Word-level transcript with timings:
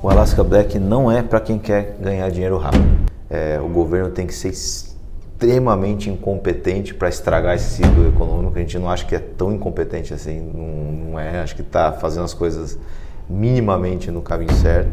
O 0.00 0.08
Alaska 0.08 0.44
Black 0.44 0.78
não 0.78 1.10
é 1.10 1.24
para 1.24 1.40
quem 1.40 1.58
quer 1.58 1.96
ganhar 2.00 2.30
dinheiro 2.30 2.56
rápido. 2.56 2.84
É, 3.28 3.58
o 3.60 3.68
governo 3.68 4.10
tem 4.10 4.28
que 4.28 4.32
ser 4.32 4.50
extremamente 4.50 6.08
incompetente 6.08 6.94
para 6.94 7.08
estragar 7.08 7.56
esse 7.56 7.82
ciclo 7.82 8.06
econômico. 8.06 8.56
A 8.56 8.60
gente 8.60 8.78
não 8.78 8.88
acha 8.88 9.04
que 9.04 9.16
é 9.16 9.18
tão 9.18 9.52
incompetente 9.52 10.14
assim, 10.14 10.38
não, 10.38 11.10
não 11.10 11.18
é. 11.18 11.40
Acho 11.40 11.56
que 11.56 11.62
está 11.62 11.90
fazendo 11.90 12.22
as 12.22 12.32
coisas 12.32 12.78
minimamente 13.28 14.08
no 14.12 14.22
caminho 14.22 14.52
certo. 14.52 14.88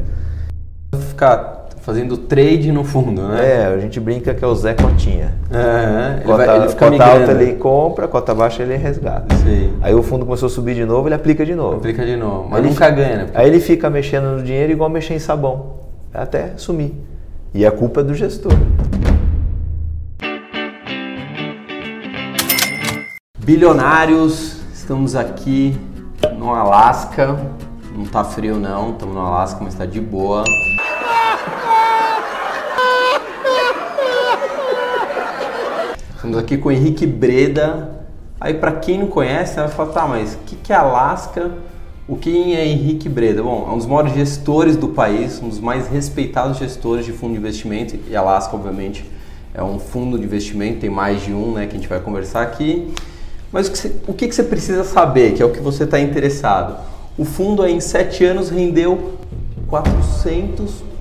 Ficar 1.09 1.64
fazendo 1.85 2.17
trade 2.17 2.71
no 2.71 2.83
fundo, 2.83 3.21
né? 3.21 3.61
É, 3.61 3.65
a 3.67 3.77
gente 3.77 3.99
brinca 3.99 4.33
que 4.33 4.43
é 4.43 4.47
o 4.47 4.55
Zé 4.55 4.73
Cotinha. 4.73 5.35
É, 5.51 6.15
ele, 6.15 6.23
Cota, 6.23 6.45
vai, 6.45 6.57
ele 6.57 6.69
fica 6.69 6.89
cota 6.89 7.03
alta 7.03 7.19
migrando. 7.19 7.41
ele 7.43 7.53
compra, 7.53 8.07
cota 8.07 8.33
baixa 8.33 8.63
ele 8.63 8.75
resgata. 8.75 9.35
Sim. 9.35 9.71
Aí 9.83 9.93
o 9.93 10.01
fundo 10.01 10.25
começou 10.25 10.47
a 10.47 10.49
subir 10.49 10.73
de 10.73 10.83
novo, 10.83 11.07
ele 11.07 11.13
aplica 11.13 11.45
de 11.45 11.53
novo. 11.53 11.75
Aplica 11.75 12.03
de 12.03 12.15
novo, 12.15 12.49
mas 12.49 12.59
Ele 12.61 12.69
nunca 12.69 12.89
ganha, 12.89 13.17
né? 13.17 13.27
Aí 13.35 13.47
ele 13.47 13.59
fica 13.59 13.87
mexendo 13.87 14.35
no 14.37 14.41
dinheiro 14.41 14.71
igual 14.71 14.89
mexer 14.89 15.13
em 15.13 15.19
sabão, 15.19 15.73
até 16.11 16.53
sumir. 16.57 16.91
E 17.53 17.63
a 17.63 17.71
culpa 17.71 18.01
é 18.01 18.03
do 18.03 18.15
gestor. 18.15 18.51
Bilionários, 23.37 24.57
estamos 24.73 25.15
aqui 25.15 25.77
no 26.35 26.49
Alasca. 26.51 27.37
Não 27.95 28.05
tá 28.05 28.23
frio 28.23 28.55
não, 28.55 28.89
estamos 28.89 29.13
no 29.13 29.21
Alasca, 29.21 29.59
mas 29.63 29.75
tá 29.75 29.85
de 29.85 30.01
boa. 30.01 30.43
Estamos 36.15 36.37
aqui 36.37 36.57
com 36.57 36.69
o 36.69 36.71
Henrique 36.71 37.05
Breda. 37.05 37.89
Aí 38.41 38.53
para 38.53 38.71
quem 38.71 38.99
não 38.99 39.07
conhece, 39.07 39.55
vai 39.55 39.67
falar, 39.67 39.93
tá, 39.93 40.07
mas 40.07 40.33
o 40.33 40.37
que, 40.45 40.55
que 40.55 40.73
é 40.73 40.75
Alasca? 40.75 41.51
O 42.07 42.15
que 42.15 42.53
é 42.55 42.65
Henrique 42.65 43.07
Breda? 43.07 43.41
Bom, 43.41 43.67
é 43.69 43.73
um 43.73 43.77
dos 43.77 43.85
maiores 43.85 44.13
gestores 44.13 44.75
do 44.75 44.89
país, 44.89 45.41
um 45.41 45.49
dos 45.49 45.59
mais 45.59 45.87
respeitados 45.87 46.57
gestores 46.57 47.05
de 47.05 47.11
fundo 47.11 47.33
de 47.33 47.39
investimento 47.39 47.97
e 48.09 48.15
Alasca, 48.15 48.55
obviamente, 48.55 49.05
é 49.53 49.63
um 49.63 49.79
fundo 49.79 50.17
de 50.17 50.25
investimento, 50.25 50.79
tem 50.79 50.89
mais 50.89 51.23
de 51.23 51.31
um, 51.31 51.53
né, 51.53 51.67
que 51.67 51.73
a 51.73 51.79
gente 51.79 51.87
vai 51.87 51.99
conversar 51.99 52.41
aqui. 52.41 52.93
Mas 53.51 53.67
o 53.67 53.71
que 53.71 53.77
você, 53.77 53.95
o 54.07 54.13
que 54.13 54.31
você 54.31 54.43
precisa 54.43 54.83
saber, 54.83 55.33
que 55.33 55.41
é 55.41 55.45
o 55.45 55.51
que 55.51 55.61
você 55.61 55.85
está 55.85 55.99
interessado? 55.99 56.77
O 57.17 57.23
fundo 57.23 57.63
aí, 57.63 57.73
em 57.73 57.79
sete 57.79 58.25
anos 58.25 58.49
rendeu 58.49 59.13
400%. 59.69 60.94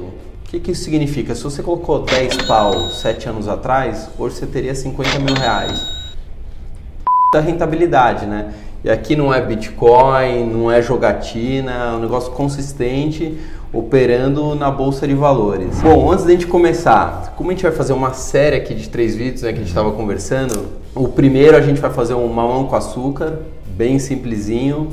O 0.00 0.50
que, 0.50 0.60
que 0.60 0.72
isso 0.72 0.84
significa? 0.84 1.34
Se 1.34 1.42
você 1.42 1.62
colocou 1.62 2.00
10 2.00 2.42
pau 2.42 2.72
sete 2.90 3.28
anos 3.28 3.46
atrás, 3.48 4.08
hoje 4.18 4.36
você 4.36 4.46
teria 4.46 4.74
50 4.74 5.18
mil 5.20 5.34
reais 5.34 5.80
da 7.32 7.40
rentabilidade, 7.40 8.26
né? 8.26 8.52
E 8.82 8.90
aqui 8.90 9.14
não 9.14 9.32
é 9.32 9.40
Bitcoin, 9.40 10.46
não 10.46 10.70
é 10.70 10.82
jogatina, 10.82 11.70
é 11.70 11.92
um 11.92 12.00
negócio 12.00 12.32
consistente 12.32 13.38
operando 13.72 14.54
na 14.54 14.70
bolsa 14.70 15.06
de 15.06 15.14
valores. 15.14 15.80
Bom, 15.80 16.10
antes 16.10 16.24
da 16.24 16.32
gente 16.32 16.46
começar, 16.46 17.34
como 17.36 17.50
a 17.50 17.52
gente 17.52 17.62
vai 17.62 17.72
fazer 17.72 17.92
uma 17.92 18.12
série 18.14 18.56
aqui 18.56 18.74
de 18.74 18.88
três 18.88 19.14
vídeos, 19.14 19.42
né, 19.42 19.50
que 19.52 19.58
a 19.58 19.60
gente 19.60 19.68
estava 19.68 19.92
conversando, 19.92 20.66
o 20.94 21.06
primeiro 21.08 21.56
a 21.56 21.60
gente 21.60 21.80
vai 21.80 21.90
fazer 21.90 22.14
um 22.14 22.26
mamão 22.26 22.66
com 22.66 22.74
açúcar, 22.74 23.40
bem 23.66 23.98
simplesinho, 23.98 24.92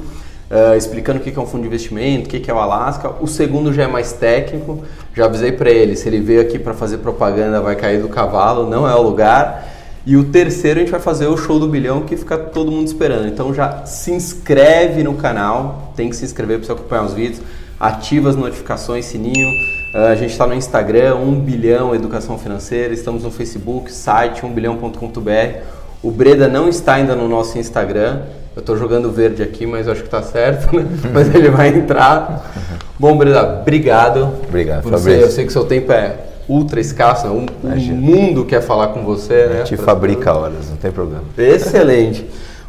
uh, 0.49 0.75
explicando 0.75 1.19
o 1.19 1.21
que 1.21 1.37
é 1.37 1.41
um 1.41 1.45
fundo 1.45 1.61
de 1.61 1.67
investimento, 1.67 2.27
o 2.27 2.29
que 2.29 2.49
é 2.49 2.53
o 2.53 2.57
Alasca. 2.57 3.11
O 3.21 3.27
segundo 3.27 3.73
já 3.73 3.83
é 3.83 3.87
mais 3.87 4.13
técnico, 4.13 4.83
já 5.13 5.25
avisei 5.25 5.51
para 5.51 5.69
ele, 5.69 5.95
se 5.95 6.07
ele 6.07 6.19
veio 6.19 6.41
aqui 6.41 6.57
para 6.57 6.73
fazer 6.73 6.97
propaganda 6.97 7.61
vai 7.61 7.75
cair 7.75 8.01
do 8.01 8.09
cavalo, 8.09 8.69
não 8.69 8.87
é 8.87 8.95
o 8.95 9.01
lugar. 9.01 9.67
E 10.05 10.15
o 10.15 10.23
terceiro 10.23 10.79
a 10.79 10.83
gente 10.83 10.91
vai 10.91 11.01
fazer 11.01 11.27
o 11.27 11.35
show 11.35 11.59
do 11.59 11.67
bilhão 11.67 12.03
que 12.03 12.15
fica 12.15 12.37
todo 12.37 12.71
mundo 12.71 12.87
esperando. 12.87 13.27
Então 13.27 13.53
já 13.53 13.85
se 13.85 14.11
inscreve 14.11 15.03
no 15.03 15.15
canal, 15.15 15.91
tem 15.97 16.09
que 16.09 16.15
se 16.15 16.23
inscrever 16.23 16.59
para 16.59 16.65
você 16.65 16.71
acompanhar 16.71 17.03
os 17.03 17.13
vídeos, 17.13 17.41
ativa 17.77 18.29
as 18.29 18.35
notificações, 18.35 19.05
sininho. 19.05 19.49
Uh, 19.93 20.07
a 20.09 20.15
gente 20.15 20.31
está 20.31 20.47
no 20.47 20.53
Instagram, 20.53 21.15
1 21.15 21.39
bilhão 21.41 21.93
educação 21.93 22.37
financeira, 22.37 22.93
estamos 22.93 23.23
no 23.23 23.31
Facebook, 23.31 23.91
site 23.91 24.43
1bilhão.com.br. 24.43 25.61
O 26.01 26.11
Breda 26.11 26.47
não 26.47 26.69
está 26.69 26.93
ainda 26.93 27.15
no 27.15 27.27
nosso 27.27 27.57
Instagram. 27.57 28.21
Eu 28.57 28.61
estou 28.61 28.75
jogando 28.75 29.11
verde 29.11 29.43
aqui, 29.43 29.67
mas 29.67 29.85
eu 29.85 29.91
acho 29.93 30.01
que 30.01 30.07
está 30.07 30.23
certo, 30.23 30.75
né? 30.75 30.83
mas 31.13 31.33
ele 31.33 31.51
vai 31.51 31.67
entrar. 31.67 32.51
Bom, 32.97 33.15
Breda, 33.15 33.59
obrigado. 33.61 34.33
Obrigado, 34.47 34.81
por 34.81 34.93
você. 34.93 34.97
Fabrício. 34.97 35.21
Eu 35.27 35.29
sei 35.29 35.45
que 35.45 35.53
seu 35.53 35.63
tempo 35.63 35.91
é 35.91 36.15
ultra 36.49 36.79
escasso, 36.79 37.27
o, 37.27 37.41
o 37.41 37.45
Imagina. 37.63 38.01
mundo 38.01 38.45
quer 38.45 38.61
falar 38.61 38.87
com 38.87 39.03
você, 39.03 39.45
né? 39.45 39.61
A 39.61 39.65
gente 39.65 39.75
Pra- 39.75 39.85
fabrica 39.85 40.33
horas, 40.33 40.71
não 40.71 40.77
tem 40.77 40.89
problema. 40.91 41.23
Excelente. 41.37 42.25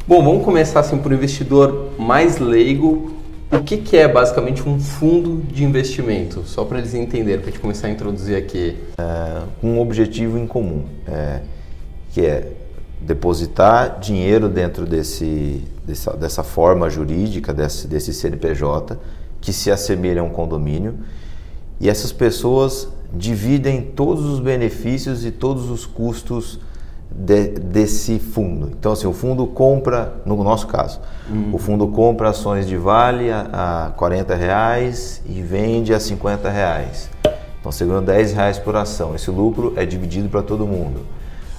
Bom, 0.07 0.23
vamos 0.23 0.45
começar 0.45 0.81
assim 0.81 0.99
por 0.99 1.11
um 1.11 1.15
investidor 1.15 1.93
mais 1.99 2.37
leigo. 2.37 3.17
O 3.51 3.61
que, 3.61 3.79
que 3.79 3.97
é 3.97 4.07
basicamente 4.07 4.69
um 4.69 4.79
fundo 4.79 5.43
de 5.51 5.65
investimento? 5.65 6.43
Só 6.45 6.67
para 6.67 6.81
eles 6.81 6.93
entenderem, 6.93 7.39
para 7.41 7.49
a 7.49 7.51
gente 7.51 7.61
começar 7.63 7.87
a 7.87 7.91
introduzir 7.91 8.37
aqui. 8.37 8.77
É, 8.99 9.39
um 9.63 9.81
objetivo 9.81 10.37
em 10.37 10.47
comum, 10.47 10.85
é, 11.11 11.39
que 12.13 12.27
é 12.27 12.47
depositar 13.01 13.99
dinheiro 14.01 14.49
dentro 14.49 14.85
desse, 14.87 15.65
dessa, 15.87 16.17
dessa 16.17 16.43
forma 16.43 16.91
jurídica, 16.91 17.53
desse, 17.53 17.87
desse 17.87 18.13
CNPJ, 18.13 18.99
que 19.41 19.53
se 19.53 19.71
assemelha 19.71 20.21
a 20.21 20.25
um 20.25 20.31
condomínio, 20.31 20.99
e 21.81 21.89
essas 21.89 22.13
pessoas 22.13 22.89
dividem 23.13 23.81
todos 23.83 24.25
os 24.25 24.41
benefícios 24.41 25.25
e 25.25 25.31
todos 25.31 25.71
os 25.71 25.87
custos 25.87 26.59
de- 27.11 27.49
desse 27.49 28.19
fundo. 28.19 28.73
Então, 28.79 28.93
assim, 28.93 29.07
o 29.07 29.13
fundo 29.13 29.47
compra, 29.47 30.17
no 30.27 30.43
nosso 30.43 30.67
caso, 30.67 31.01
o 31.53 31.59
fundo 31.59 31.87
compra 31.89 32.31
ações 32.31 32.67
de 32.67 32.77
Vale 32.77 33.31
a, 33.31 33.87
a 33.87 33.91
40 33.93 34.35
reais 34.35 35.23
e 35.27 35.41
vende 35.41 35.95
a 35.95 36.01
50 36.01 36.51
reais. 36.51 37.09
Então, 37.61 37.73
segurando 37.73 38.07
10 38.07 38.33
reais 38.33 38.59
por 38.59 38.77
ação. 38.77 39.15
Esse 39.15 39.31
lucro 39.31 39.73
é 39.77 39.87
dividido 39.87 40.29
para 40.29 40.43
todo 40.43 40.67
mundo. 40.67 41.01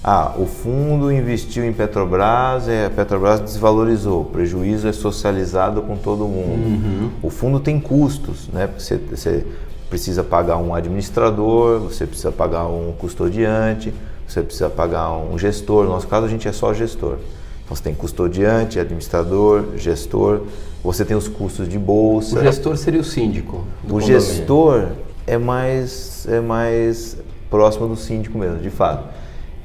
Ah, 0.04 0.34
o 0.38 0.46
fundo 0.46 1.12
investiu 1.12 1.66
em 1.66 1.74
Petrobras, 1.74 2.68
e 2.68 2.86
a 2.86 2.90
Petrobras 2.90 3.42
desvalorizou, 3.42 4.22
o 4.22 4.26
prejuízo 4.26 4.88
é 4.88 4.94
socializado 4.94 5.82
com 5.82 5.98
todo 5.98 6.26
mundo. 6.26 7.12
O 7.22 7.30
fundo 7.30 7.60
tem 7.60 7.80
custos, 7.80 8.48
né? 8.54 8.68
Porque 8.68 8.82
Você, 8.82 8.98
você 8.98 9.46
precisa 9.90 10.24
pagar 10.24 10.58
um 10.58 10.74
administrador, 10.74 11.80
você 11.80 12.06
precisa 12.06 12.32
pagar 12.32 12.66
um 12.68 12.94
custodiante, 12.98 13.94
você 14.28 14.42
precisa 14.42 14.70
pagar 14.70 15.12
um 15.12 15.38
gestor. 15.38 15.84
No 15.84 15.90
nosso 15.90 16.08
caso, 16.08 16.28
a 16.28 16.30
gente 16.30 16.48
é 16.48 16.52
só 16.52 16.74
gestor. 16.74 17.18
Então, 17.66 17.76
você 17.76 17.84
tem 17.84 17.94
custodiante, 17.94 18.80
administrador, 18.80 19.66
gestor, 19.76 20.44
você 20.84 21.04
tem 21.04 21.18
os 21.18 21.28
custos 21.28 21.68
de 21.68 21.78
bolsa. 21.78 22.40
O 22.40 22.44
gestor 22.44 22.78
seria 22.78 23.02
o 23.02 23.04
síndico. 23.04 23.66
O 23.90 24.00
gestor 24.00 24.88
é 25.28 25.38
mais, 25.38 26.26
é 26.30 26.40
mais 26.40 27.18
próximo 27.50 27.88
do 27.88 27.96
síndico 27.98 28.38
mesmo, 28.38 28.60
de 28.60 28.70
fato. 28.70 29.19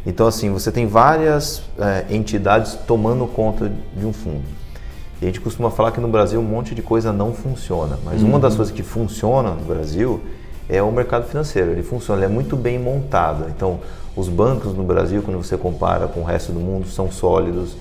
Então, 0.07 0.27
assim, 0.27 0.51
você 0.51 0.71
tem 0.71 0.87
várias 0.87 1.63
eh, 1.79 2.05
entidades 2.11 2.75
tomando 2.87 3.27
conta 3.27 3.73
de 3.97 4.05
um 4.05 4.13
fundo. 4.13 4.45
E 5.21 5.25
a 5.25 5.29
gente 5.29 5.41
costuma 5.41 5.71
falar 5.71 5.93
que 5.93 6.01
no 6.01 6.09
Brasil 6.09 6.39
um 6.41 6.45
monte 6.45 6.75
de 6.75 6.83
coisa 6.83 7.13
não 7.13 7.33
funciona, 7.33 7.99
mas 8.05 8.23
uma 8.23 8.39
das 8.39 8.55
coisas 8.55 8.75
que 8.75 8.83
funciona 8.83 9.51
no 9.51 9.65
Brasil 9.65 10.21
é 10.69 10.83
o 10.83 10.93
mercado 10.93 11.27
financeiro. 11.27 11.71
Ele 11.71 11.83
funciona, 11.83 12.21
ele 12.21 12.31
é 12.31 12.35
muito 12.35 12.57
bem 12.57 12.79
montado. 12.79 13.47
Então, 13.49 13.81
os 14.17 14.29
bancos 14.29 14.75
no 14.75 14.83
Brasil, 14.83 15.23
quando 15.23 15.39
você 15.39 15.57
compara 15.57 16.07
com 16.07 16.21
o 16.21 16.25
resto 16.25 16.53
do 16.53 16.61
mundo, 16.61 16.87
são 16.87 17.11
sólidos. 17.11 17.77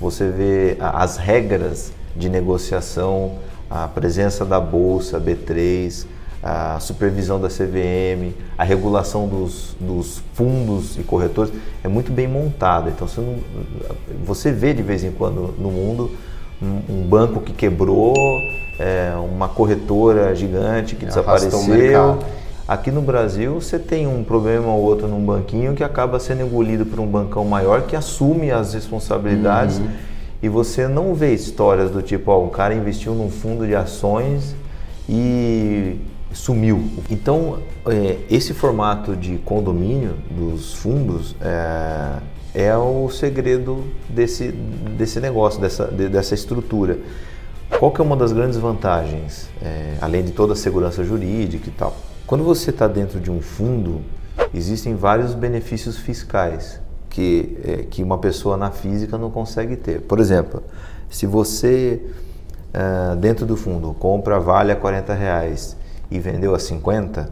Você 0.00 0.30
vê 0.30 0.76
as 0.80 1.16
regras 1.16 1.92
de 2.14 2.28
negociação, 2.28 3.32
a 3.68 3.86
presença 3.88 4.44
da 4.44 4.60
bolsa 4.60 5.20
B3, 5.20 6.06
a 6.48 6.78
supervisão 6.78 7.40
da 7.40 7.48
CVM, 7.48 8.32
a 8.56 8.62
regulação 8.62 9.26
dos, 9.26 9.76
dos 9.80 10.22
fundos 10.32 10.96
e 10.96 11.02
corretores 11.02 11.52
é 11.82 11.88
muito 11.88 12.12
bem 12.12 12.28
montada. 12.28 12.88
Então 12.88 13.08
você, 13.08 13.20
não, 13.20 13.34
você 14.24 14.52
vê 14.52 14.72
de 14.72 14.80
vez 14.80 15.02
em 15.02 15.10
quando 15.10 15.52
no 15.58 15.72
mundo 15.72 16.12
um, 16.62 17.00
um 17.00 17.02
banco 17.02 17.40
que 17.40 17.52
quebrou, 17.52 18.14
é, 18.78 19.12
uma 19.18 19.48
corretora 19.48 20.32
gigante 20.36 20.94
que 20.94 21.04
Arrastou 21.04 21.24
o 21.24 21.64
desapareceu. 21.64 22.18
Aqui 22.68 22.92
no 22.92 23.02
Brasil 23.02 23.60
você 23.60 23.76
tem 23.76 24.06
um 24.06 24.22
problema 24.22 24.68
ou 24.68 24.82
outro 24.82 25.08
num 25.08 25.24
banquinho 25.24 25.74
que 25.74 25.82
acaba 25.82 26.20
sendo 26.20 26.42
engolido 26.42 26.86
por 26.86 27.00
um 27.00 27.06
bancão 27.06 27.44
maior 27.44 27.82
que 27.82 27.96
assume 27.96 28.52
as 28.52 28.72
responsabilidades 28.72 29.80
e 30.40 30.48
você 30.48 30.86
não 30.86 31.12
vê 31.12 31.34
histórias 31.34 31.90
do 31.90 32.02
tipo, 32.02 32.30
ó, 32.30 32.44
o 32.44 32.50
cara 32.50 32.72
investiu 32.72 33.14
num 33.14 33.30
fundo 33.30 33.66
de 33.66 33.74
ações 33.74 34.54
e 35.08 35.96
sumiu. 36.36 36.84
Então, 37.10 37.58
é, 37.86 38.18
esse 38.30 38.52
formato 38.52 39.16
de 39.16 39.38
condomínio 39.38 40.14
dos 40.30 40.74
fundos 40.74 41.34
é, 41.40 42.18
é 42.54 42.76
o 42.76 43.08
segredo 43.10 43.84
desse, 44.08 44.52
desse 44.52 45.18
negócio, 45.18 45.60
dessa, 45.60 45.86
de- 45.86 46.08
dessa 46.08 46.34
estrutura. 46.34 46.98
Qual 47.78 47.90
que 47.90 48.00
é 48.00 48.04
uma 48.04 48.16
das 48.16 48.32
grandes 48.32 48.56
vantagens, 48.58 49.48
é, 49.62 49.96
além 50.00 50.22
de 50.22 50.32
toda 50.32 50.52
a 50.52 50.56
segurança 50.56 51.02
jurídica 51.02 51.68
e 51.68 51.72
tal? 51.72 51.96
Quando 52.26 52.44
você 52.44 52.70
está 52.70 52.86
dentro 52.86 53.18
de 53.18 53.30
um 53.30 53.40
fundo, 53.40 54.02
existem 54.54 54.94
vários 54.94 55.34
benefícios 55.34 55.96
fiscais 55.96 56.80
que, 57.08 57.56
é, 57.64 57.76
que 57.88 58.02
uma 58.02 58.18
pessoa 58.18 58.56
na 58.56 58.70
física 58.70 59.16
não 59.16 59.30
consegue 59.30 59.74
ter. 59.76 60.02
Por 60.02 60.20
exemplo, 60.20 60.62
se 61.08 61.26
você, 61.26 62.00
ah, 62.74 63.16
dentro 63.18 63.46
do 63.46 63.56
fundo, 63.56 63.94
compra 63.94 64.38
vale 64.38 64.70
a 64.70 64.76
40 64.76 65.14
reais 65.14 65.76
e 66.10 66.18
vendeu 66.18 66.54
a 66.54 66.58
50, 66.58 67.30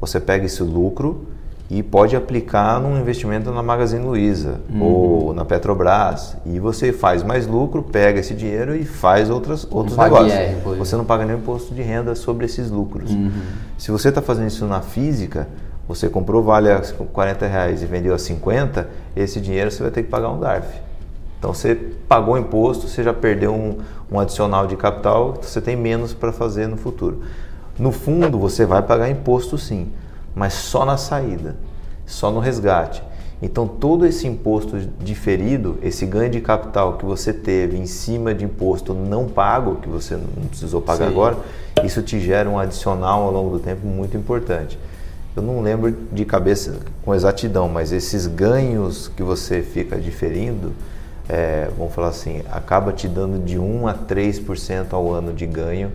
você 0.00 0.20
pega 0.20 0.46
esse 0.46 0.62
lucro 0.62 1.26
e 1.70 1.82
pode 1.82 2.14
aplicar 2.14 2.78
num 2.80 3.00
investimento 3.00 3.50
na 3.50 3.62
Magazine 3.62 4.04
Luiza 4.04 4.60
uhum. 4.68 4.82
ou 4.82 5.32
na 5.32 5.42
Petrobras 5.42 6.36
e 6.44 6.58
você 6.58 6.92
faz 6.92 7.22
mais 7.22 7.46
lucro, 7.46 7.82
pega 7.82 8.20
esse 8.20 8.34
dinheiro 8.34 8.76
e 8.76 8.84
faz 8.84 9.30
outras, 9.30 9.66
outros 9.70 9.96
negócios. 9.96 10.32
IR, 10.32 10.76
você 10.76 10.96
não 10.96 11.04
paga 11.04 11.24
nenhum 11.24 11.38
imposto 11.38 11.74
de 11.74 11.80
renda 11.80 12.14
sobre 12.14 12.44
esses 12.44 12.70
lucros. 12.70 13.10
Uhum. 13.10 13.30
Se 13.78 13.90
você 13.90 14.10
está 14.10 14.20
fazendo 14.20 14.48
isso 14.48 14.66
na 14.66 14.82
física, 14.82 15.48
você 15.88 16.08
comprou 16.08 16.42
vale 16.42 16.70
a 16.70 16.80
40 16.80 17.46
reais 17.46 17.82
e 17.82 17.86
vendeu 17.86 18.14
a 18.14 18.18
50, 18.18 18.88
esse 19.16 19.40
dinheiro 19.40 19.70
você 19.70 19.82
vai 19.82 19.90
ter 19.90 20.02
que 20.02 20.10
pagar 20.10 20.30
um 20.30 20.38
DARF. 20.38 20.68
Então 21.38 21.52
você 21.54 21.74
pagou 22.06 22.38
imposto, 22.38 22.86
você 22.86 23.02
já 23.02 23.12
perdeu 23.12 23.52
um, 23.52 23.78
um 24.10 24.20
adicional 24.20 24.66
de 24.66 24.76
capital, 24.76 25.38
você 25.40 25.60
tem 25.60 25.74
menos 25.74 26.12
para 26.12 26.32
fazer 26.32 26.68
no 26.68 26.76
futuro. 26.76 27.22
No 27.78 27.90
fundo, 27.92 28.38
você 28.38 28.66
vai 28.66 28.82
pagar 28.82 29.08
imposto 29.08 29.56
sim, 29.56 29.90
mas 30.34 30.52
só 30.52 30.84
na 30.84 30.96
saída, 30.96 31.56
só 32.06 32.30
no 32.30 32.40
resgate. 32.40 33.02
Então, 33.42 33.66
todo 33.66 34.06
esse 34.06 34.24
imposto 34.26 34.78
diferido, 35.00 35.76
esse 35.82 36.06
ganho 36.06 36.30
de 36.30 36.40
capital 36.40 36.96
que 36.96 37.04
você 37.04 37.32
teve 37.32 37.76
em 37.76 37.86
cima 37.86 38.32
de 38.32 38.44
imposto 38.44 38.94
não 38.94 39.26
pago, 39.26 39.76
que 39.76 39.88
você 39.88 40.14
não 40.14 40.46
precisou 40.46 40.80
pagar 40.80 41.06
Sim. 41.06 41.10
agora, 41.10 41.38
isso 41.82 42.02
te 42.02 42.20
gera 42.20 42.48
um 42.48 42.56
adicional 42.56 43.22
ao 43.22 43.32
longo 43.32 43.50
do 43.50 43.58
tempo 43.58 43.84
muito 43.84 44.16
importante. 44.16 44.78
Eu 45.34 45.42
não 45.42 45.60
lembro 45.60 45.90
de 46.12 46.24
cabeça 46.24 46.78
com 47.04 47.12
exatidão, 47.12 47.68
mas 47.68 47.90
esses 47.90 48.28
ganhos 48.28 49.08
que 49.08 49.24
você 49.24 49.60
fica 49.60 49.98
diferindo, 49.98 50.72
é, 51.28 51.68
vamos 51.76 51.92
falar 51.94 52.08
assim, 52.08 52.42
acaba 52.48 52.92
te 52.92 53.08
dando 53.08 53.44
de 53.44 53.58
1 53.58 53.88
a 53.88 53.94
3% 53.94 54.92
ao 54.92 55.12
ano 55.12 55.32
de 55.32 55.46
ganho. 55.46 55.90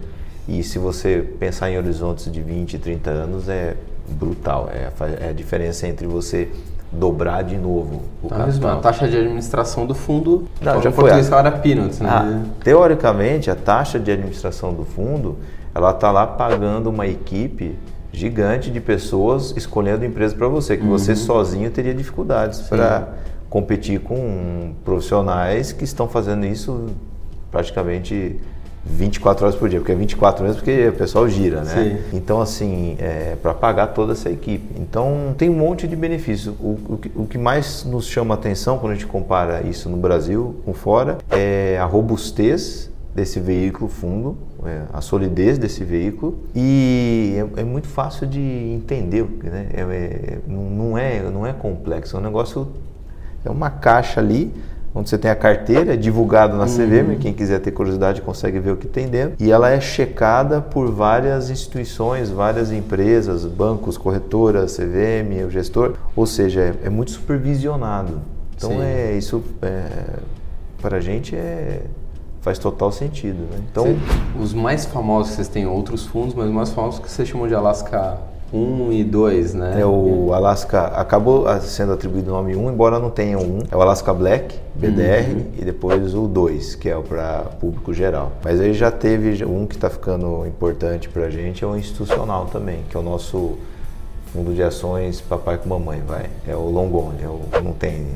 E 0.48 0.64
se 0.64 0.80
você 0.80 1.22
pensar 1.40 1.70
em 1.70 1.78
horizontes 1.78 2.32
de 2.32 2.42
20, 2.42 2.80
30 2.80 3.10
anos, 3.10 3.50
é 3.50 3.76
brutal. 4.08 4.70
É, 4.72 4.90
é 5.26 5.30
a 5.30 5.34
diferença 5.34 5.88
entre 5.88 6.08
você 6.08 6.50
dobrar 6.92 7.44
de 7.44 7.58
novo 7.58 8.04
o 8.24 8.30
tá 8.30 8.38
capital. 8.38 8.78
A 8.78 8.82
taxa 8.82 9.08
de 9.08 9.18
administração 9.18 9.86
do 9.86 9.94
fundo, 9.94 10.48
Não, 10.62 10.82
já 10.82 10.92
foi 10.92 11.12
a... 11.12 11.18
era 11.18 11.52
peanuts, 11.52 12.00
né? 12.00 12.10
Ah, 12.10 12.42
teoricamente, 12.64 13.52
a 13.52 13.56
taxa 13.56 14.00
de 14.00 14.10
administração 14.10 14.74
do 14.74 14.86
fundo, 14.86 15.38
ela 15.76 15.92
está 15.92 16.12
lá 16.12 16.26
pagando 16.26 16.90
uma 16.90 17.06
equipe 17.06 17.78
gigante 18.12 18.72
de 18.72 18.80
pessoas 18.80 19.54
escolhendo 19.58 20.06
empresa 20.06 20.34
para 20.34 20.48
você, 20.48 20.78
que 20.78 20.84
uhum. 20.84 20.90
você 20.90 21.16
sozinho 21.16 21.70
teria 21.70 21.94
dificuldades 21.94 22.62
para 22.62 23.10
competir 23.50 24.00
com 24.00 24.74
profissionais 24.84 25.72
que 25.72 25.84
estão 25.84 26.08
fazendo 26.08 26.46
isso 26.46 26.88
praticamente 27.52 28.40
24 28.90 29.46
horas 29.46 29.58
por 29.58 29.70
dia, 29.70 29.80
porque 29.80 29.92
é 29.92 29.96
24 29.96 30.44
mesmo 30.44 30.58
porque 30.58 30.88
o 30.88 30.94
pessoal 30.94 31.28
gira, 31.28 31.62
né? 31.62 31.74
Sim. 31.74 32.18
Então, 32.18 32.42
assim, 32.42 32.96
é 33.00 33.36
para 33.42 33.54
pagar 33.54 33.88
toda 33.88 34.14
essa 34.14 34.30
equipe. 34.30 34.80
Então, 34.80 35.36
tem 35.38 35.50
um 35.50 35.56
monte 35.56 35.88
de 35.88 35.96
benefícios. 35.96 36.56
O, 36.60 36.70
o, 36.70 37.00
o, 37.16 37.26
que 37.26 37.38
mais 37.38 37.84
nos 37.84 38.08
chama 38.08 38.34
atenção 38.34 38.78
quando 38.80 38.94
a 38.94 38.96
gente 38.96 39.08
compara 39.08 39.62
isso 39.62 39.90
no 39.90 39.98
Brasil 39.98 40.56
com 40.66 40.74
fora 40.74 41.18
é 41.30 41.78
a 41.80 41.86
robustez 41.86 42.90
desse 43.14 43.40
veículo 43.40 43.90
fundo, 43.90 44.38
é, 44.64 44.84
a 44.94 45.02
solidez 45.02 45.58
desse 45.58 45.84
veículo 45.84 46.38
e 46.56 47.36
é, 47.58 47.62
é 47.62 47.64
muito 47.64 47.88
fácil 47.88 48.28
de 48.28 48.40
entender, 48.40 49.24
né? 49.44 49.70
É, 49.74 49.82
é 49.82 50.40
não, 50.48 50.96
é, 50.98 51.22
não 51.24 51.46
é 51.46 51.52
complexo, 51.52 52.16
é 52.16 52.20
um 52.20 52.24
negócio, 52.24 52.68
é 53.44 53.50
uma 53.50 53.72
caixa 53.72 54.20
ali 54.20 54.54
onde 54.94 55.10
você 55.10 55.18
tem 55.18 55.30
a 55.30 55.36
carteira, 55.36 55.94
é 55.94 55.98
divulgado 55.98 56.58
na 56.58 56.66
CVM, 56.66 57.12
uhum. 57.12 57.18
quem 57.20 57.34
quiser 57.34 57.60
ter 57.60 57.72
curiosidade 57.72 58.22
consegue 58.22 58.60
ver 58.60 58.72
o 58.72 58.78
que 58.78 58.88
tem 58.88 59.08
dentro, 59.08 59.36
e 59.40 59.52
ela 59.52 59.70
é 59.70 59.80
checada 59.80 60.62
por 60.62 60.92
várias 60.92 61.50
instituições, 61.50 62.30
várias 62.30 62.72
empresas, 62.72 63.46
bancos, 63.46 63.98
corretoras, 63.98 64.76
CVM, 64.76 65.46
o 65.46 65.50
gestor, 65.50 65.94
ou 66.16 66.26
seja, 66.26 66.62
é, 66.62 66.88
é 66.88 66.90
muito 66.90 67.12
supervisionado. 67.12 68.20
Então 68.56 68.72
Sim. 68.72 68.82
é 68.82 69.16
isso 69.16 69.44
é, 69.62 69.86
para 70.82 70.98
a 70.98 71.00
gente 71.00 71.36
é 71.36 71.82
faz 72.48 72.58
total 72.58 72.94
sentido. 72.94 73.40
Né? 73.52 73.62
Então, 73.70 73.86
os 74.40 74.54
mais 74.54 74.86
famosos 74.86 75.34
vocês 75.34 75.50
têm 75.50 75.68
outros 75.68 76.06
fundos, 76.06 76.34
mas 76.34 76.46
os 76.46 76.54
mais 76.54 76.70
famosos 76.70 77.00
que 77.02 77.12
vocês 77.12 77.28
chamam 77.28 77.46
de 77.46 77.54
Alaska 77.54 78.18
1 78.54 78.92
e 78.94 79.04
2, 79.04 79.54
né? 79.54 79.82
É 79.82 79.86
o 79.86 80.34
Alaska, 80.34 80.86
acabou 80.88 81.46
sendo 81.62 81.94
atribuído 81.94 82.32
o 82.32 82.34
nome 82.34 82.56
1, 82.56 82.72
embora 82.72 82.98
não 82.98 83.10
tenha 83.10 83.38
um. 83.38 83.60
É 83.70 83.76
o 83.76 83.82
Alaska 83.82 84.14
Black, 84.14 84.58
BDR, 84.76 85.32
uhum. 85.32 85.46
e 85.58 85.66
depois 85.66 86.14
o 86.14 86.28
2, 86.28 86.76
que 86.76 86.90
é 86.90 86.96
o 86.96 87.04
para 87.04 87.44
público 87.60 87.94
geral. 87.94 88.32
Mas 88.44 88.60
aí 88.62 88.74
já 88.74 88.90
teve 88.90 89.44
um 89.44 89.66
que 89.66 89.76
está 89.76 89.90
ficando 89.90 90.46
importante 90.46 91.10
para 91.10 91.26
a 91.26 91.30
gente, 91.30 91.64
é 91.64 91.68
o 91.68 91.76
institucional 91.76 92.46
também, 92.46 92.80
que 92.90 92.96
é 92.96 93.00
o 93.00 93.04
nosso 93.04 93.58
fundo 94.34 94.54
de 94.54 94.64
ações 94.64 95.20
papai 95.20 95.58
com 95.58 95.68
mamãe, 95.68 96.02
vai. 96.06 96.28
É 96.48 96.56
o 96.56 96.70
long 96.70 96.94
only, 96.94 97.24
é 97.24 97.28
o, 97.28 97.42
não 97.64 97.74
tem 97.74 98.08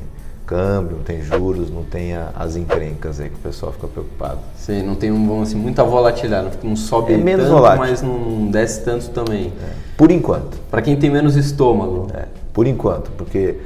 câmbio, 0.52 0.98
não 0.98 1.02
tem 1.02 1.22
juros, 1.22 1.70
não 1.70 1.82
tem 1.82 2.14
a, 2.14 2.30
as 2.36 2.56
encrencas 2.56 3.18
aí 3.18 3.30
que 3.30 3.36
o 3.36 3.38
pessoal 3.38 3.72
fica 3.72 3.88
preocupado. 3.88 4.38
Sim, 4.54 4.82
não 4.82 4.94
tem 4.94 5.10
um, 5.10 5.40
assim, 5.40 5.56
muita 5.56 5.82
volatilidade, 5.82 6.58
não 6.62 6.76
sobe 6.76 7.14
é 7.14 7.16
menos 7.16 7.46
tanto, 7.46 7.54
volátil. 7.54 7.80
mas 7.80 8.02
não 8.02 8.50
desce 8.50 8.84
tanto 8.84 9.08
também. 9.08 9.46
É. 9.46 9.72
Por 9.96 10.10
enquanto. 10.10 10.58
Para 10.70 10.82
quem 10.82 10.94
tem 10.94 11.08
menos 11.08 11.36
estômago. 11.36 12.08
É, 12.12 12.26
por 12.52 12.66
enquanto, 12.66 13.10
porque 13.12 13.56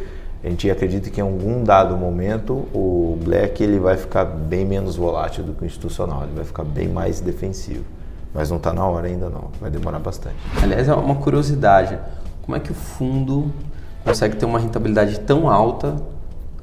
a 0.44 0.48
gente 0.48 0.70
acredita 0.70 1.10
que 1.10 1.20
em 1.20 1.24
algum 1.24 1.64
dado 1.64 1.96
momento 1.96 2.68
o 2.72 3.18
Black 3.24 3.60
ele 3.60 3.80
vai 3.80 3.96
ficar 3.96 4.24
bem 4.24 4.64
menos 4.64 4.94
volátil 4.94 5.42
do 5.42 5.54
que 5.54 5.64
o 5.64 5.66
institucional, 5.66 6.22
ele 6.22 6.36
vai 6.36 6.44
ficar 6.44 6.62
bem 6.62 6.86
mais 6.86 7.20
defensivo. 7.20 7.84
Mas 8.32 8.48
não 8.48 8.58
está 8.58 8.72
na 8.72 8.86
hora 8.86 9.08
ainda 9.08 9.28
não, 9.28 9.50
vai 9.60 9.70
demorar 9.70 9.98
bastante. 9.98 10.36
Aliás, 10.62 10.88
é 10.88 10.94
uma 10.94 11.16
curiosidade, 11.16 11.98
como 12.42 12.56
é 12.56 12.60
que 12.60 12.70
o 12.70 12.74
fundo 12.74 13.50
consegue 14.04 14.36
ter 14.36 14.46
uma 14.46 14.60
rentabilidade 14.60 15.18
tão 15.20 15.48
alta 15.48 15.96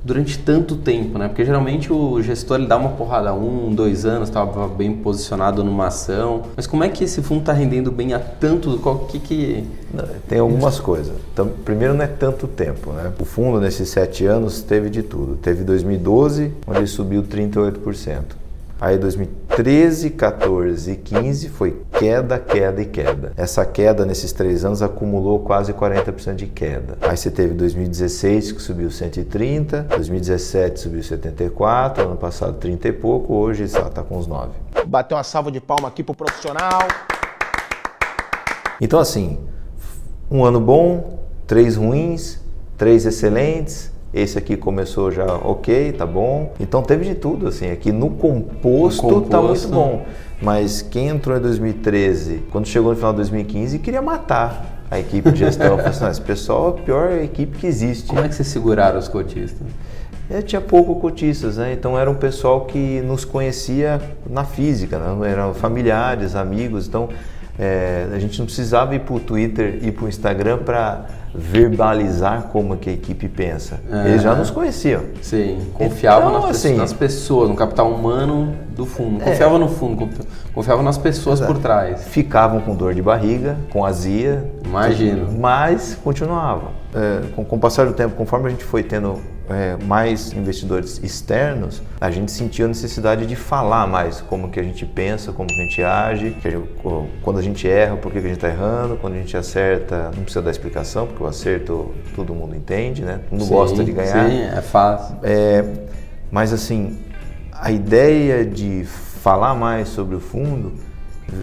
durante 0.04 0.38
tanto 0.40 0.76
tempo, 0.76 1.18
né? 1.18 1.28
Porque 1.28 1.46
geralmente 1.46 1.92
o 1.92 2.22
gestor 2.22 2.58
ele 2.58 2.68
dá 2.68 2.78
uma 2.78 2.90
porrada 2.90 3.34
um, 3.34 3.74
dois 3.74 4.06
anos, 4.06 4.30
estava 4.30 4.68
bem 4.68 4.94
posicionado 4.94 5.64
numa 5.64 5.88
ação. 5.88 6.44
Mas 6.56 6.68
como 6.68 6.84
é 6.84 6.90
que 6.90 7.04
esse 7.04 7.22
fundo 7.22 7.42
está 7.42 7.54
rendendo 7.54 7.92
bem 7.92 8.14
há 8.14 8.20
tanto? 8.20 8.78
Qual 8.80 9.00
que 9.00 9.20
que 9.20 9.66
tem 10.28 10.40
algumas 10.40 10.80
coisas. 10.80 11.16
Então, 11.32 11.48
primeiro 11.64 11.94
não 11.94 12.04
é 12.04 12.08
tanto 12.08 12.48
tempo, 12.48 12.92
né? 12.92 13.12
O 13.20 13.26
fundo 13.26 13.60
nesses 13.60 13.90
sete 13.90 14.26
anos 14.26 14.62
teve 14.62 14.90
de 14.90 15.04
tudo. 15.04 15.36
Teve 15.36 15.64
2012, 15.64 16.52
onde 16.68 16.80
ele 16.80 16.88
subiu 16.88 17.24
38%. 17.24 18.43
Aí 18.84 18.98
2013, 18.98 20.10
14 20.10 20.92
e 20.92 20.98
15 20.98 21.48
foi 21.48 21.82
queda, 21.98 22.38
queda 22.38 22.82
e 22.82 22.86
queda. 22.86 23.32
Essa 23.38 23.66
queda 23.66 24.06
nesses 24.06 24.34
três 24.34 24.66
anos 24.66 24.82
acumulou 24.82 25.40
quase 25.40 25.72
40% 25.72 26.36
de 26.36 26.48
queda. 26.48 26.98
Aí 27.02 27.16
você 27.16 27.32
teve 27.32 27.54
2016 27.54 28.52
que 28.52 28.62
subiu 28.62 28.92
130, 28.92 29.84
2017 29.84 30.82
subiu 30.82 31.02
74, 31.02 32.04
ano 32.04 32.18
passado 32.18 32.58
30 32.58 32.90
e 32.90 32.92
pouco, 32.92 33.34
hoje 33.36 33.64
está 33.64 34.04
com 34.04 34.18
uns 34.18 34.28
9. 34.28 34.52
Bateu 34.86 35.16
uma 35.16 35.24
salva 35.24 35.50
de 35.50 35.62
palma 35.62 35.88
aqui 35.88 36.04
pro 36.04 36.14
profissional. 36.14 36.86
Então 38.82 39.00
assim, 39.00 39.40
um 40.30 40.44
ano 40.44 40.60
bom, 40.60 41.20
três 41.48 41.78
ruins, 41.78 42.42
três 42.78 43.06
excelentes, 43.06 43.93
esse 44.14 44.38
aqui 44.38 44.56
começou 44.56 45.12
já 45.12 45.26
ok, 45.26 45.92
tá 45.94 46.06
bom. 46.06 46.54
Então 46.60 46.84
teve 46.84 47.04
de 47.06 47.16
tudo, 47.16 47.48
assim. 47.48 47.72
Aqui 47.72 47.92
no 47.92 48.12
composto, 48.12 49.04
no 49.04 49.22
composto 49.22 49.30
tá 49.30 49.42
muito 49.42 49.68
bom. 49.70 50.06
Mas 50.42 50.82
quem 50.82 51.08
entrou 51.08 51.38
em 51.38 51.42
2013, 51.42 52.44
quando 52.52 52.68
chegou 52.68 52.92
no 52.92 52.96
final 52.96 53.12
de 53.12 53.18
2015, 53.18 53.80
queria 53.80 54.02
matar 54.02 54.86
a 54.92 55.00
equipe 55.00 55.32
de 55.32 55.40
gestão. 55.40 55.80
Assim, 55.80 56.08
esse 56.08 56.22
pessoal 56.22 56.68
é 56.68 56.82
a 56.82 56.84
pior 56.84 57.12
equipe 57.12 57.58
que 57.58 57.66
existe. 57.66 58.08
Como 58.08 58.20
é 58.20 58.28
que 58.28 58.36
vocês 58.36 58.48
seguraram 58.48 59.00
os 59.00 59.08
cotistas? 59.08 59.66
É, 60.30 60.42
tinha 60.42 60.62
pouco 60.62 60.96
cotistas, 60.96 61.58
né? 61.58 61.74
Então 61.74 61.98
era 61.98 62.10
um 62.10 62.16
pessoal 62.16 62.66
que 62.66 63.02
nos 63.02 63.26
conhecia 63.26 64.00
na 64.30 64.46
física, 64.46 64.98
né? 65.00 65.32
eram 65.32 65.54
familiares, 65.54 66.36
amigos. 66.36 66.88
Então 66.88 67.10
é, 67.58 68.08
a 68.14 68.20
gente 68.20 68.38
não 68.40 68.46
precisava 68.46 68.96
ir 68.96 69.00
para 69.00 69.16
o 69.16 69.20
Twitter 69.20 69.80
e 69.82 69.92
para 69.92 70.06
o 70.06 70.08
Instagram 70.08 70.60
para 70.60 71.06
verbalizar 71.34 72.50
como 72.52 72.78
que 72.78 72.90
a 72.90 72.94
equipe 72.94 73.28
pensa. 73.28 73.80
É. 73.92 74.10
Eles 74.10 74.22
já 74.22 74.36
nos 74.36 74.50
conheciam. 74.50 75.02
Sim, 75.22 75.68
confiavam 75.74 76.30
então, 76.30 76.48
nas, 76.48 76.58
assim, 76.58 76.76
nas, 76.76 76.94
pessoas, 76.94 77.50
no 77.50 77.56
capital 77.56 77.92
humano 77.92 78.56
do 78.76 78.86
fundo. 78.86 79.22
É. 79.22 79.26
Confiavam 79.26 79.58
no 79.58 79.68
fundo, 79.68 80.10
confiavam 80.54 80.84
nas 80.84 80.98
pessoas 80.98 81.40
Exato. 81.40 81.54
por 81.54 81.62
trás. 81.62 82.04
Ficavam 82.06 82.62
com 82.62 82.76
dor 82.76 82.94
de 82.94 83.02
barriga, 83.02 83.58
com 83.72 83.84
azia. 83.84 84.50
Imagino. 84.64 85.32
Mas 85.40 85.98
continuavam. 86.04 86.70
É, 86.94 87.22
com, 87.36 87.44
com 87.44 87.56
o 87.56 87.60
passar 87.60 87.88
do 87.88 87.94
tempo, 87.94 88.16
conforme 88.16 88.48
a 88.48 88.50
gente 88.50 88.64
foi 88.64 88.84
tendo 88.84 89.20
é, 89.54 89.78
mais 89.86 90.34
investidores 90.34 91.02
externos, 91.04 91.82
a 92.00 92.10
gente 92.12 92.32
sentiu 92.32 92.66
a 92.66 92.68
necessidade 92.68 93.26
de 93.26 93.36
falar 93.36 93.88
mais 93.88 94.22
como 94.22 94.50
que 94.50 94.60
a 94.60 94.64
gente 94.64 94.86
pensa, 94.86 95.32
como 95.32 95.48
que 95.48 95.56
a 95.56 95.64
gente 95.64 95.84
age, 95.84 96.26
a 96.44 96.50
gente, 96.50 96.70
quando 97.22 97.40
a 97.40 97.42
gente 97.42 97.68
erra, 97.68 97.96
por 97.96 98.12
que 98.12 98.18
a 98.18 98.22
gente 98.22 98.34
está 98.34 98.50
errando, 98.50 98.98
quando 98.98 99.14
a 99.14 99.18
gente 99.18 99.36
acerta, 99.38 100.12
não 100.16 100.24
precisa 100.24 100.42
dar 100.42 100.52
explicação, 100.52 101.08
porque 101.08 101.24
o 101.24 101.28
acerto 101.28 101.92
todo 102.16 102.34
mundo 102.34 102.56
entende, 102.56 103.04
né? 103.04 103.20
Todo 103.30 103.32
mundo 103.32 103.44
sim, 103.46 103.54
gosta 103.54 103.84
de 103.84 103.92
ganhar. 103.92 104.30
Sim, 104.30 104.42
é 104.42 104.62
fácil. 104.62 105.16
É, 105.24 105.64
mas 106.32 106.52
assim, 106.52 107.00
a 107.52 107.72
ideia 107.72 108.46
de 108.46 108.84
falar 108.86 109.56
mais 109.56 109.88
sobre 109.88 110.16
o 110.16 110.20
fundo 110.20 110.74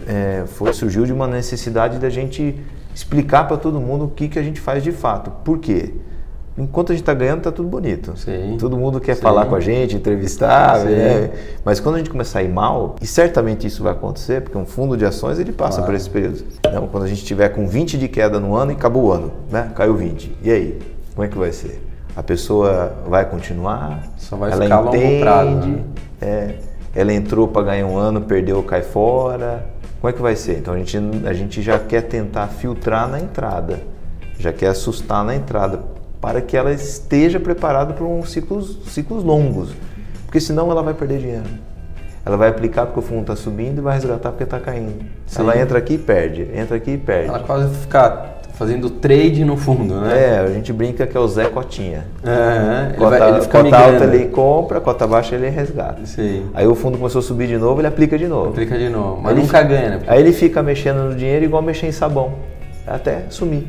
é, 0.07 0.43
foi, 0.45 0.73
surgiu 0.73 1.05
de 1.05 1.13
uma 1.13 1.27
necessidade 1.27 1.97
da 1.97 2.09
gente 2.09 2.55
explicar 2.93 3.47
para 3.47 3.57
todo 3.57 3.79
mundo 3.79 4.05
o 4.05 4.09
que, 4.09 4.27
que 4.27 4.37
a 4.37 4.43
gente 4.43 4.59
faz 4.59 4.83
de 4.83 4.91
fato. 4.91 5.31
Por 5.43 5.59
quê? 5.59 5.93
Enquanto 6.57 6.91
a 6.91 6.95
gente 6.95 7.03
está 7.03 7.13
ganhando, 7.13 7.37
está 7.39 7.51
tudo 7.51 7.67
bonito. 7.69 8.13
Sim. 8.17 8.57
Todo 8.59 8.75
mundo 8.77 8.99
quer 8.99 9.15
Sim. 9.15 9.21
falar 9.21 9.45
com 9.45 9.55
a 9.55 9.59
gente, 9.59 9.95
entrevistar, 9.95 10.79
né? 10.83 11.31
mas 11.63 11.79
quando 11.79 11.95
a 11.95 11.97
gente 11.99 12.09
começar 12.09 12.39
a 12.39 12.43
ir 12.43 12.49
mal, 12.49 12.95
e 13.01 13.07
certamente 13.07 13.65
isso 13.65 13.81
vai 13.81 13.93
acontecer, 13.93 14.41
porque 14.41 14.57
um 14.57 14.65
fundo 14.65 14.97
de 14.97 15.05
ações 15.05 15.39
ele 15.39 15.53
passa 15.53 15.77
Claro. 15.77 15.91
por 15.91 15.95
esse 15.95 16.09
período. 16.09 16.43
Então, 16.67 16.87
quando 16.87 17.03
a 17.05 17.07
gente 17.07 17.23
tiver 17.23 17.49
com 17.49 17.67
20 17.67 17.97
de 17.97 18.07
queda 18.09 18.39
no 18.39 18.55
ano 18.55 18.71
e 18.71 18.75
acabou 18.75 19.05
o 19.05 19.11
ano, 19.11 19.31
né? 19.49 19.71
caiu 19.75 19.95
20. 19.95 20.37
E 20.43 20.51
aí? 20.51 20.79
Como 21.15 21.25
é 21.25 21.29
que 21.29 21.37
vai 21.37 21.51
ser? 21.53 21.81
A 22.15 22.21
pessoa 22.21 22.93
vai 23.07 23.23
continuar? 23.25 24.03
Só 24.17 24.35
vai 24.35 24.51
ela 24.51 24.63
ficar 24.63 24.75
a 24.75 24.79
longo 24.81 24.95
entende, 24.97 25.21
prazo, 25.21 25.67
né? 25.67 25.83
é, 26.21 26.55
ela 26.93 27.13
entrou 27.13 27.47
para 27.47 27.63
ganhar 27.63 27.87
um 27.87 27.97
ano, 27.97 28.19
perdeu, 28.21 28.61
cai 28.63 28.81
fora. 28.81 29.65
Como 30.01 30.09
é 30.09 30.13
que 30.13 30.21
vai 30.21 30.35
ser? 30.35 30.57
Então 30.57 30.73
a 30.73 30.77
gente, 30.77 30.97
a 31.25 31.33
gente 31.33 31.61
já 31.61 31.79
quer 31.79 32.01
tentar 32.01 32.47
filtrar 32.47 33.07
na 33.07 33.19
entrada, 33.19 33.79
já 34.37 34.51
quer 34.51 34.67
assustar 34.67 35.23
na 35.23 35.35
entrada, 35.35 35.79
para 36.21 36.39
que 36.39 36.55
ela 36.55 36.71
esteja 36.71 37.39
preparada 37.39 37.93
para 37.93 38.05
um 38.05 38.23
ciclos, 38.23 38.77
ciclos 38.85 39.23
longos, 39.23 39.71
porque 40.25 40.39
senão 40.39 40.69
ela 40.71 40.83
vai 40.83 40.93
perder 40.93 41.19
dinheiro. 41.19 41.43
Ela 42.23 42.37
vai 42.37 42.49
aplicar 42.49 42.85
porque 42.85 42.99
o 42.99 43.01
fundo 43.01 43.21
está 43.21 43.35
subindo 43.35 43.79
e 43.79 43.81
vai 43.81 43.95
resgatar 43.95 44.29
porque 44.29 44.43
está 44.43 44.59
caindo. 44.59 45.03
Sim. 45.25 45.41
Ela 45.41 45.57
entra 45.59 45.79
aqui 45.79 45.95
e 45.95 45.97
perde, 45.97 46.47
entra 46.53 46.77
aqui 46.77 46.91
e 46.91 46.97
perde. 46.97 47.29
Ela 47.29 47.39
quase 47.39 47.73
fica 47.79 48.25
fazendo 48.53 48.91
trade 48.91 49.43
no 49.43 49.57
fundo, 49.57 49.95
né? 50.01 50.35
É, 50.35 50.39
a 50.41 50.47
gente 50.51 50.71
brinca 50.71 51.07
que 51.07 51.17
é 51.17 51.19
o 51.19 51.27
Zé 51.27 51.45
Cotinha. 51.49 52.05
É, 52.23 52.89
ele, 52.89 52.97
Cota, 52.99 53.17
vai, 53.17 53.29
ele 53.37 53.45
cota 53.47 53.75
alta 53.77 54.03
ele 54.03 54.25
compra, 54.27 54.79
cota 54.79 55.07
baixa 55.07 55.33
ele 55.33 55.49
resgata. 55.49 56.05
Sim. 56.05 56.45
Aí 56.53 56.67
o 56.67 56.75
fundo 56.75 56.99
começou 56.99 57.17
a 57.17 57.23
subir 57.23 57.47
de 57.47 57.57
novo, 57.57 57.81
ele 57.81 57.87
aplica 57.87 58.15
de 58.19 58.27
novo. 58.27 58.49
Aplica 58.49 58.77
de 58.77 58.87
novo. 58.87 59.19
Mas 59.19 59.31
Ele 59.31 59.41
nunca 59.41 59.57
fica- 59.57 59.67
ganha, 59.69 59.89
né? 59.89 60.01
Aí 60.05 60.19
ele 60.21 60.31
fica 60.31 60.61
mexendo 60.61 60.97
no 61.09 61.15
dinheiro 61.15 61.43
igual 61.43 61.63
mexer 61.63 61.87
em 61.87 61.91
sabão, 61.91 62.33
até 62.85 63.23
sumir. 63.31 63.65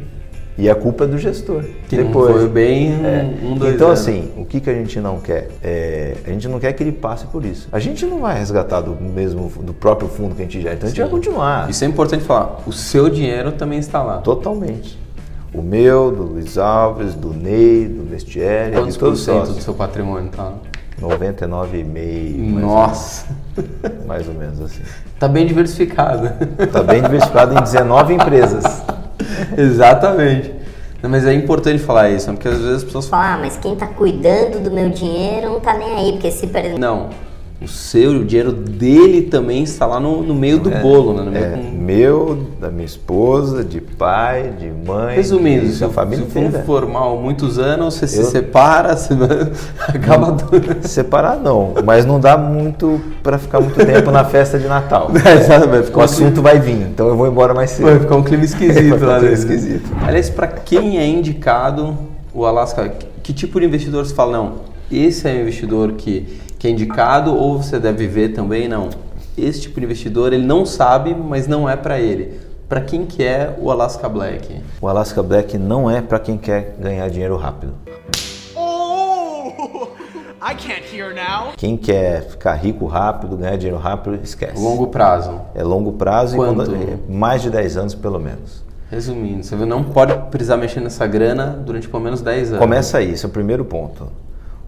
E 0.58 0.68
a 0.68 0.74
culpa 0.74 1.04
é 1.04 1.06
do 1.06 1.16
gestor. 1.16 1.64
Que 1.88 1.96
Depois. 1.96 2.32
foi 2.36 2.48
bem 2.48 2.92
É. 2.92 3.26
um, 3.42 3.54
dois 3.56 3.74
então, 3.74 3.88
anos. 3.88 4.00
assim, 4.00 4.30
o 4.36 4.44
que, 4.44 4.60
que 4.60 4.68
a 4.68 4.74
gente 4.74 5.00
não 5.00 5.18
quer? 5.18 5.48
É, 5.62 6.14
a 6.26 6.30
gente 6.30 6.46
não 6.46 6.60
quer 6.60 6.72
que 6.74 6.82
ele 6.82 6.92
passe 6.92 7.26
por 7.26 7.44
isso. 7.44 7.68
A 7.72 7.78
gente 7.78 8.04
não 8.04 8.20
vai 8.20 8.38
resgatar 8.38 8.82
do 8.82 8.94
mesmo 9.02 9.50
do 9.62 9.72
próprio 9.72 10.08
fundo 10.08 10.34
que 10.34 10.42
a 10.42 10.44
gente 10.44 10.60
já. 10.60 10.74
Então 10.74 10.86
a 10.86 10.90
gente 10.90 11.00
vai 11.00 11.08
continuar. 11.10 11.70
Isso 11.70 11.82
é 11.84 11.86
importante 11.86 12.22
falar. 12.24 12.60
O 12.66 12.72
seu 12.72 13.08
dinheiro 13.08 13.52
também 13.52 13.78
está 13.78 14.02
lá. 14.02 14.18
Totalmente. 14.18 14.98
O 15.54 15.60
meu, 15.62 16.10
do 16.10 16.22
Luiz 16.22 16.56
Alves, 16.58 17.14
do 17.14 17.32
Ney, 17.32 17.86
do 17.86 18.04
Vestieri, 18.08 18.72
Quantos 18.72 18.94
de 18.94 18.98
por 18.98 19.04
todos 19.06 19.20
os 19.20 19.24
cento 19.24 19.52
do 19.54 19.60
seu 19.62 19.74
patrimônio 19.74 20.30
tá 20.30 20.44
lá? 20.44 20.54
99,5%. 21.00 22.52
mais 22.52 22.62
ou 22.64 22.70
Nossa. 22.70 23.26
Mais 24.06 24.28
ou 24.28 24.34
menos 24.34 24.60
assim. 24.60 24.82
Tá 25.18 25.28
bem 25.28 25.46
diversificado. 25.46 26.30
Está 26.58 26.82
bem 26.82 27.02
diversificado 27.02 27.56
em 27.56 27.62
19 27.62 28.14
empresas. 28.14 28.82
Exatamente. 29.56 30.52
Não, 31.02 31.10
mas 31.10 31.26
é 31.26 31.34
importante 31.34 31.82
falar 31.82 32.10
isso, 32.10 32.28
né? 32.28 32.34
porque 32.34 32.48
às 32.48 32.58
vezes 32.58 32.76
as 32.76 32.84
pessoas 32.84 33.08
falam, 33.08 33.26
ah, 33.26 33.38
mas 33.40 33.56
quem 33.56 33.74
tá 33.74 33.88
cuidando 33.88 34.62
do 34.62 34.70
meu 34.70 34.88
dinheiro 34.88 35.50
não 35.50 35.60
tá 35.60 35.74
nem 35.74 35.94
aí, 35.96 36.12
porque 36.12 36.30
se 36.30 36.48
não, 36.78 37.10
o 37.64 37.68
seu, 37.68 38.10
o 38.20 38.24
dinheiro 38.24 38.52
dele 38.52 39.22
também 39.22 39.62
está 39.62 39.86
lá 39.86 39.98
no, 40.00 40.22
no 40.22 40.34
meio 40.34 40.58
do 40.58 40.70
bolo, 40.70 41.14
né? 41.14 41.22
No 41.24 41.30
meio 41.30 41.44
É, 41.44 41.48
com- 41.50 41.70
meu, 41.82 42.46
da 42.60 42.70
minha 42.70 42.84
esposa, 42.84 43.62
de 43.64 43.80
pai, 43.80 44.52
de 44.58 44.68
mãe, 44.68 45.16
Resumindo, 45.16 45.66
de, 45.66 45.72
se, 45.74 45.88
família 45.88 46.24
se 46.26 46.62
for 46.64 46.86
mal 46.86 47.16
muitos 47.18 47.58
anos, 47.58 47.94
você 47.94 48.06
se 48.06 48.18
Eu- 48.20 48.24
separa, 48.24 48.94
você 48.96 49.14
acaba 49.88 50.32
tudo. 50.32 50.86
Separar 50.86 51.36
não, 51.38 51.74
mas 51.84 52.04
não 52.04 52.18
dá 52.20 52.36
muito 52.36 53.00
para 53.22 53.38
ficar 53.38 53.60
muito 53.60 53.76
tempo 53.84 54.10
na 54.10 54.24
festa 54.24 54.58
de 54.58 54.66
Natal. 54.66 55.10
Exatamente, 55.14 55.90
O 55.94 56.00
assunto 56.00 56.40
vai 56.42 56.58
vir, 56.58 56.82
então 56.82 57.08
eu 57.08 57.16
vou 57.16 57.26
embora 57.26 57.54
mais 57.54 57.70
cedo. 57.70 57.86
Vai 57.86 57.98
ficar 58.00 58.16
um 58.16 58.22
clima 58.22 58.44
esquisito 58.44 58.86
um 58.94 59.06
lá 59.06 59.18
clima 59.18 59.20
dentro. 59.20 59.34
esquisito. 59.34 59.90
Aliás, 60.02 60.30
para 60.30 60.46
quem 60.46 60.98
é 60.98 61.06
indicado 61.06 61.96
o 62.34 62.44
Alaska, 62.46 62.88
que, 62.88 63.06
que 63.22 63.32
tipo 63.32 63.60
de 63.60 63.66
investidor 63.66 64.04
você 64.06 64.14
fala, 64.14 64.32
não, 64.32 64.52
esse 64.90 65.28
é 65.28 65.32
o 65.32 65.40
investidor 65.42 65.92
que, 65.92 66.26
que 66.62 66.68
é 66.68 66.70
indicado 66.70 67.36
ou 67.36 67.60
você 67.60 67.76
deve 67.76 68.06
ver 68.06 68.28
também, 68.34 68.68
não, 68.68 68.88
esse 69.36 69.62
tipo 69.62 69.80
de 69.80 69.84
investidor 69.84 70.32
ele 70.32 70.46
não 70.46 70.64
sabe, 70.64 71.12
mas 71.12 71.48
não 71.48 71.68
é 71.68 71.74
para 71.74 71.98
ele. 71.98 72.40
Para 72.68 72.80
quem 72.80 73.04
que 73.04 73.24
é 73.24 73.52
o 73.58 73.68
Alaska 73.68 74.08
Black? 74.08 74.62
O 74.80 74.86
Alaska 74.86 75.20
Black 75.24 75.58
não 75.58 75.90
é 75.90 76.00
para 76.00 76.20
quem 76.20 76.38
quer 76.38 76.76
ganhar 76.78 77.10
dinheiro 77.10 77.36
rápido. 77.36 77.74
Oh! 78.54 79.88
I 80.40 80.54
can't 80.54 80.84
hear 80.96 81.12
now. 81.12 81.52
Quem 81.56 81.76
quer 81.76 82.28
ficar 82.28 82.54
rico 82.54 82.86
rápido, 82.86 83.36
ganhar 83.36 83.56
dinheiro 83.56 83.80
rápido, 83.82 84.20
esquece. 84.22 84.62
Longo 84.62 84.86
prazo. 84.86 85.40
É 85.56 85.64
longo 85.64 85.94
prazo 85.94 86.36
Quanto? 86.36 86.62
e 86.62 86.66
quando- 86.66 86.76
é 86.76 86.96
mais 87.12 87.42
de 87.42 87.50
10 87.50 87.76
anos 87.76 87.94
pelo 87.96 88.20
menos. 88.20 88.62
Resumindo, 88.88 89.42
você 89.42 89.56
não 89.56 89.82
pode 89.82 90.14
precisar 90.30 90.56
mexer 90.58 90.78
nessa 90.78 91.08
grana 91.08 91.60
durante 91.66 91.88
pelo 91.88 92.04
menos 92.04 92.20
10 92.20 92.50
anos. 92.50 92.60
Começa 92.60 92.98
aí, 92.98 93.10
esse 93.10 93.24
é 93.24 93.28
o 93.28 93.32
primeiro 93.32 93.64
ponto. 93.64 94.06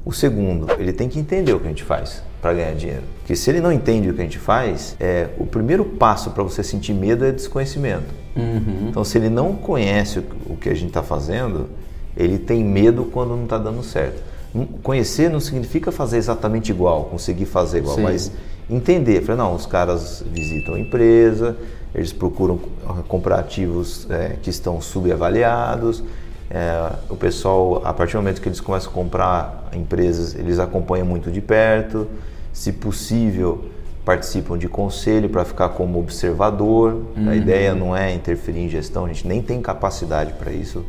O 0.04 0.12
segundo, 0.12 0.66
ele 0.78 0.92
tem 0.92 1.08
que 1.08 1.18
entender 1.18 1.52
o 1.54 1.60
que 1.60 1.66
a 1.66 1.70
gente 1.70 1.82
faz 1.82 2.22
para 2.42 2.52
ganhar 2.52 2.74
dinheiro. 2.74 3.02
Porque 3.20 3.34
se 3.34 3.48
ele 3.50 3.60
não 3.60 3.72
entende 3.72 4.10
o 4.10 4.14
que 4.14 4.20
a 4.20 4.24
gente 4.24 4.38
faz, 4.38 4.94
é, 5.00 5.30
o 5.38 5.46
primeiro 5.46 5.82
passo 5.82 6.30
para 6.30 6.42
você 6.42 6.62
sentir 6.62 6.92
medo 6.92 7.24
é 7.24 7.32
desconhecimento. 7.32 8.12
Uhum. 8.36 8.88
Então, 8.90 9.02
se 9.02 9.16
ele 9.16 9.30
não 9.30 9.54
conhece 9.54 10.18
o, 10.46 10.56
que 10.56 10.68
a 10.68 10.74
gente 10.74 10.88
está 10.88 11.02
fazendo, 11.02 11.70
ele 12.14 12.38
tem 12.38 12.62
medo 12.62 13.06
quando 13.06 13.30
não 13.30 13.44
está 13.44 13.56
dando 13.56 13.82
certo. 13.82 14.22
Conhecer 14.82 15.30
não 15.30 15.40
significa 15.40 15.90
fazer 15.90 16.18
exatamente 16.18 16.70
igual, 16.70 17.04
conseguir 17.04 17.46
fazer 17.46 17.78
igual, 17.78 17.96
Sim. 17.96 18.02
mas 18.02 18.30
entender. 18.68 19.22
Falei, 19.22 19.38
não, 19.38 19.54
os 19.54 19.64
caras 19.64 20.22
visitam 20.30 20.74
a 20.74 20.78
empresa, 20.78 21.56
eles 21.94 22.12
procuram 22.12 22.58
comprar 23.08 23.38
ativos 23.38 24.06
é, 24.10 24.36
que 24.42 24.50
estão 24.50 24.80
subavaliados. 24.82 26.04
É, 26.50 26.92
o 27.08 27.16
pessoal, 27.16 27.82
a 27.84 27.92
partir 27.92 28.12
do 28.12 28.18
momento 28.18 28.40
que 28.40 28.48
eles 28.48 28.60
começam 28.60 28.90
a 28.90 28.94
comprar 28.94 29.68
empresas, 29.72 30.34
eles 30.34 30.58
acompanham 30.58 31.06
muito 31.06 31.30
de 31.30 31.40
perto. 31.40 32.06
Se 32.52 32.72
possível, 32.72 33.64
participam 34.04 34.58
de 34.58 34.68
conselho 34.68 35.28
para 35.28 35.44
ficar 35.44 35.70
como 35.70 35.98
observador. 35.98 37.02
A 37.26 37.34
ideia 37.34 37.74
não 37.74 37.96
é 37.96 38.12
interferir 38.12 38.60
em 38.60 38.68
gestão, 38.68 39.06
a 39.06 39.08
gente 39.08 39.26
nem 39.26 39.42
tem 39.42 39.60
capacidade 39.62 40.34
para 40.34 40.52
isso. 40.52 40.84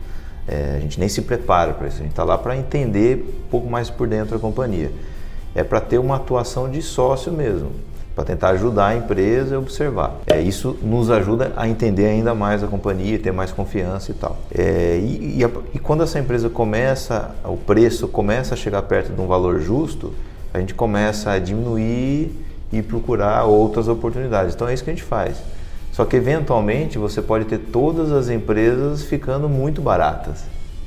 É, 0.48 0.76
a 0.78 0.80
gente 0.80 1.00
nem 1.00 1.10
se 1.10 1.22
prepara 1.22 1.74
para 1.74 1.88
isso. 1.88 1.98
A 1.98 2.02
gente 2.02 2.12
está 2.12 2.24
lá 2.24 2.38
para 2.38 2.56
entender 2.56 3.44
um 3.46 3.50
pouco 3.50 3.70
mais 3.70 3.90
por 3.90 4.08
dentro 4.08 4.36
da 4.36 4.40
companhia. 4.40 4.92
É 5.56 5.64
para 5.64 5.80
ter 5.80 5.98
uma 5.98 6.18
atuação 6.18 6.70
de 6.70 6.82
sócio 6.82 7.32
mesmo, 7.32 7.72
para 8.16 8.24
tentar 8.24 8.50
ajudar 8.52 8.88
a 8.88 8.96
empresa 8.96 9.56
e 9.56 9.58
observar. 9.58 10.16
É, 10.28 10.40
isso 10.42 10.78
nos 10.82 11.12
ajuda 11.12 11.52
a 11.58 11.68
entender 11.68 12.06
ainda 12.06 12.34
mais 12.34 12.64
a 12.64 12.68
companhia, 12.68 13.20
ter 13.20 13.34
mais 13.34 13.52
confiança 13.52 14.12
e 14.12 14.14
tal. 14.14 14.38
É, 14.58 14.98
e, 15.04 15.40
e 15.40 15.44
a- 15.44 15.50
e 15.74 15.80
quando 15.80 16.02
essa 16.04 16.18
empresa 16.18 16.50
começa, 16.50 17.32
o 17.44 17.58
preço 17.58 18.08
começa 18.08 18.54
a 18.54 18.58
chegar 18.58 18.82
perto 18.84 19.12
de 19.12 19.20
um 19.20 19.28
valor 19.28 19.60
justo, 19.60 20.14
a 20.54 20.60
gente 20.60 20.74
começa 20.74 21.30
a 21.32 21.40
diminuir 21.40 22.32
e 22.72 22.82
procurar 22.82 23.44
outras 23.44 23.90
oportunidades. 23.90 24.56
Então 24.56 24.68
é 24.70 24.74
isso 24.74 24.84
que 24.84 24.90
a 24.90 24.94
gente 24.94 25.04
faz. 25.04 25.38
Só 25.92 26.06
que 26.06 26.16
eventualmente 26.16 26.98
você 26.98 27.22
pode 27.22 27.46
ter 27.46 27.58
todas 27.58 28.12
as 28.14 28.30
empresas 28.30 29.04
ficando 29.04 29.50
muito 29.50 29.82
baratas, 29.82 30.44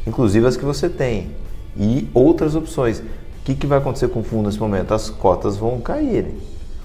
inclusive 0.06 0.46
as 0.46 0.56
que 0.56 0.64
você 0.64 0.88
tem, 0.88 1.28
e 1.76 2.08
outras 2.14 2.54
opções. 2.54 2.98
O 3.00 3.02
que, 3.44 3.54
que 3.54 3.66
vai 3.66 3.78
acontecer 3.78 4.08
com 4.08 4.20
o 4.20 4.22
fundo 4.22 4.46
nesse 4.46 4.58
momento? 4.58 4.92
As 4.92 5.08
cotas 5.08 5.56
vão 5.56 5.80
cair. 5.80 6.26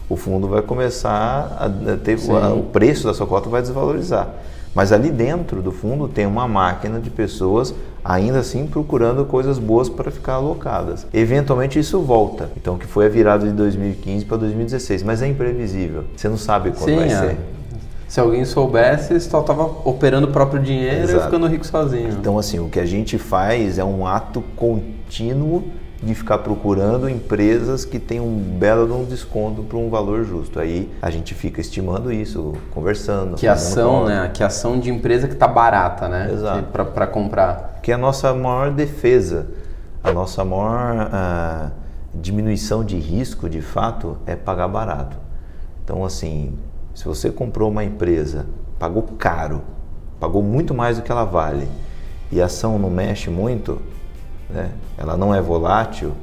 O 0.10 0.16
fundo 0.16 0.48
vai 0.48 0.62
começar 0.62 1.58
a 1.60 1.98
ter 1.98 2.18
o, 2.18 2.60
o 2.60 2.64
preço 2.64 3.06
da 3.06 3.14
sua 3.14 3.26
cota 3.26 3.50
vai 3.50 3.62
desvalorizar. 3.62 4.30
Mas 4.76 4.92
ali 4.92 5.12
dentro 5.12 5.62
do 5.62 5.72
fundo 5.72 6.08
tem 6.08 6.26
uma 6.26 6.48
máquina 6.48 7.00
de 7.00 7.10
pessoas 7.10 7.74
ainda 8.04 8.40
assim 8.40 8.66
procurando 8.66 9.24
coisas 9.24 9.60
boas 9.60 9.88
para 9.88 10.12
ficar 10.12 10.34
alocadas. 10.34 11.06
Eventualmente 11.14 11.80
isso 11.80 12.02
volta. 12.02 12.50
Então 12.58 12.78
que 12.78 12.88
foi 12.88 13.06
a 13.06 13.10
virada 13.10 13.46
de 13.46 13.54
2015 13.54 14.26
para 14.26 14.38
2016, 14.38 15.04
mas 15.04 15.22
é 15.22 15.28
imprevisível. 15.28 16.06
Você 16.16 16.28
não 16.28 16.38
sabe 16.38 16.72
quando 16.72 16.86
Sim, 16.86 16.96
vai 16.96 17.06
é. 17.06 17.20
ser. 17.20 17.38
Se 18.08 18.20
alguém 18.20 18.46
soubesse, 18.46 19.20
só 19.22 19.42
estava 19.42 19.64
operando 19.86 20.28
o 20.28 20.32
próprio 20.32 20.62
dinheiro 20.62 21.00
e 21.00 21.04
Exato. 21.04 21.26
ficando 21.26 21.48
rico 21.48 21.66
sozinho. 21.66 22.10
Então, 22.10 22.38
assim, 22.38 22.60
o 22.60 22.70
que 22.70 22.80
a 22.80 22.86
gente 22.86 23.18
faz 23.18 23.80
é 23.80 23.84
um 23.84 24.06
ato 24.06 24.44
contínuo 24.56 25.64
de 26.06 26.14
ficar 26.14 26.40
procurando 26.40 27.10
empresas 27.10 27.86
que 27.86 27.98
têm 27.98 28.20
um 28.20 28.38
belo 28.38 28.86
de 28.86 28.92
um 28.94 29.06
desconto 29.06 29.64
para 29.64 29.78
um 29.78 29.90
valor 29.90 30.26
justo. 30.26 30.60
Aí 30.60 30.92
a 31.02 31.10
gente 31.10 31.34
fica 31.34 31.62
estimando 31.62 32.12
isso, 32.12 32.54
conversando. 32.72 33.36
que 33.36 33.48
ação, 33.48 34.02
conta. 34.02 34.10
né? 34.10 34.32
Que 34.34 34.44
ação 34.44 34.80
de 34.80 34.90
empresa 34.90 35.28
que 35.28 35.36
tá 35.36 35.48
barata, 35.48 36.10
né? 36.10 36.30
Exato. 36.32 36.64
Para 36.72 36.86
para 36.86 37.08
comprar. 37.08 37.80
que 37.82 37.92
é 37.92 37.96
a 37.96 37.98
nossa 37.98 38.34
maior 38.34 38.72
defesa, 38.72 39.48
a 40.04 40.12
nossa 40.12 40.44
maior 40.44 41.10
ah, 41.12 41.72
diminuição 42.14 42.84
de 42.84 42.98
risco, 42.98 43.50
de 43.50 43.62
fato, 43.62 44.18
é 44.26 44.36
pagar 44.36 44.68
barato. 44.68 45.18
Então, 45.84 46.04
assim, 46.04 46.58
se 46.94 47.06
você 47.06 47.30
comprou 47.30 47.70
uma 47.70 47.84
empresa, 47.84 48.46
pagou 48.78 49.04
caro, 49.18 49.62
pagou 50.20 50.42
muito 50.42 50.74
mais 50.74 50.98
do 50.98 51.04
que 51.04 51.12
ela 51.12 51.24
vale, 51.24 51.68
e 52.32 52.42
a 52.42 52.46
ação 52.46 52.78
não 52.78 52.90
mexe 52.90 53.30
muito, 53.30 53.82
né? 54.54 54.72
ela 54.98 55.18
não 55.18 55.34
é 55.34 55.42
volátil, 55.42 56.14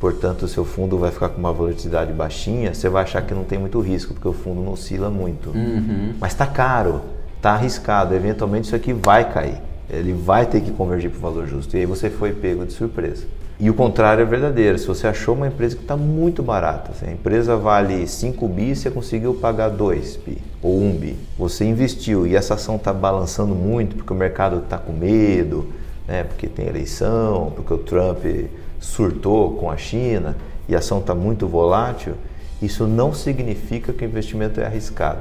portanto 0.00 0.44
o 0.44 0.48
seu 0.48 0.64
fundo 0.64 0.98
vai 0.98 1.10
ficar 1.10 1.28
com 1.28 1.38
uma 1.38 1.52
volatilidade 1.52 2.12
baixinha, 2.12 2.72
você 2.74 2.88
vai 2.88 3.02
achar 3.02 3.22
que 3.22 3.34
não 3.34 3.44
tem 3.44 3.58
muito 3.58 3.80
risco, 3.80 4.14
porque 4.14 4.28
o 4.28 4.32
fundo 4.32 4.60
não 4.62 4.72
oscila 4.72 5.10
muito. 5.10 5.50
Mas 6.20 6.32
está 6.32 6.46
caro, 6.46 7.00
está 7.36 7.52
arriscado, 7.52 8.14
eventualmente 8.14 8.66
isso 8.66 8.76
aqui 8.76 8.92
vai 8.92 9.30
cair. 9.30 9.60
Ele 9.90 10.12
vai 10.12 10.46
ter 10.46 10.60
que 10.62 10.70
convergir 10.70 11.10
para 11.10 11.18
o 11.18 11.20
valor 11.20 11.46
justo. 11.46 11.76
E 11.76 11.80
aí 11.80 11.86
você 11.86 12.08
foi 12.08 12.32
pego 12.32 12.64
de 12.64 12.72
surpresa. 12.72 13.24
E 13.58 13.70
o 13.70 13.74
contrário 13.74 14.22
é 14.22 14.24
verdadeiro. 14.24 14.78
Se 14.78 14.86
você 14.86 15.06
achou 15.06 15.34
uma 15.34 15.46
empresa 15.46 15.76
que 15.76 15.82
está 15.82 15.96
muito 15.96 16.42
barata, 16.42 16.92
se 16.92 17.04
a 17.04 17.12
empresa 17.12 17.56
vale 17.56 18.06
5 18.06 18.48
bi, 18.48 18.74
você 18.74 18.90
conseguiu 18.90 19.34
pagar 19.34 19.68
2 19.68 20.16
bi 20.16 20.38
ou 20.60 20.80
1 20.82 20.92
bi. 20.96 21.16
Você 21.38 21.64
investiu 21.64 22.26
e 22.26 22.34
essa 22.34 22.54
ação 22.54 22.76
está 22.76 22.92
balançando 22.92 23.54
muito 23.54 23.94
porque 23.96 24.12
o 24.12 24.16
mercado 24.16 24.58
está 24.58 24.76
com 24.76 24.92
medo, 24.92 25.66
né? 26.06 26.24
porque 26.24 26.46
tem 26.46 26.66
eleição, 26.66 27.52
porque 27.54 27.72
o 27.72 27.78
Trump 27.78 28.24
surtou 28.80 29.54
com 29.54 29.70
a 29.70 29.76
China 29.76 30.36
e 30.68 30.74
a 30.74 30.78
ação 30.78 30.98
está 30.98 31.14
muito 31.14 31.46
volátil. 31.46 32.14
Isso 32.60 32.86
não 32.86 33.12
significa 33.12 33.92
que 33.92 34.04
o 34.04 34.08
investimento 34.08 34.60
é 34.60 34.66
arriscado. 34.66 35.20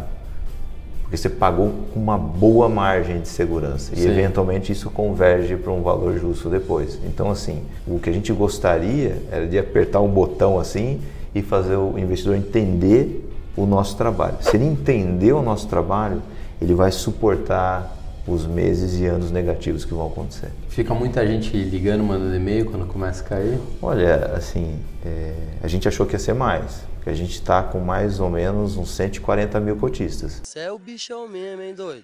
Porque 1.03 1.17
você 1.17 1.29
pagou 1.29 1.71
com 1.93 1.99
uma 1.99 2.17
boa 2.17 2.67
margem 2.67 3.19
de 3.19 3.27
segurança 3.27 3.93
e 3.93 3.97
Sim. 3.97 4.09
eventualmente 4.09 4.71
isso 4.71 4.89
converge 4.89 5.55
para 5.55 5.71
um 5.71 5.81
valor 5.81 6.17
justo 6.17 6.49
depois. 6.49 6.97
Então, 7.05 7.29
assim, 7.29 7.61
o 7.85 7.99
que 7.99 8.09
a 8.09 8.13
gente 8.13 8.31
gostaria 8.33 9.21
era 9.31 9.45
de 9.45 9.57
apertar 9.59 9.99
um 10.01 10.07
botão 10.07 10.57
assim 10.57 11.01
e 11.35 11.41
fazer 11.41 11.75
o 11.75 11.97
investidor 11.97 12.35
entender 12.35 13.29
o 13.55 13.65
nosso 13.65 13.95
trabalho. 13.95 14.37
Se 14.41 14.55
ele 14.55 14.65
entender 14.65 15.33
o 15.33 15.41
nosso 15.41 15.67
trabalho, 15.67 16.21
ele 16.61 16.73
vai 16.73 16.91
suportar 16.91 17.95
os 18.27 18.45
meses 18.45 18.99
e 18.99 19.05
anos 19.05 19.31
negativos 19.31 19.83
que 19.83 19.93
vão 19.93 20.07
acontecer. 20.07 20.49
Fica 20.69 20.93
muita 20.93 21.25
gente 21.27 21.57
ligando, 21.57 22.03
mandando 22.03 22.35
e-mail 22.35 22.65
quando 22.65 22.85
começa 22.85 23.23
a 23.23 23.27
cair. 23.27 23.59
Olha, 23.81 24.31
assim, 24.35 24.79
é, 25.05 25.33
a 25.61 25.67
gente 25.67 25.87
achou 25.87 26.05
que 26.05 26.13
ia 26.13 26.19
ser 26.19 26.33
mais, 26.33 26.83
porque 26.95 27.09
a 27.09 27.13
gente 27.13 27.33
está 27.33 27.61
com 27.61 27.79
mais 27.79 28.19
ou 28.19 28.29
menos 28.29 28.77
uns 28.77 28.91
140 28.91 29.59
mil 29.59 29.75
cotistas. 29.75 30.41
Você 30.43 30.59
é 30.59 30.71
o 30.71 30.79
bichão 30.79 31.27
mesmo, 31.27 31.61
hein, 31.61 31.73
doido? 31.75 32.03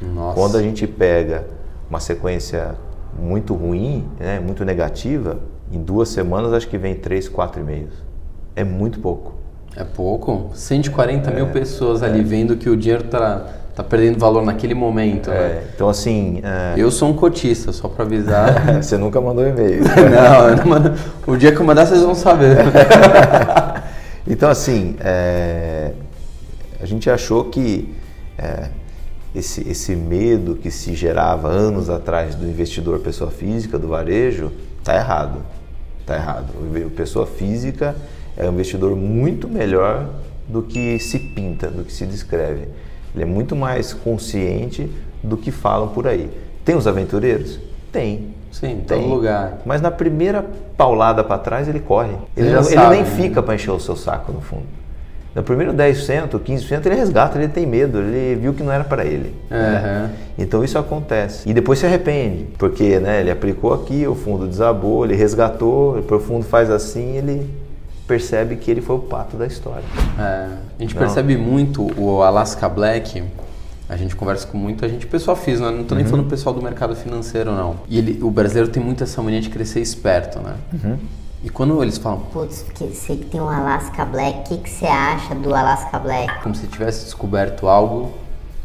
Nossa. 0.00 0.34
Quando 0.34 0.56
a 0.56 0.62
gente 0.62 0.86
pega 0.86 1.46
uma 1.88 2.00
sequência 2.00 2.74
muito 3.18 3.54
ruim, 3.54 4.08
né, 4.18 4.40
muito 4.40 4.64
negativa, 4.64 5.40
em 5.70 5.82
duas 5.82 6.08
semanas 6.08 6.52
acho 6.52 6.68
que 6.68 6.78
vem 6.78 6.94
três, 6.94 7.28
quatro 7.28 7.60
e-mails. 7.60 7.92
É 8.56 8.64
muito 8.64 9.00
pouco. 9.00 9.34
É 9.76 9.84
pouco? 9.84 10.50
140 10.54 11.30
mil 11.30 11.48
pessoas 11.48 12.02
ali 12.02 12.22
vendo 12.22 12.56
que 12.56 12.68
o 12.68 12.76
dinheiro 12.76 13.04
tá, 13.04 13.46
tá 13.74 13.82
perdendo 13.82 14.18
valor 14.18 14.44
naquele 14.44 14.74
momento, 14.74 15.30
né? 15.30 15.36
É, 15.36 15.64
então, 15.74 15.88
assim, 15.88 16.40
é, 16.42 16.74
Eu 16.76 16.90
sou 16.90 17.08
um 17.08 17.14
cotista, 17.14 17.72
só 17.72 17.88
pra 17.88 18.04
avisar. 18.04 18.76
você 18.82 18.96
nunca 18.96 19.20
mandou 19.20 19.46
e-mail. 19.46 19.82
não, 19.86 20.48
eu 20.48 20.56
não 20.56 20.66
mando- 20.66 20.94
o 21.26 21.36
dia 21.36 21.52
que 21.52 21.58
eu 21.58 21.64
mandar 21.64 21.86
vocês 21.86 22.02
vão 22.02 22.14
saber. 22.14 22.56
Então, 24.24 24.48
assim, 24.48 24.94
é, 25.00 25.90
a 26.80 26.86
gente 26.86 27.10
achou 27.10 27.46
que 27.46 27.92
é, 28.38 28.68
esse, 29.34 29.68
esse 29.68 29.96
medo 29.96 30.54
que 30.54 30.70
se 30.70 30.94
gerava 30.94 31.48
anos 31.48 31.90
atrás 31.90 32.34
do 32.34 32.46
investidor 32.46 33.00
pessoa 33.00 33.32
física, 33.32 33.78
do 33.78 33.88
varejo, 33.88 34.52
está 34.78 34.94
errado. 34.94 35.42
Está 36.00 36.14
errado. 36.14 36.50
O 36.86 36.90
pessoa 36.90 37.26
física 37.26 37.96
é 38.36 38.48
um 38.48 38.52
investidor 38.52 38.94
muito 38.94 39.48
melhor 39.48 40.08
do 40.46 40.62
que 40.62 40.98
se 40.98 41.18
pinta, 41.18 41.68
do 41.68 41.84
que 41.84 41.92
se 41.92 42.06
descreve. 42.06 42.68
Ele 43.14 43.24
é 43.24 43.26
muito 43.26 43.54
mais 43.54 43.92
consciente 43.92 44.90
do 45.22 45.36
que 45.36 45.50
falam 45.50 45.88
por 45.88 46.06
aí. 46.06 46.30
Tem 46.64 46.74
os 46.76 46.86
aventureiros? 46.86 47.58
Tem. 47.90 48.28
Sim, 48.50 48.72
em 48.72 48.80
todo 48.80 49.06
lugar. 49.06 49.58
Mas 49.64 49.80
na 49.80 49.90
primeira 49.90 50.44
paulada 50.76 51.24
para 51.24 51.38
trás 51.38 51.68
ele 51.68 51.80
corre. 51.80 52.10
Ele, 52.36 52.48
Ele 52.48 52.50
não- 52.56 52.62
já 52.62 52.68
ele 52.70 52.74
sabe, 52.80 52.90
nem 52.96 53.00
né? 53.04 53.10
fica 53.10 53.42
para 53.42 53.54
encher 53.54 53.70
o 53.70 53.80
seu 53.80 53.96
saco 53.96 54.30
no 54.32 54.40
fundo. 54.40 54.64
No 55.34 55.42
primeiro 55.42 55.72
10%, 55.72 56.38
15% 56.38 56.84
ele 56.84 56.94
resgata, 56.94 57.38
ele 57.38 57.48
tem 57.48 57.64
medo, 57.64 57.98
ele 58.00 58.38
viu 58.38 58.52
que 58.52 58.62
não 58.62 58.70
era 58.70 58.84
para 58.84 59.02
ele. 59.06 59.34
Aham. 59.50 60.10
Então 60.36 60.62
isso 60.62 60.76
acontece. 60.78 61.48
E 61.48 61.54
depois 61.54 61.78
se 61.78 61.86
arrepende, 61.86 62.48
porque 62.58 62.98
né, 62.98 63.20
ele 63.20 63.30
aplicou 63.30 63.72
aqui, 63.72 64.06
o 64.06 64.14
fundo 64.14 64.46
desabou, 64.46 65.06
ele 65.06 65.14
resgatou, 65.16 65.94
depois 65.96 66.22
o 66.22 66.24
fundo 66.26 66.44
faz 66.44 66.68
assim, 66.70 67.16
ele 67.16 67.48
percebe 68.06 68.56
que 68.56 68.70
ele 68.70 68.80
foi 68.80 68.96
o 68.96 69.00
pato 69.00 69.36
da 69.36 69.46
história. 69.46 69.84
É, 70.18 70.22
a 70.78 70.82
gente 70.82 70.94
Não. 70.94 71.00
percebe 71.02 71.36
muito 71.36 71.90
o 71.98 72.22
Alaska 72.22 72.68
Black. 72.68 73.22
A 73.88 73.96
gente 73.96 74.16
conversa 74.16 74.46
com 74.46 74.56
muita 74.56 74.88
gente, 74.88 75.06
pessoal 75.06 75.36
físico, 75.36 75.68
né? 75.68 75.76
não 75.76 75.84
tô 75.84 75.94
nem 75.94 76.04
falando 76.04 76.26
pessoal 76.28 76.54
do 76.54 76.62
mercado 76.62 76.96
financeiro, 76.96 77.52
não. 77.52 77.76
E 77.88 77.98
ele, 77.98 78.22
o 78.22 78.30
brasileiro 78.30 78.70
tem 78.70 78.82
muito 78.82 79.04
essa 79.04 79.20
mania 79.22 79.40
de 79.40 79.50
crescer 79.50 79.80
esperto, 79.80 80.38
né? 80.38 80.54
E 81.44 81.50
quando 81.50 81.82
eles 81.82 81.98
falam, 81.98 82.20
Putz, 82.32 82.62
porque 82.62 82.86
sei 82.94 83.16
que 83.16 83.26
tem 83.26 83.40
um 83.40 83.48
Alaska 83.48 84.04
Black. 84.04 84.38
O 84.38 84.42
que, 84.44 84.58
que 84.58 84.70
você 84.70 84.86
acha 84.86 85.34
do 85.34 85.54
Alaska 85.54 85.98
Black? 85.98 86.42
como 86.42 86.54
se 86.54 86.66
tivesse 86.68 87.04
descoberto 87.04 87.66
algo 87.68 88.12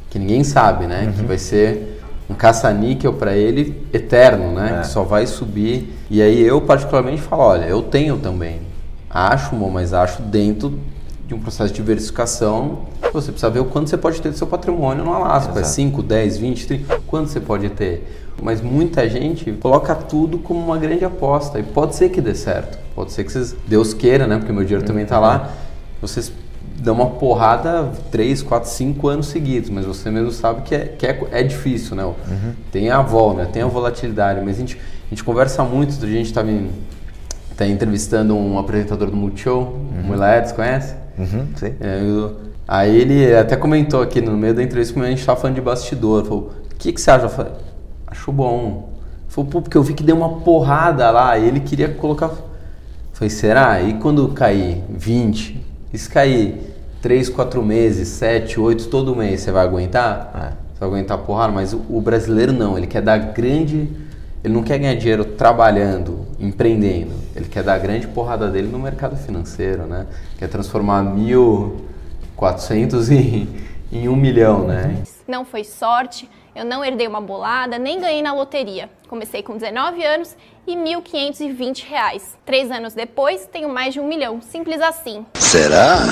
que 0.09 0.17
ninguém 0.19 0.43
sabe, 0.43 0.85
né? 0.85 1.11
Que 1.15 1.23
vai 1.23 1.37
ser 1.37 1.99
um 2.29 2.33
caça-níquel 2.35 3.13
para 3.13 3.35
ele 3.35 3.85
eterno, 3.91 4.51
né? 4.53 4.79
Que 4.81 4.87
só 4.87 5.03
vai 5.03 5.25
subir. 5.25 5.93
E 6.09 6.21
aí 6.21 6.41
eu 6.41 6.61
particularmente 6.61 7.21
falo, 7.21 7.41
olha, 7.41 7.65
eu 7.65 7.81
tenho 7.81 8.17
também. 8.17 8.61
Acho, 9.09 9.55
mas 9.55 9.93
acho 9.93 10.21
dentro 10.21 10.79
de 11.27 11.33
um 11.33 11.39
processo 11.39 11.73
de 11.73 11.77
diversificação, 11.81 12.79
você 13.11 13.31
precisa 13.31 13.49
ver 13.49 13.59
o 13.59 13.65
quanto 13.65 13.89
você 13.89 13.97
pode 13.97 14.21
ter 14.21 14.29
do 14.29 14.37
seu 14.37 14.47
patrimônio 14.47 15.03
no 15.03 15.13
Alasca. 15.13 15.51
É 15.51 15.59
Exato. 15.59 15.75
5, 15.75 16.03
10, 16.03 16.37
20, 16.37 16.67
30, 16.67 17.01
quanto 17.05 17.29
você 17.29 17.39
pode 17.39 17.69
ter? 17.69 18.33
Mas 18.41 18.61
muita 18.61 19.09
gente 19.09 19.51
coloca 19.53 19.93
tudo 19.95 20.37
como 20.37 20.59
uma 20.59 20.77
grande 20.77 21.03
aposta. 21.03 21.59
E 21.59 21.63
pode 21.63 21.95
ser 21.95 22.09
que 22.09 22.21
dê 22.21 22.35
certo. 22.35 22.77
Pode 22.95 23.11
ser 23.11 23.23
que 23.23 23.31
vocês, 23.31 23.55
Deus 23.67 23.93
queira, 23.93 24.27
né? 24.27 24.37
Porque 24.37 24.53
meu 24.53 24.63
dinheiro 24.63 24.85
também 24.85 25.03
está 25.03 25.19
lá. 25.19 25.51
Vocês 25.99 26.31
dão 26.79 26.93
uma 26.93 27.07
porrada 27.07 27.91
3, 28.11 28.43
4, 28.43 28.69
5 28.69 29.07
anos 29.07 29.27
seguidos, 29.27 29.69
mas 29.69 29.85
você 29.85 30.11
mesmo 30.11 30.31
sabe 30.31 30.61
que 30.61 30.75
é, 30.75 30.79
que 30.79 31.05
é, 31.05 31.19
é 31.31 31.43
difícil, 31.43 31.95
né? 31.95 32.13
Tem 32.71 32.89
a 32.89 33.01
vol, 33.01 33.33
né? 33.33 33.47
Tem 33.51 33.63
a 33.63 33.67
volatilidade, 33.67 34.39
mas 34.45 34.55
a 34.55 34.59
gente, 34.59 34.77
a 34.77 35.09
gente 35.09 35.23
conversa 35.23 35.63
muito, 35.63 35.93
a 36.03 36.07
gente 36.07 36.27
estava 36.27 36.51
tá 37.57 37.67
entrevistando 37.67 38.35
um 38.35 38.57
apresentador 38.59 39.09
do 39.09 39.17
Multishow, 39.17 39.63
o 39.63 40.09
Milaedes, 40.09 40.51
conhece? 40.51 40.93
Uhum, 41.17 41.47
sim. 41.55 41.73
É, 41.79 41.99
eu- 42.01 42.35
aí 42.67 42.95
ele 42.95 43.35
até 43.35 43.55
comentou 43.55 44.01
aqui 44.01 44.21
no 44.21 44.37
meio 44.37 44.53
da 44.53 44.61
entrevista, 44.63 44.93
como 44.93 45.05
a 45.05 45.09
gente 45.09 45.19
estava 45.19 45.39
falando 45.39 45.55
de 45.55 45.61
bastidor, 45.61 46.23
falou, 46.25 46.51
o 46.71 46.75
que, 46.77 46.91
que 46.93 47.01
você 47.01 47.09
acha? 47.11 47.25
Eu 47.25 47.29
falei, 47.29 47.51
acho 48.07 48.31
bom. 48.31 48.89
Ele 48.93 48.97
Falou, 49.29 49.49
pô, 49.49 49.61
porque 49.61 49.77
eu 49.77 49.83
vi 49.83 49.93
que 49.93 50.03
deu 50.03 50.15
uma 50.15 50.39
porrada 50.39 51.09
lá, 51.11 51.37
e 51.37 51.47
ele 51.47 51.59
queria 51.59 51.89
colocar... 51.89 52.27
Eu 52.27 52.37
Falei, 53.13 53.29
será? 53.31 53.81
E 53.81 53.95
quando 53.95 54.27
cair 54.29 54.83
20? 54.89 55.65
E 55.91 55.97
se 55.97 56.07
cair 56.09 56.61
3, 57.01 57.27
4 57.29 57.63
meses, 57.63 58.07
7, 58.09 58.59
8, 58.59 58.87
todo 58.87 59.15
mês, 59.15 59.41
você 59.41 59.51
vai 59.51 59.65
aguentar? 59.65 60.31
É. 60.35 60.39
Você 60.73 60.79
vai 60.79 60.89
aguentar 60.89 61.17
a 61.17 61.21
porrada, 61.21 61.51
mas 61.51 61.73
o, 61.73 61.81
o 61.89 61.99
brasileiro 61.99 62.53
não, 62.53 62.77
ele 62.77 62.85
quer 62.87 63.01
dar 63.01 63.17
grande... 63.17 63.89
Ele 64.47 64.53
não 64.53 64.63
quer 64.63 64.79
ganhar 64.79 64.95
dinheiro 64.95 65.25
trabalhando, 65.25 66.25
empreendendo. 66.39 67.11
Ele 67.35 67.49
quer 67.49 67.63
dar 67.63 67.73
a 67.73 67.77
grande 67.77 68.07
porrada 68.07 68.49
dele 68.49 68.69
no 68.69 68.79
mercado 68.79 69.17
financeiro, 69.17 69.85
né? 69.85 70.07
Quer 70.39 70.47
transformar 70.47 71.03
1.400 71.03 73.11
em, 73.11 73.49
em 73.91 74.07
um 74.07 74.15
milhão, 74.15 74.65
né? 74.65 75.03
Não 75.27 75.43
foi 75.43 75.65
sorte, 75.65 76.29
eu 76.55 76.63
não 76.63 76.81
herdei 76.83 77.09
uma 77.09 77.19
bolada, 77.19 77.77
nem 77.77 77.99
ganhei 77.99 78.21
na 78.21 78.33
loteria. 78.33 78.89
Comecei 79.09 79.43
com 79.43 79.57
19 79.57 80.01
anos 80.05 80.33
e 80.65 80.77
1.520 80.77 81.83
reais. 81.85 82.37
Três 82.45 82.71
anos 82.71 82.93
depois, 82.93 83.45
tenho 83.51 83.67
mais 83.67 83.93
de 83.93 83.99
um 83.99 84.07
milhão. 84.07 84.39
Simples 84.41 84.79
assim. 84.79 85.25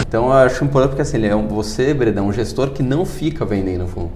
Então 0.06 0.26
eu 0.26 0.34
acho 0.34 0.62
importante 0.66 0.90
porque 0.90 1.04
assim, 1.04 1.16
ele 1.16 1.28
é 1.28 1.36
um, 1.36 1.48
você, 1.48 1.94
Breda, 1.94 2.20
é 2.20 2.24
um 2.24 2.34
gestor 2.34 2.72
que 2.72 2.84
não 2.84 3.06
fica 3.06 3.46
vendendo 3.46 3.88
fundo. 3.88 4.12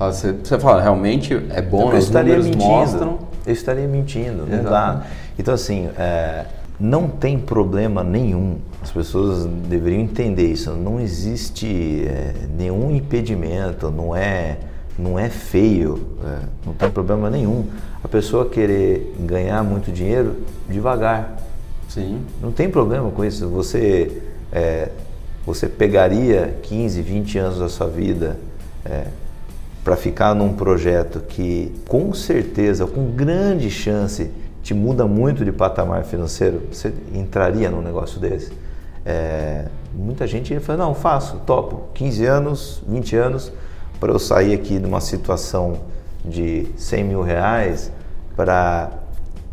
Você, 0.00 0.32
você 0.32 0.58
fala, 0.58 0.82
realmente 0.82 1.32
é 1.50 1.62
bom, 1.62 1.92
eu 1.92 1.98
os 1.98 2.10
números 2.10 2.46
mentindo. 2.46 2.64
mostram. 2.64 3.30
Eu 3.46 3.52
estaria 3.52 3.88
mentindo, 3.88 4.46
não 4.46 4.62
dá. 4.62 5.06
Então, 5.38 5.52
assim, 5.54 5.88
é, 5.98 6.46
não 6.78 7.08
tem 7.08 7.38
problema 7.38 8.02
nenhum. 8.02 8.58
As 8.82 8.90
pessoas 8.90 9.44
deveriam 9.44 10.00
entender 10.00 10.46
isso. 10.46 10.72
Não 10.72 11.00
existe 11.00 12.04
é, 12.06 12.34
nenhum 12.56 12.90
impedimento, 12.90 13.90
não 13.90 14.14
é, 14.14 14.58
não 14.98 15.18
é 15.18 15.28
feio, 15.28 16.06
é, 16.24 16.38
não 16.66 16.74
tem 16.74 16.90
problema 16.90 17.30
nenhum. 17.30 17.66
A 18.02 18.08
pessoa 18.08 18.48
querer 18.48 19.14
ganhar 19.20 19.62
muito 19.62 19.92
dinheiro 19.92 20.36
devagar. 20.68 21.36
Sim. 21.88 22.22
Não 22.40 22.50
tem 22.50 22.70
problema 22.70 23.10
com 23.10 23.24
isso. 23.24 23.48
Você, 23.48 24.22
é, 24.50 24.88
você 25.46 25.68
pegaria 25.68 26.56
15, 26.62 27.02
20 27.02 27.38
anos 27.38 27.58
da 27.58 27.68
sua 27.68 27.86
vida 27.86 28.36
para 29.84 29.96
ficar 29.96 30.34
num 30.34 30.52
projeto 30.52 31.20
que, 31.20 31.72
com 31.88 32.12
certeza, 32.14 32.86
com 32.86 33.10
grande 33.10 33.68
chance, 33.70 34.30
te 34.62 34.72
muda 34.72 35.06
muito 35.06 35.44
de 35.44 35.50
patamar 35.50 36.04
financeiro. 36.04 36.62
Você 36.70 36.92
entraria 37.12 37.68
num 37.68 37.82
negócio 37.82 38.20
desse? 38.20 38.52
É, 39.04 39.64
muita 39.92 40.26
gente 40.26 40.52
ia 40.52 40.60
falar, 40.60 40.78
não, 40.78 40.94
faço, 40.94 41.38
topo. 41.44 41.88
15 41.94 42.24
anos, 42.24 42.82
20 42.86 43.16
anos, 43.16 43.52
para 43.98 44.12
eu 44.12 44.18
sair 44.18 44.54
aqui 44.54 44.78
de 44.78 44.86
uma 44.86 45.00
situação 45.00 45.80
de 46.24 46.68
100 46.76 47.04
mil 47.04 47.22
reais 47.22 47.90
para 48.36 48.90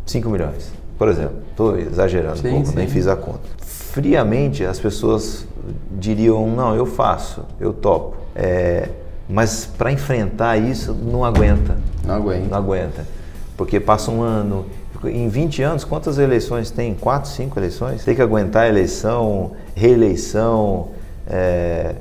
5 0.06 0.28
milhões. 0.28 0.72
por 0.96 1.08
exemplo, 1.08 1.36
estou 1.50 1.78
exagerando 1.78 2.38
Sim, 2.38 2.48
um 2.48 2.50
pouco, 2.52 2.66
sim. 2.68 2.76
nem 2.76 2.86
fiz 2.86 3.06
a 3.06 3.16
conta. 3.16 3.40
Friamente 3.58 4.64
as 4.64 4.78
pessoas 4.78 5.46
diriam, 5.98 6.46
não, 6.46 6.76
eu 6.76 6.86
faço, 6.86 7.44
eu 7.58 7.72
topo. 7.72 8.16
É, 8.34 8.88
mas 9.30 9.64
para 9.64 9.92
enfrentar 9.92 10.56
isso, 10.56 10.92
não 10.92 11.24
aguenta. 11.24 11.78
Não 12.04 12.14
aguento. 12.14 12.50
Não 12.50 12.58
aguenta. 12.58 13.06
Porque 13.56 13.78
passa 13.78 14.10
um 14.10 14.22
ano. 14.22 14.66
Em 15.04 15.28
20 15.28 15.62
anos, 15.62 15.84
quantas 15.84 16.18
eleições 16.18 16.70
tem? 16.70 16.94
Quatro, 16.94 17.30
cinco 17.30 17.58
eleições? 17.58 18.04
Tem 18.04 18.14
que 18.14 18.20
aguentar 18.20 18.68
eleição, 18.68 19.52
reeleição, 19.74 20.88
é, 21.26 21.94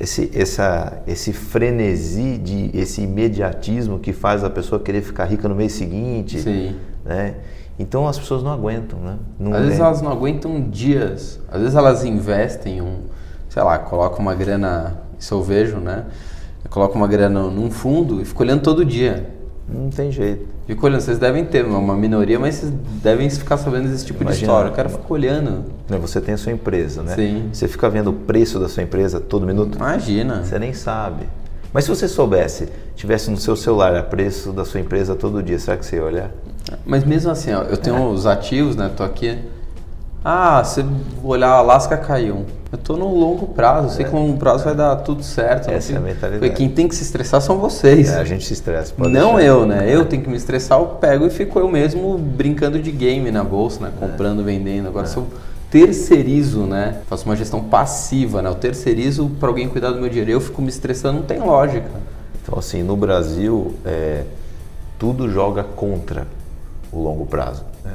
esse, 0.00 0.30
essa, 0.34 1.02
esse 1.06 1.32
frenesi, 1.32 2.38
de, 2.38 2.70
esse 2.74 3.02
imediatismo 3.02 3.98
que 3.98 4.12
faz 4.12 4.42
a 4.42 4.50
pessoa 4.50 4.80
querer 4.80 5.02
ficar 5.02 5.26
rica 5.26 5.48
no 5.48 5.54
mês 5.54 5.72
seguinte. 5.72 6.40
Sim. 6.40 6.74
Né? 7.04 7.34
Então 7.78 8.08
as 8.08 8.18
pessoas 8.18 8.42
não 8.42 8.50
aguentam. 8.50 8.98
Né? 8.98 9.16
Não 9.38 9.52
Às 9.52 9.64
vezes 9.64 9.80
elas 9.80 10.02
não 10.02 10.10
aguentam 10.10 10.60
dias. 10.68 11.38
Às 11.50 11.60
vezes 11.60 11.76
elas 11.76 12.04
investem 12.04 12.80
um, 12.80 13.00
sei 13.48 13.62
lá, 13.62 13.78
colocam 13.78 14.20
uma 14.20 14.34
grana, 14.34 15.02
isso 15.18 15.34
eu 15.34 15.42
vejo, 15.42 15.76
né? 15.76 16.06
Coloca 16.68 16.94
uma 16.96 17.08
grana 17.08 17.42
num 17.44 17.70
fundo 17.70 18.20
e 18.20 18.24
fica 18.24 18.42
olhando 18.42 18.62
todo 18.62 18.84
dia. 18.84 19.28
Não 19.68 19.88
tem 19.90 20.10
jeito. 20.10 20.46
Fico 20.66 20.86
olhando, 20.86 21.00
vocês 21.00 21.18
devem 21.18 21.44
ter 21.44 21.64
uma 21.64 21.94
minoria, 21.96 22.38
mas 22.38 22.56
vocês 22.56 22.72
devem 23.02 23.28
ficar 23.30 23.56
sabendo 23.56 23.88
desse 23.88 24.04
tipo 24.04 24.18
de 24.18 24.24
Imagina. 24.24 24.46
história. 24.46 24.70
O 24.70 24.74
cara 24.74 24.88
fica 24.88 25.04
olhando. 25.12 25.64
Né, 25.88 25.96
Você 25.98 26.20
tem 26.20 26.34
a 26.34 26.36
sua 26.36 26.52
empresa, 26.52 27.02
né? 27.02 27.14
Sim. 27.14 27.48
Você 27.52 27.66
fica 27.68 27.88
vendo 27.88 28.10
o 28.10 28.12
preço 28.12 28.58
da 28.58 28.68
sua 28.68 28.82
empresa 28.82 29.20
todo 29.20 29.46
minuto? 29.46 29.76
Imagina. 29.76 30.42
Você 30.44 30.58
nem 30.58 30.72
sabe. 30.72 31.28
Mas 31.72 31.84
se 31.84 31.90
você 31.90 32.08
soubesse, 32.08 32.68
tivesse 32.96 33.30
no 33.30 33.36
seu 33.36 33.54
celular 33.54 34.00
o 34.00 34.04
preço 34.04 34.52
da 34.52 34.64
sua 34.64 34.80
empresa 34.80 35.14
todo 35.14 35.40
dia, 35.42 35.58
será 35.58 35.76
que 35.76 35.86
você 35.86 35.96
ia 35.96 36.04
olhar? 36.04 36.30
Mas 36.84 37.04
mesmo 37.04 37.30
assim, 37.30 37.52
ó, 37.52 37.62
eu 37.62 37.76
tenho 37.76 37.96
É. 37.96 38.06
os 38.06 38.26
ativos, 38.26 38.74
né? 38.76 38.90
Tô 38.96 39.02
aqui. 39.04 39.38
Ah, 40.24 40.62
se 40.64 40.84
olhar 41.24 41.48
a 41.48 41.58
Alasca 41.58 41.96
caiu. 41.96 42.44
Eu 42.70 42.78
tô 42.78 42.96
no 42.96 43.12
longo 43.12 43.48
prazo, 43.48 43.86
eu 43.86 43.90
sei 43.90 44.04
que 44.04 44.12
no 44.12 44.20
longo 44.20 44.38
prazo 44.38 44.64
vai 44.64 44.74
dar 44.74 44.94
tudo 44.96 45.22
certo. 45.24 45.70
Essa 45.70 45.94
é 45.94 45.96
a 45.96 46.00
mentalidade. 46.00 46.38
Porque 46.40 46.54
Quem 46.54 46.68
tem 46.68 46.86
que 46.86 46.94
se 46.94 47.02
estressar 47.02 47.40
são 47.40 47.58
vocês. 47.58 48.10
É, 48.10 48.20
a 48.20 48.24
gente 48.24 48.44
se 48.44 48.52
estressa. 48.52 48.92
Não 48.96 49.10
deixar. 49.10 49.42
eu, 49.42 49.66
né? 49.66 49.92
Eu 49.92 50.04
tenho 50.04 50.22
que 50.22 50.28
me 50.28 50.36
estressar, 50.36 50.78
eu 50.78 50.86
pego 50.86 51.26
e 51.26 51.30
fico 51.30 51.58
eu 51.58 51.68
mesmo 51.68 52.16
brincando 52.16 52.78
de 52.78 52.92
game 52.92 53.30
na 53.30 53.42
bolsa, 53.42 53.80
né? 53.80 53.92
Comprando, 53.98 54.44
vendendo. 54.44 54.86
Agora, 54.88 55.06
se 55.06 55.16
eu 55.16 55.26
terceirizo, 55.70 56.60
né? 56.60 56.98
Faço 57.08 57.24
uma 57.24 57.34
gestão 57.34 57.62
passiva, 57.64 58.42
né? 58.42 58.50
Eu 58.50 58.54
terceirizo 58.54 59.28
para 59.40 59.48
alguém 59.48 59.68
cuidar 59.68 59.90
do 59.90 60.00
meu 60.00 60.08
dinheiro. 60.08 60.30
Eu 60.30 60.40
fico 60.40 60.60
me 60.60 60.68
estressando, 60.68 61.18
não 61.20 61.26
tem 61.26 61.40
lógica. 61.40 61.88
Então, 62.42 62.58
assim, 62.58 62.82
no 62.82 62.96
Brasil, 62.96 63.74
é, 63.84 64.24
tudo 64.98 65.28
joga 65.30 65.64
contra 65.64 66.26
o 66.92 67.02
longo 67.02 67.26
prazo. 67.26 67.64
né? 67.84 67.92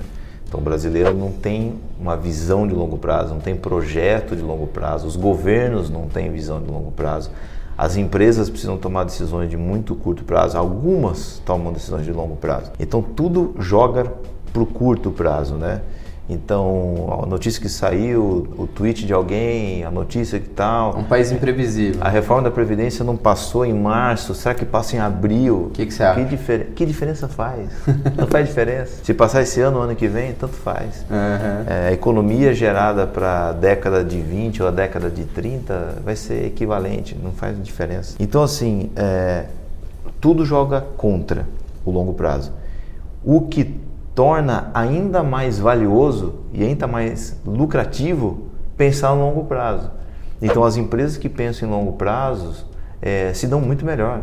Então, 0.47 0.59
o 0.59 0.63
brasileiro 0.63 1.13
não 1.13 1.31
tem 1.31 1.75
uma 1.99 2.15
visão 2.15 2.67
de 2.67 2.73
longo 2.73 2.97
prazo, 2.97 3.33
não 3.33 3.41
tem 3.41 3.55
projeto 3.55 4.35
de 4.35 4.41
longo 4.41 4.67
prazo, 4.67 5.07
os 5.07 5.15
governos 5.15 5.89
não 5.89 6.07
têm 6.07 6.31
visão 6.31 6.61
de 6.61 6.69
longo 6.69 6.91
prazo, 6.91 7.31
as 7.77 7.97
empresas 7.97 8.49
precisam 8.49 8.77
tomar 8.77 9.03
decisões 9.03 9.49
de 9.49 9.57
muito 9.57 9.95
curto 9.95 10.23
prazo, 10.23 10.57
algumas 10.57 11.41
tomam 11.45 11.73
decisões 11.73 12.05
de 12.05 12.11
longo 12.11 12.35
prazo. 12.35 12.71
Então, 12.79 13.01
tudo 13.01 13.55
joga 13.59 14.13
para 14.53 14.63
o 14.63 14.65
curto 14.65 15.11
prazo, 15.11 15.55
né? 15.55 15.81
Então, 16.27 17.19
a 17.23 17.25
notícia 17.27 17.61
que 17.61 17.69
saiu, 17.69 18.47
o 18.57 18.65
tweet 18.65 19.05
de 19.05 19.13
alguém, 19.13 19.83
a 19.83 19.91
notícia 19.91 20.39
que 20.39 20.49
tal. 20.49 20.97
Um 20.97 21.03
país 21.03 21.31
imprevisível. 21.31 22.01
A 22.03 22.09
reforma 22.09 22.43
da 22.43 22.51
Previdência 22.51 23.05
não 23.05 23.15
passou 23.15 23.63
em 23.63 23.73
março, 23.73 24.33
será 24.33 24.55
que 24.55 24.65
passa 24.65 24.95
em 24.95 24.99
abril? 24.99 25.67
O 25.67 25.69
que 25.69 25.85
que 25.85 25.93
você 25.93 26.01
acha? 26.03 26.19
Que, 26.23 26.29
difer- 26.29 26.67
que 26.75 26.83
diferença 26.85 27.27
faz? 27.27 27.69
não 28.17 28.25
faz 28.27 28.47
diferença. 28.47 29.03
Se 29.03 29.13
passar 29.13 29.43
esse 29.43 29.61
ano 29.61 29.79
ano 29.79 29.95
que 29.95 30.07
vem, 30.07 30.33
tanto 30.33 30.55
faz. 30.55 31.05
Aham. 31.11 31.63
É, 31.67 31.87
a 31.89 31.91
economia 31.91 32.53
gerada 32.55 33.05
para 33.05 33.49
a 33.49 33.51
década 33.51 34.03
de 34.03 34.19
20 34.19 34.63
ou 34.63 34.67
a 34.67 34.71
década 34.71 35.11
de 35.11 35.25
30 35.25 35.97
vai 36.03 36.15
ser 36.15 36.43
equivalente, 36.45 37.15
não 37.21 37.31
faz 37.33 37.61
diferença. 37.63 38.15
Então, 38.19 38.41
assim, 38.41 38.89
é, 38.95 39.45
tudo 40.19 40.43
joga 40.43 40.81
contra 40.97 41.45
o 41.85 41.91
longo 41.91 42.13
prazo. 42.13 42.51
O 43.23 43.41
que 43.41 43.84
torna 44.15 44.71
ainda 44.73 45.21
mais 45.21 45.59
valioso 45.59 46.35
e 46.53 46.63
ainda 46.63 46.87
mais 46.87 47.37
lucrativo 47.45 48.45
pensar 48.77 49.13
no 49.13 49.21
longo 49.21 49.43
prazo. 49.43 49.91
Então, 50.41 50.63
as 50.63 50.77
empresas 50.77 51.17
que 51.17 51.27
pensam 51.27 51.67
em 51.67 51.71
longo 51.71 51.93
prazo 51.93 52.65
é, 53.01 53.33
se 53.33 53.45
dão 53.45 53.59
muito 53.59 53.85
melhor. 53.85 54.21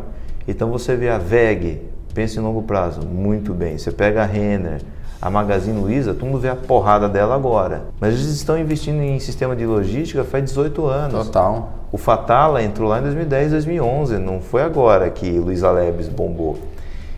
Então, 0.48 0.70
você 0.70 0.96
vê 0.96 1.10
a 1.10 1.18
VEG, 1.18 1.82
pensa 2.14 2.40
em 2.40 2.42
longo 2.42 2.62
prazo, 2.62 3.06
muito 3.06 3.52
bem. 3.52 3.78
Você 3.78 3.90
pega 3.92 4.22
a 4.22 4.26
Renner, 4.26 4.80
a 5.20 5.30
Magazine 5.30 5.78
Luiza, 5.78 6.14
todo 6.14 6.26
mundo 6.26 6.40
vê 6.40 6.48
a 6.48 6.56
porrada 6.56 7.08
dela 7.08 7.34
agora. 7.34 7.84
Mas 8.00 8.14
eles 8.14 8.26
estão 8.26 8.58
investindo 8.58 9.00
em 9.00 9.20
sistema 9.20 9.54
de 9.54 9.64
logística 9.64 10.24
faz 10.24 10.44
18 10.44 10.86
anos. 10.86 11.26
Total. 11.26 11.72
O 11.92 11.98
Fatala 11.98 12.62
entrou 12.62 12.88
lá 12.88 12.98
em 12.98 13.02
2010, 13.02 13.52
2011, 13.52 14.18
não 14.18 14.40
foi 14.40 14.62
agora 14.62 15.08
que 15.10 15.30
Luiza 15.38 15.70
Labs 15.70 16.08
bombou. 16.08 16.58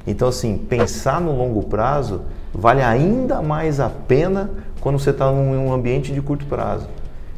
Então, 0.06 0.28
assim, 0.28 0.58
pensar 0.58 1.20
no 1.20 1.34
longo 1.36 1.62
prazo 1.62 2.22
vale 2.54 2.82
ainda 2.82 3.42
mais 3.42 3.80
a 3.80 3.90
pena 3.90 4.50
quando 4.80 4.98
você 4.98 5.10
está 5.10 5.30
num 5.30 5.72
ambiente 5.72 6.12
de 6.12 6.20
curto 6.20 6.46
prazo. 6.46 6.86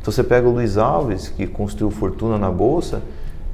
Então, 0.01 0.13
você 0.13 0.23
pega 0.23 0.47
o 0.47 0.53
Luiz 0.53 0.77
Alves, 0.77 1.29
que 1.29 1.47
construiu 1.47 1.91
fortuna 1.91 2.39
na 2.39 2.51
Bolsa, 2.51 3.03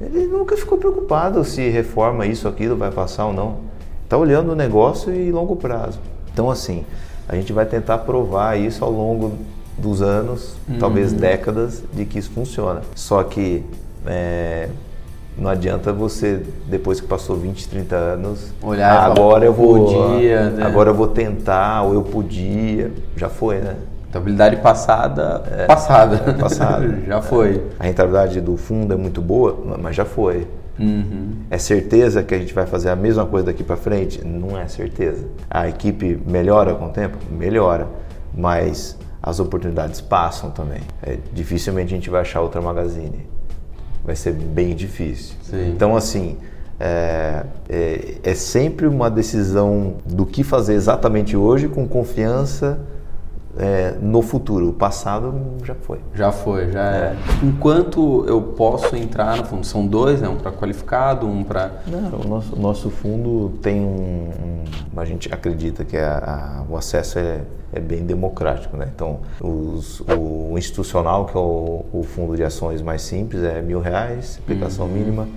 ele 0.01 0.27
nunca 0.27 0.57
ficou 0.57 0.77
preocupado 0.77 1.43
se 1.43 1.69
reforma 1.69 2.25
isso, 2.25 2.47
aquilo, 2.47 2.75
vai 2.75 2.91
passar 2.91 3.25
ou 3.25 3.33
não. 3.33 3.57
Está 4.03 4.17
olhando 4.17 4.51
o 4.51 4.55
negócio 4.55 5.13
e 5.13 5.31
longo 5.31 5.55
prazo. 5.55 5.99
Então, 6.31 6.49
assim, 6.49 6.83
a 7.27 7.35
gente 7.35 7.53
vai 7.53 7.65
tentar 7.65 7.99
provar 7.99 8.59
isso 8.59 8.83
ao 8.83 8.91
longo 8.91 9.33
dos 9.77 10.01
anos, 10.01 10.55
talvez 10.79 11.13
décadas, 11.13 11.83
de 11.93 12.05
que 12.05 12.19
isso 12.19 12.31
funciona. 12.31 12.81
Só 12.95 13.23
que 13.23 13.63
é, 14.05 14.69
não 15.37 15.49
adianta 15.49 15.91
você, 15.91 16.41
depois 16.67 16.99
que 17.01 17.07
passou 17.07 17.35
20, 17.35 17.67
30 17.67 17.95
anos, 17.95 18.53
Olhar 18.61 18.79
e 18.79 18.97
"Ah, 18.97 19.01
falar, 19.01 19.11
agora 19.11 19.45
eu 19.45 19.53
vou. 19.53 19.85
podia, 19.85 20.49
né?" 20.49 20.65
Agora 20.65 20.89
eu 20.91 20.93
vou 20.95 21.07
tentar, 21.07 21.81
ou 21.83 21.93
eu 21.93 22.03
podia. 22.03 22.91
Já 23.15 23.29
foi, 23.29 23.57
né? 23.59 23.75
Rentabilidade 24.05 24.57
passada, 24.57 25.41
passada. 25.67 26.23
é, 26.27 26.33
passada. 26.33 26.99
Já 27.07 27.19
foi. 27.21 27.63
A 27.79 27.83
rentabilidade 27.85 28.39
do 28.41 28.55
fundo 28.57 28.93
é 28.93 28.95
muito 28.97 29.19
boa, 29.21 29.57
mas 29.81 29.95
já 29.95 30.05
foi. 30.05 30.47
Uhum. 30.79 31.31
É 31.49 31.57
certeza 31.57 32.21
que 32.21 32.33
a 32.35 32.37
gente 32.37 32.53
vai 32.53 32.67
fazer 32.67 32.89
a 32.89 32.95
mesma 32.95 33.25
coisa 33.25 33.47
daqui 33.47 33.63
para 33.63 33.75
frente? 33.75 34.23
Não 34.23 34.55
é 34.55 34.67
certeza. 34.67 35.25
A 35.49 35.67
equipe 35.67 36.19
melhora 36.27 36.75
com 36.75 36.85
o 36.85 36.89
tempo? 36.89 37.17
Melhora. 37.31 37.87
Mas 38.35 38.97
as 39.21 39.39
oportunidades 39.39 39.99
passam 40.01 40.51
também. 40.51 40.81
É, 41.01 41.17
dificilmente 41.33 41.93
a 41.93 41.97
gente 41.97 42.09
vai 42.09 42.21
achar 42.21 42.41
outra 42.41 42.61
Magazine. 42.61 43.25
Vai 44.03 44.15
ser 44.15 44.33
bem 44.33 44.75
difícil. 44.75 45.35
Sim. 45.43 45.69
Então, 45.69 45.95
assim, 45.95 46.37
é, 46.79 47.45
é, 47.69 48.15
é 48.23 48.35
sempre 48.35 48.87
uma 48.87 49.09
decisão 49.09 49.95
do 50.05 50.25
que 50.25 50.43
fazer 50.43 50.73
exatamente 50.73 51.37
hoje 51.37 51.67
com 51.67 51.87
confiança 51.87 52.79
é, 53.57 53.95
no 54.01 54.21
futuro. 54.21 54.69
O 54.69 54.73
passado 54.73 55.33
já 55.63 55.75
foi. 55.75 55.99
Já 56.15 56.31
foi, 56.31 56.71
já 56.71 56.81
é. 56.91 57.15
Enquanto 57.43 58.25
eu 58.27 58.41
posso 58.41 58.95
entrar 58.95 59.37
no 59.37 59.45
fundo? 59.45 59.65
São 59.65 59.85
dois, 59.85 60.21
né? 60.21 60.27
Um 60.27 60.37
para 60.37 60.51
qualificado, 60.51 61.27
um 61.27 61.43
para. 61.43 61.71
Não, 61.87 62.19
o 62.21 62.27
nosso, 62.27 62.55
nosso 62.59 62.89
fundo 62.89 63.53
tem 63.61 63.79
um, 63.81 63.85
um- 63.85 64.63
A 64.99 65.05
gente 65.05 65.33
acredita 65.33 65.83
que 65.83 65.97
a- 65.97 66.61
a- 66.67 66.71
o 66.71 66.77
acesso 66.77 67.17
é, 67.19 67.41
é 67.73 67.79
bem 67.79 68.03
democrático, 68.05 68.77
né? 68.77 68.87
Então, 68.93 69.19
os- 69.41 70.01
o 70.01 70.55
institucional, 70.57 71.25
que 71.25 71.35
é 71.35 71.39
o, 71.39 71.83
o 71.91 72.03
fundo 72.03 72.35
de 72.35 72.43
ações 72.43 72.81
mais 72.81 73.01
simples, 73.01 73.43
é 73.43 73.61
mil 73.61 73.79
reais, 73.79 74.39
aplicação 74.43 74.87
mínima. 74.87 75.27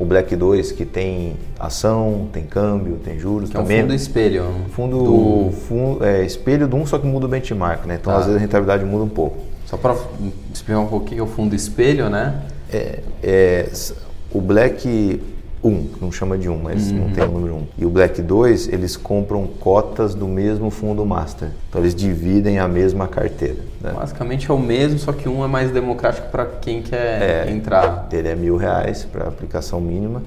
O 0.00 0.04
Black 0.06 0.34
2, 0.34 0.72
que 0.72 0.86
tem 0.86 1.36
ação, 1.58 2.26
tem 2.32 2.44
câmbio, 2.44 2.96
tem 3.04 3.18
juros 3.18 3.50
Que 3.50 3.56
é 3.56 3.60
um 3.60 3.64
também. 3.64 3.82
fundo 3.82 3.94
espelho. 3.94 4.44
Fundo, 4.70 4.98
do- 5.04 5.52
fundo- 5.52 6.02
é, 6.02 6.24
espelho 6.24 6.66
de 6.66 6.74
um, 6.74 6.86
só 6.86 6.98
que 6.98 7.06
muda 7.06 7.26
o 7.26 7.28
benchmark, 7.28 7.84
né? 7.86 7.98
Então, 8.00 8.10
Tá. 8.14 8.18
às 8.18 8.24
vezes, 8.24 8.38
a 8.38 8.40
rentabilidade 8.40 8.82
muda 8.84 9.04
um 9.04 9.08
pouco. 9.10 9.36
Só 9.66 9.76
para 9.76 9.94
explicar 10.52 10.80
um 10.80 10.86
pouquinho, 10.86 11.24
o 11.24 11.26
fundo 11.26 11.54
espelho, 11.54 12.08
né? 12.08 12.40
É, 12.72 13.00
é, 13.22 13.68
o 14.32 14.40
Black 14.40 15.20
1, 15.62 15.84
que 15.88 16.00
não 16.00 16.10
chama 16.10 16.38
de 16.38 16.48
1, 16.48 16.56
mas 16.58 16.90
não 16.90 17.10
tem 17.10 17.22
o 17.24 17.28
número 17.30 17.54
1. 17.54 17.66
E 17.78 17.86
o 17.86 17.90
Black 17.90 18.22
2, 18.22 18.68
eles 18.68 18.96
compram 18.96 19.46
cotas 19.46 20.14
do 20.14 20.26
mesmo 20.26 20.70
fundo 20.70 21.04
master. 21.04 21.50
Então 21.68 21.80
eles 21.82 21.94
dividem 21.94 22.58
a 22.58 22.66
mesma 22.66 23.06
carteira. 23.06 23.56
Né? 23.80 23.92
Basicamente 23.94 24.50
é 24.50 24.54
o 24.54 24.58
mesmo, 24.58 24.98
só 24.98 25.12
que 25.12 25.28
um 25.28 25.44
é 25.44 25.48
mais 25.48 25.70
democrático 25.70 26.28
para 26.30 26.46
quem 26.46 26.82
quer 26.82 27.46
É. 27.46 27.50
entrar. 27.50 28.08
Ele 28.10 28.28
é 28.28 28.34
mil 28.34 28.56
reais 28.56 29.04
para 29.04 29.28
aplicação 29.28 29.80
mínima. 29.80 30.22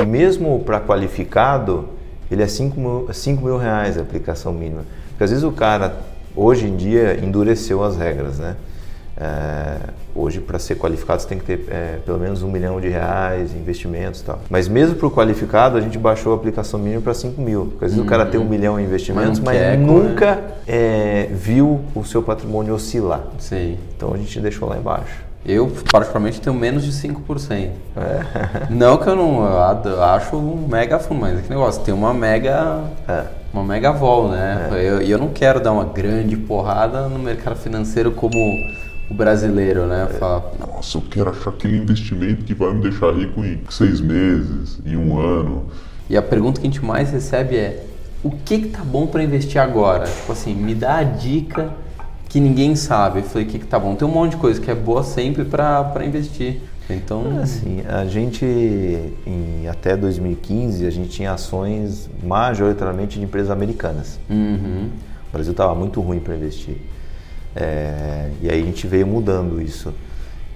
E 0.00 0.06
mesmo 0.06 0.60
para 0.60 0.80
qualificado, 0.80 1.88
ele 2.30 2.42
é 2.42 2.46
5 2.46 2.78
mil, 2.80 3.08
cinco 3.12 3.44
mil 3.44 3.56
reais 3.58 3.98
a 3.98 4.02
aplicação 4.02 4.52
mínima. 4.52 4.82
Porque 5.10 5.24
às 5.24 5.30
vezes 5.30 5.44
o 5.44 5.50
cara, 5.50 5.96
hoje 6.36 6.66
em 6.68 6.76
dia, 6.76 7.18
endureceu 7.20 7.82
as 7.82 7.96
regras, 7.96 8.38
né? 8.38 8.54
É, 9.20 9.78
hoje, 10.14 10.38
para 10.38 10.60
ser 10.60 10.76
qualificado, 10.76 11.20
você 11.20 11.28
tem 11.28 11.38
que 11.38 11.44
ter 11.44 11.64
é, 11.68 11.98
pelo 12.06 12.18
menos 12.18 12.42
um 12.42 12.50
milhão 12.50 12.80
de 12.80 12.88
reais 12.88 13.52
em 13.52 13.58
investimentos 13.58 14.20
e 14.20 14.24
tal. 14.24 14.38
Mas 14.48 14.68
mesmo 14.68 14.94
para 14.94 15.06
o 15.06 15.10
qualificado, 15.10 15.76
a 15.76 15.80
gente 15.80 15.98
baixou 15.98 16.32
a 16.32 16.36
aplicação 16.36 16.78
mínima 16.78 17.02
para 17.02 17.14
5 17.14 17.40
mil. 17.40 17.66
Porque 17.66 17.84
às 17.84 17.90
vezes 17.90 18.04
o 18.04 18.08
cara 18.08 18.26
tem 18.26 18.38
um 18.38 18.44
milhão 18.44 18.78
em 18.78 18.84
investimentos, 18.84 19.40
Mas 19.40 19.58
mas, 19.58 19.78
não 19.80 19.86
quer, 19.86 20.08
nunca 20.08 20.40
é, 20.66 21.28
viu 21.32 21.80
o 21.94 22.04
seu 22.04 22.22
patrimônio 22.22 22.74
oscilar. 22.74 23.22
Sei. 23.38 23.76
Então 23.96 24.14
a 24.14 24.16
gente 24.16 24.38
deixou 24.40 24.68
lá 24.68 24.76
embaixo. 24.76 25.28
Eu, 25.44 25.70
particularmente, 25.90 26.40
tenho 26.40 26.54
menos 26.54 26.84
de 26.84 26.92
5%. 26.92 27.70
Não 28.68 28.98
que 28.98 29.08
eu 29.08 29.16
não 29.16 29.44
eu 29.46 29.92
eu 29.92 30.02
acho 30.02 30.36
um 30.36 30.66
mega 30.68 30.98
fundo, 30.98 31.20
mas 31.20 31.38
é 31.38 31.42
que 31.42 31.48
negócio, 31.48 31.82
tem 31.82 31.94
uma 31.94 32.12
mega. 32.12 32.82
É. 33.08 33.24
Uma 33.52 33.64
mega 33.64 33.90
vol, 33.92 34.28
né? 34.28 34.68
E 34.72 34.84
eu, 34.84 35.02
e 35.02 35.10
eu 35.10 35.16
não 35.16 35.28
quero 35.28 35.58
dar 35.58 35.72
uma 35.72 35.84
grande 35.84 36.36
porrada 36.36 37.08
no 37.08 37.18
mercado 37.18 37.56
financeiro 37.56 38.12
como 38.12 38.34
o 39.10 39.14
brasileiro, 39.14 39.86
né? 39.86 40.06
Falar, 40.18 40.42
Nossa, 40.58 40.98
eu 40.98 41.02
quero 41.02 41.30
achar 41.30 41.50
aquele 41.50 41.76
investimento 41.78 42.44
que 42.44 42.54
vai 42.54 42.72
me 42.74 42.82
deixar 42.82 43.12
rico 43.14 43.44
em 43.44 43.60
seis 43.70 44.00
meses, 44.00 44.78
em 44.84 44.96
um 44.96 45.18
ano. 45.18 45.66
E 46.10 46.16
a 46.16 46.22
pergunta 46.22 46.60
que 46.60 46.66
a 46.66 46.70
gente 46.70 46.84
mais 46.84 47.10
recebe 47.10 47.56
é: 47.56 47.84
o 48.22 48.30
que 48.30 48.58
que 48.58 48.68
tá 48.68 48.82
bom 48.84 49.06
para 49.06 49.22
investir 49.22 49.60
agora? 49.60 50.06
Tipo 50.06 50.32
assim, 50.32 50.54
me 50.54 50.74
dá 50.74 50.96
a 50.98 51.02
dica 51.04 51.70
que 52.28 52.40
ninguém 52.40 52.76
sabe. 52.76 53.20
Eu 53.20 53.24
falei: 53.24 53.46
o 53.46 53.50
que 53.50 53.58
que 53.58 53.66
tá 53.66 53.78
bom? 53.78 53.94
Tem 53.94 54.06
um 54.06 54.10
monte 54.10 54.32
de 54.32 54.36
coisa 54.38 54.60
que 54.60 54.70
é 54.70 54.74
boa 54.74 55.02
sempre 55.02 55.44
para 55.44 56.04
investir. 56.04 56.60
Então, 56.90 57.38
Assim, 57.42 57.82
a 57.86 58.06
gente, 58.06 58.46
em, 58.46 59.68
até 59.68 59.94
2015, 59.94 60.86
a 60.86 60.90
gente 60.90 61.10
tinha 61.10 61.32
ações 61.32 62.08
majoritariamente 62.22 63.18
de 63.18 63.24
empresas 63.24 63.50
americanas. 63.50 64.18
uhum, 64.30 64.88
O 65.28 65.32
Brasil 65.32 65.50
estava 65.52 65.74
muito 65.74 66.00
ruim 66.00 66.18
para 66.18 66.34
investir. 66.34 66.76
É, 67.54 68.30
e 68.40 68.50
aí 68.50 68.62
a 68.62 68.64
gente 68.64 68.86
veio 68.86 69.06
mudando 69.06 69.60
isso. 69.60 69.92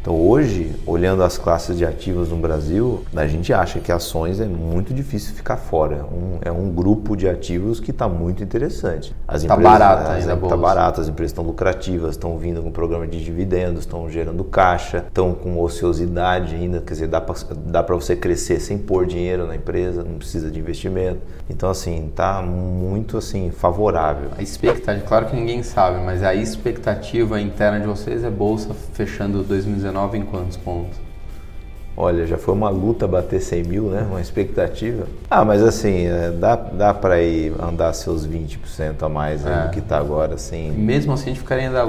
Então 0.03 0.21
hoje, 0.21 0.75
olhando 0.85 1.23
as 1.23 1.39
classes 1.39 1.79
de 1.79 1.87
ativos 1.87 2.29
no 2.29 2.37
Brasil, 2.37 3.05
a 3.15 3.25
gente 3.29 3.53
acha 3.53 3.79
que 3.79 3.93
ações 3.93 4.41
é 4.41 4.47
muito 4.47 4.93
difícil 4.93 5.33
ficar 5.33 5.57
fora. 5.57 6.05
Um- 6.13 6.39
é 6.43 6.51
um 6.51 6.73
grupo 6.73 7.17
de 7.17 7.29
ativos 7.29 7.79
que 7.79 7.93
está 7.93 8.09
muito 8.09 8.43
interessante. 8.43 9.15
As 9.29 9.45
Tá 9.45 9.55
empresas- 9.55 9.79
barata 9.79 10.03
as- 10.11 10.19
ainda 10.19 10.33
a 10.33 10.35
Tá 10.35 10.41
bolsa. 10.41 10.57
barato, 10.57 11.01
as 11.01 11.07
empresas 11.07 11.31
estão 11.31 11.45
lucrativas, 11.45 12.11
estão 12.17 12.37
vindo 12.37 12.61
com 12.61 12.73
programa 12.73 13.07
de 13.07 13.23
dividendos, 13.23 13.83
estão 13.83 14.11
gerando 14.11 14.43
caixa, 14.43 15.05
estão 15.07 15.33
com 15.35 15.61
ociosidade 15.61 16.57
ainda, 16.57 16.81
quer 16.81 16.95
dizer, 16.95 17.07
dá 17.07 17.21
para 17.21 17.95
você 17.95 18.17
crescer 18.17 18.59
sem 18.59 18.79
pôr 18.79 19.07
dinheiro 19.07 19.47
na 19.47 19.55
empresa, 19.55 20.03
não 20.03 20.19
precisa 20.19 20.51
de 20.51 20.59
investimento. 20.59 21.21
Então 21.49 21.71
assim, 21.71 22.11
tá 22.13 22.43
muito 22.43 23.17
assim 23.19 23.53
favorável. 23.53 24.31
a 24.37 24.43
expectativa, 24.43 25.07
claro 25.07 25.27
que 25.27 25.37
ninguém 25.37 25.63
sabe, 25.63 26.05
mas 26.05 26.25
a 26.25 26.35
expectativa 26.35 27.41
interna 27.41 27.79
de 27.79 27.87
vocês 27.87 28.25
é 28.25 28.31
bolsa 28.31 28.75
fechando 28.95 29.45
2019 29.45 29.92
em 30.15 30.23
quantos 30.23 30.57
pontos? 30.57 30.97
Olha, 31.97 32.27
já 32.27 32.39
foi 32.39 32.55
uma 32.55 32.71
luta 32.71 33.07
bater 33.07 33.41
100 33.41 33.65
mil, 33.65 33.83
né? 33.91 34.07
Uma 34.09 34.21
expectativa. 34.21 35.07
Ah, 35.31 35.45
mas 35.45 35.63
assim, 35.63 36.07
é, 36.07 36.31
dá, 36.31 36.57
dá 36.57 36.95
para 36.95 37.21
ir 37.21 37.53
andar 37.61 37.93
seus 37.93 38.27
20% 38.27 39.03
a 39.03 39.09
mais 39.09 39.47
aí 39.47 39.53
É. 39.53 39.63
do 39.65 39.71
que 39.71 39.81
tá 39.83 39.99
agora, 39.99 40.35
assim. 40.35 40.71
Mesmo 40.73 41.13
assim, 41.13 41.25
a 41.25 41.29
gente 41.29 41.41
ficaria 41.41 41.67
ainda 41.69 41.87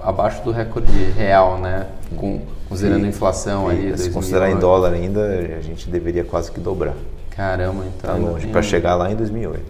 abaixo 0.00 0.42
do 0.42 0.50
recorde 0.50 0.90
real, 1.16 1.58
né? 1.58 1.86
Com, 2.16 2.40
considerando 2.66 3.04
a 3.04 3.08
inflação 3.08 3.68
ali. 3.68 3.78
E, 3.78 3.82
se 3.98 4.08
2009. 4.10 4.10
considerar 4.14 4.50
em 4.50 4.56
dólar 4.56 4.94
ainda, 4.94 5.20
a 5.58 5.60
gente 5.60 5.88
deveria 5.90 6.24
quase 6.24 6.50
que 6.50 6.58
dobrar. 6.58 6.94
Caramba, 7.30 7.84
então. 7.86 8.10
Tá 8.10 8.16
longe, 8.16 8.46
para 8.46 8.62
chegar 8.62 8.94
lá 8.94 9.12
em 9.12 9.16
2008. 9.16 9.60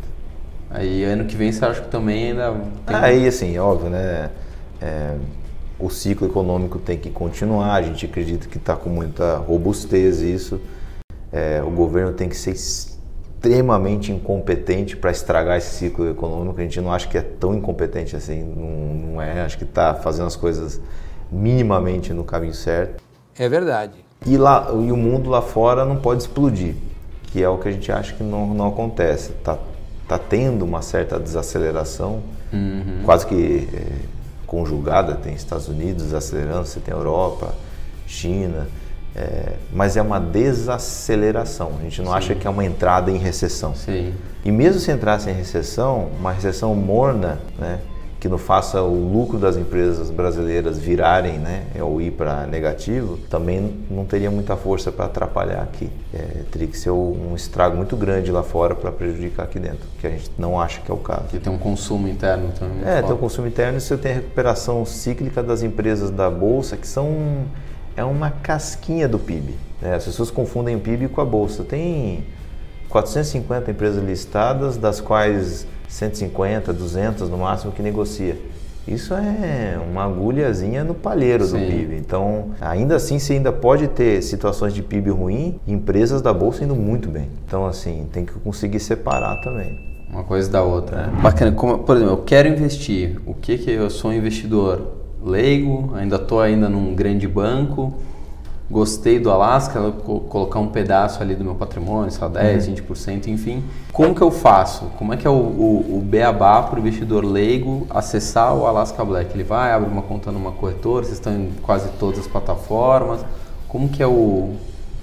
Aí 0.71 1.03
ano 1.05 1.25
que 1.25 1.37
vem 1.37 1.51
você 1.51 1.64
acha 1.64 1.81
que 1.81 1.88
também 1.88 2.31
ainda 2.31 2.55
tem. 2.87 2.97
Aí, 2.97 3.27
assim, 3.27 3.59
óbvio, 3.59 3.90
né? 3.90 4.31
é, 4.81 5.14
o 5.83 5.90
ciclo 5.90 6.29
econômico 6.29 6.79
tem 6.79 6.97
que 6.97 7.11
continuar, 7.11 7.75
a 7.75 7.83
gente 7.83 8.07
acredita 8.07 8.47
que 8.47 8.57
está 8.57 8.77
com 8.77 8.88
muita 8.88 9.37
robustez 9.38 10.21
isso. 10.21 10.61
É, 11.33 11.61
o 11.66 11.71
governo 11.71 12.12
tem 12.12 12.29
que 12.29 12.37
ser 12.37 12.53
extremamente 12.53 14.12
incompetente 14.12 14.97
para 14.97 15.11
estragar 15.11 15.59
esse 15.59 15.75
ciclo 15.75 16.09
econômico. 16.09 16.61
A 16.61 16.62
gente 16.62 16.81
não 16.81 16.92
acha 16.92 17.09
que 17.09 17.18
é 17.18 17.21
tão 17.21 17.53
incompetente 17.53 18.14
assim, 18.14 18.45
não, 18.45 19.14
não 19.14 19.23
é. 19.23 19.40
Acho 19.40 19.59
que 19.59 19.64
está 19.64 19.92
fazendo 19.95 20.29
as 20.29 20.37
coisas 20.37 20.81
minimamente 21.33 22.12
no 22.12 22.23
caminho 22.23 22.55
certo. 22.55 23.03
É 23.37 23.49
verdade. 23.49 23.95
E, 24.25 24.37
lá, 24.37 24.68
e 24.71 24.92
o 24.92 24.97
mundo 24.97 25.29
lá 25.29 25.42
fora 25.42 25.85
não 25.85 25.97
pode 25.97 26.23
explodir, 26.23 26.77
que 27.25 27.42
é 27.42 27.49
o 27.49 27.59
que 27.59 27.68
a 27.68 27.73
gente 27.73 27.90
acha 27.90 28.14
que 28.14 28.23
não, 28.23 28.55
não 28.55 28.68
acontece. 28.68 29.33
Tá, 29.42 29.59
tá 30.07 30.16
tendo 30.16 30.64
uma 30.64 30.81
certa 30.81 31.18
desaceleração, 31.18 32.23
quase 33.05 33.27
que 33.27 33.68
é, 33.75 34.12
conjugada. 34.53 35.15
Tem 35.15 35.33
Estados 35.33 35.67
Unidos 35.67 36.05
desacelerando, 36.05 36.67
você 36.67 36.79
tem 36.79 36.93
Europa, 36.93 37.55
China, 38.07 38.69
é, 39.17 39.55
mas 39.73 39.97
é 39.97 40.03
uma 40.03 40.21
desaceleração. 40.21 41.73
A 41.81 41.83
gente 41.83 42.03
não 42.03 42.12
acha 42.12 42.35
que 42.35 42.47
é 42.47 42.51
uma 42.51 42.65
entrada 42.65 43.11
em 43.11 43.17
recessão. 43.17 43.75
Sim. 43.75 44.12
E 44.45 44.53
mesmo 44.53 44.79
se 44.79 44.93
entrasse 44.93 45.31
em 45.31 45.33
recessão, 45.33 46.11
uma 46.21 46.33
recessão 46.33 46.75
morna, 46.75 47.41
né, 47.59 47.79
que 48.23 48.29
não 48.29 48.39
faça 48.39 48.81
o 48.81 48.95
lucro 48.95 49.37
das 49.37 49.57
empresas 49.57 50.09
brasileiras 50.09 50.79
virarem, 50.79 51.41
né, 51.41 51.65
ou 51.81 52.01
ir 52.01 52.13
para 52.13 52.47
negativo, 52.47 53.17
também 53.29 53.81
não 53.91 54.05
teria 54.05 54.31
muita 54.31 54.55
força 54.57 54.93
para 54.93 55.07
atrapalhar 55.07 55.61
aqui. 55.61 55.91
É, 56.15 56.45
teria 56.49 56.69
que 56.69 56.79
ser 56.79 56.91
um 56.91 57.35
estrago 57.35 57.77
muito 57.77 57.97
grande 57.97 58.31
lá 58.31 58.45
fora 58.45 58.77
para 58.77 58.93
prejudicar 58.93 59.43
aqui 59.43 59.59
dentro, 59.59 59.81
que 60.01 60.07
a 60.07 60.11
gente 60.11 60.31
não 60.39 60.61
acha 60.61 60.81
que 60.81 60.89
é 60.89 60.95
o 60.95 60.99
caso. 60.99 61.25
Que 61.31 61.41
tem 61.41 61.53
um 61.53 61.59
consumo 61.59 62.07
interno 62.07 62.53
também. 62.57 62.79
É, 62.83 63.01
tem 63.01 63.09
forte. 63.09 63.19
consumo 63.19 63.49
interno 63.49 63.79
e 63.79 63.81
você 63.81 63.97
tem 63.97 64.13
a 64.13 64.15
recuperação 64.15 64.87
cíclica 64.87 65.43
das 65.43 65.65
empresas 65.65 66.09
da 66.09 66.31
Bolsa, 66.31 66.77
que 66.77 66.87
são 66.87 67.45
é 67.97 68.05
uma 68.05 68.31
casquinha 68.31 69.09
do 69.09 69.19
PIB. 69.19 69.57
né? 69.81 69.97
As 69.97 70.05
pessoas 70.05 70.31
confundem 70.31 70.77
o 70.77 70.79
PIB 70.79 71.09
com 71.09 71.21
a 71.21 71.25
Bolsa. 71.25 71.65
Tem 71.65 72.23
450 72.89 73.73
empresas 73.73 74.05
listadas, 74.05 74.77
das 74.77 75.01
quais 75.01 75.67
150, 75.92 76.72
200 76.72 77.28
no 77.28 77.38
máximo 77.38 77.70
que 77.70 77.83
negocia. 77.83 78.37
Isso 78.88 79.14
é 79.14 79.78
uma 79.90 80.05
agulhazinha 80.05 80.83
no 80.83 80.94
palheiro 80.94 81.44
do 81.44 81.50
Sim. 81.50 81.66
PIB. 81.66 81.96
Então, 81.96 82.46
ainda 82.61 82.96
assim, 82.96 83.18
você 83.18 83.35
ainda 83.35 83.52
pode 83.52 83.87
ter 83.88 84.20
situações 84.22 84.72
de 84.74 84.83
PIB 84.83 85.11
ruim 85.11 85.61
e 85.66 85.72
empresas 85.72 86.20
da 86.20 86.33
Bolsa 86.33 86.64
indo 86.64 86.74
muito 86.74 87.09
bem. 87.09 87.28
Então, 87.46 87.64
assim, 87.66 88.09
tem 88.12 88.24
que 88.24 88.33
conseguir 88.33 88.81
separar 88.81 89.37
também. 89.37 89.78
Uma 90.11 90.24
coisa 90.24 90.50
da 90.50 90.62
outra. 90.62 91.07
né? 91.07 91.12
Bacana. 91.22 91.52
Como, 91.52 91.78
por 91.81 91.96
exemplo, 91.96 92.14
eu 92.14 92.22
quero 92.24 92.48
investir. 92.48 93.20
O 93.24 93.35
que 93.35 93.57
que 93.59 93.70
eu 93.70 93.88
sou 93.88 94.11
um 94.11 94.14
investidor 94.14 94.83
leigo? 95.22 95.92
Ainda 95.94 96.16
estou 96.16 96.40
ainda 96.40 96.68
num 96.68 96.94
grande 96.94 97.28
banco. 97.28 97.94
Gostei 98.73 99.19
do 99.19 99.31
Alasca, 99.31 99.93
colocar 100.31 100.59
um 100.59 100.69
pedaço 100.69 101.23
ali 101.23 101.35
do 101.35 101.45
meu 101.45 101.55
patrimônio, 101.55 102.11
sei 102.11 102.23
lá, 102.23 102.29
10, 102.29 102.69
20%, 102.69 103.27
enfim. 103.27 103.63
Como 103.93 104.15
que 104.15 104.23
eu 104.23 104.31
faço? 104.31 104.87
Como 104.97 105.13
é 105.13 105.17
que 105.19 105.27
é 105.27 105.31
o, 105.31 105.35
o, 105.35 105.99
o 105.99 106.01
beabá 106.03 106.63
para 106.63 106.77
o 106.77 106.79
investidor 106.79 107.23
leigo 107.23 107.87
acessar 107.91 108.57
o 108.57 108.67
Alaska 108.67 109.05
Black? 109.05 109.35
Ele 109.35 109.45
vai, 109.45 109.73
abre 109.73 109.91
uma 109.91 110.01
conta 110.01 110.33
numa 110.33 110.53
corretora, 110.53 111.05
vocês 111.05 111.19
estão 111.19 111.35
em 111.35 111.53
quase 111.63 111.91
todas 112.01 112.21
as 112.21 112.27
plataformas. 112.27 113.23
Como 113.69 113.91
que 113.91 114.03
é 114.03 114.07
o 114.07 114.55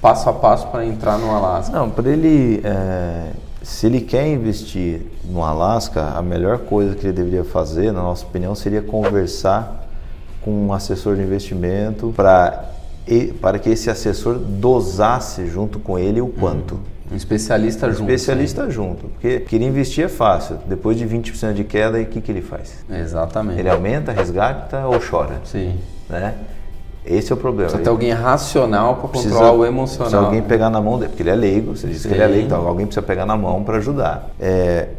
passo 0.01 0.27
a 0.27 0.33
passo 0.33 0.65
para 0.69 0.83
entrar 0.83 1.19
no 1.19 1.29
Alasca? 1.29 1.71
Não, 1.71 1.91
para 1.91 2.09
ele, 2.09 2.61
é, 2.63 3.33
se 3.61 3.85
ele 3.85 4.01
quer 4.01 4.27
investir 4.27 5.03
no 5.23 5.43
Alasca, 5.43 6.13
a 6.15 6.23
melhor 6.23 6.57
coisa 6.57 6.95
que 6.95 7.05
ele 7.05 7.13
deveria 7.13 7.43
fazer, 7.43 7.93
na 7.93 8.01
nossa 8.01 8.25
opinião, 8.25 8.55
seria 8.55 8.81
conversar 8.81 9.87
com 10.41 10.49
um 10.49 10.73
assessor 10.73 11.15
de 11.15 11.21
investimento 11.21 12.11
para 12.15 12.78
para 13.41 13.57
que 13.57 13.69
esse 13.69 13.89
assessor 13.89 14.35
dosasse 14.35 15.47
junto 15.47 15.79
com 15.79 15.97
ele 15.97 16.21
o 16.21 16.27
quanto. 16.27 16.79
Um 17.11 17.15
especialista 17.15 17.87
Um 17.87 17.91
junto. 17.91 18.01
especialista 18.11 18.69
junto, 18.69 19.07
porque 19.07 19.39
querer 19.39 19.65
investir 19.65 20.05
é 20.05 20.07
fácil. 20.07 20.57
Depois 20.67 20.95
de 20.95 21.05
20% 21.07 21.53
de 21.53 21.63
queda, 21.63 21.99
o 21.99 22.05
que, 22.05 22.21
que 22.21 22.31
ele 22.31 22.41
faz? 22.41 22.83
sim. 22.87 22.95
Exatamente. 22.95 23.59
Ele 23.59 23.69
aumenta, 23.69 24.11
resgata 24.11 24.85
ou 24.85 24.99
chora, 24.99 25.41
Sim. 25.43 25.75
né? 26.07 26.35
Esse 27.03 27.31
é 27.31 27.35
o 27.35 27.37
problema. 27.37 27.69
Precisa 27.69 27.83
ter 27.83 27.89
alguém 27.89 28.11
racional 28.11 28.97
para 28.97 29.09
controlar 29.09 29.53
o 29.53 29.65
emocional. 29.65 30.09
Precisa 30.11 30.25
alguém 30.27 30.41
pegar 30.43 30.69
na 30.69 30.79
mão 30.79 30.99
dele, 30.99 31.09
porque 31.09 31.23
ele 31.23 31.31
é 31.31 31.35
leigo, 31.35 31.75
você 31.75 31.87
disse 31.87 32.07
que 32.07 32.13
ele 32.13 32.21
é 32.21 32.27
Sim. 32.27 32.31
leigo, 32.33 32.45
então 32.47 32.67
alguém 32.67 32.85
precisa 32.85 33.01
pegar 33.01 33.25
na 33.25 33.35
mão 33.35 33.63
para 33.63 33.77
ajudar. 33.77 34.29
É, 34.39 34.89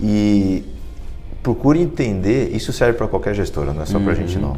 E 0.01 0.65
procure 1.43 1.79
entender, 1.79 2.55
isso 2.55 2.73
serve 2.73 2.97
para 2.97 3.07
qualquer 3.07 3.35
gestora, 3.35 3.73
não 3.73 3.83
é 3.83 3.85
só 3.85 3.99
para 3.99 4.11
a 4.11 4.15
gente 4.15 4.37
não. 4.37 4.57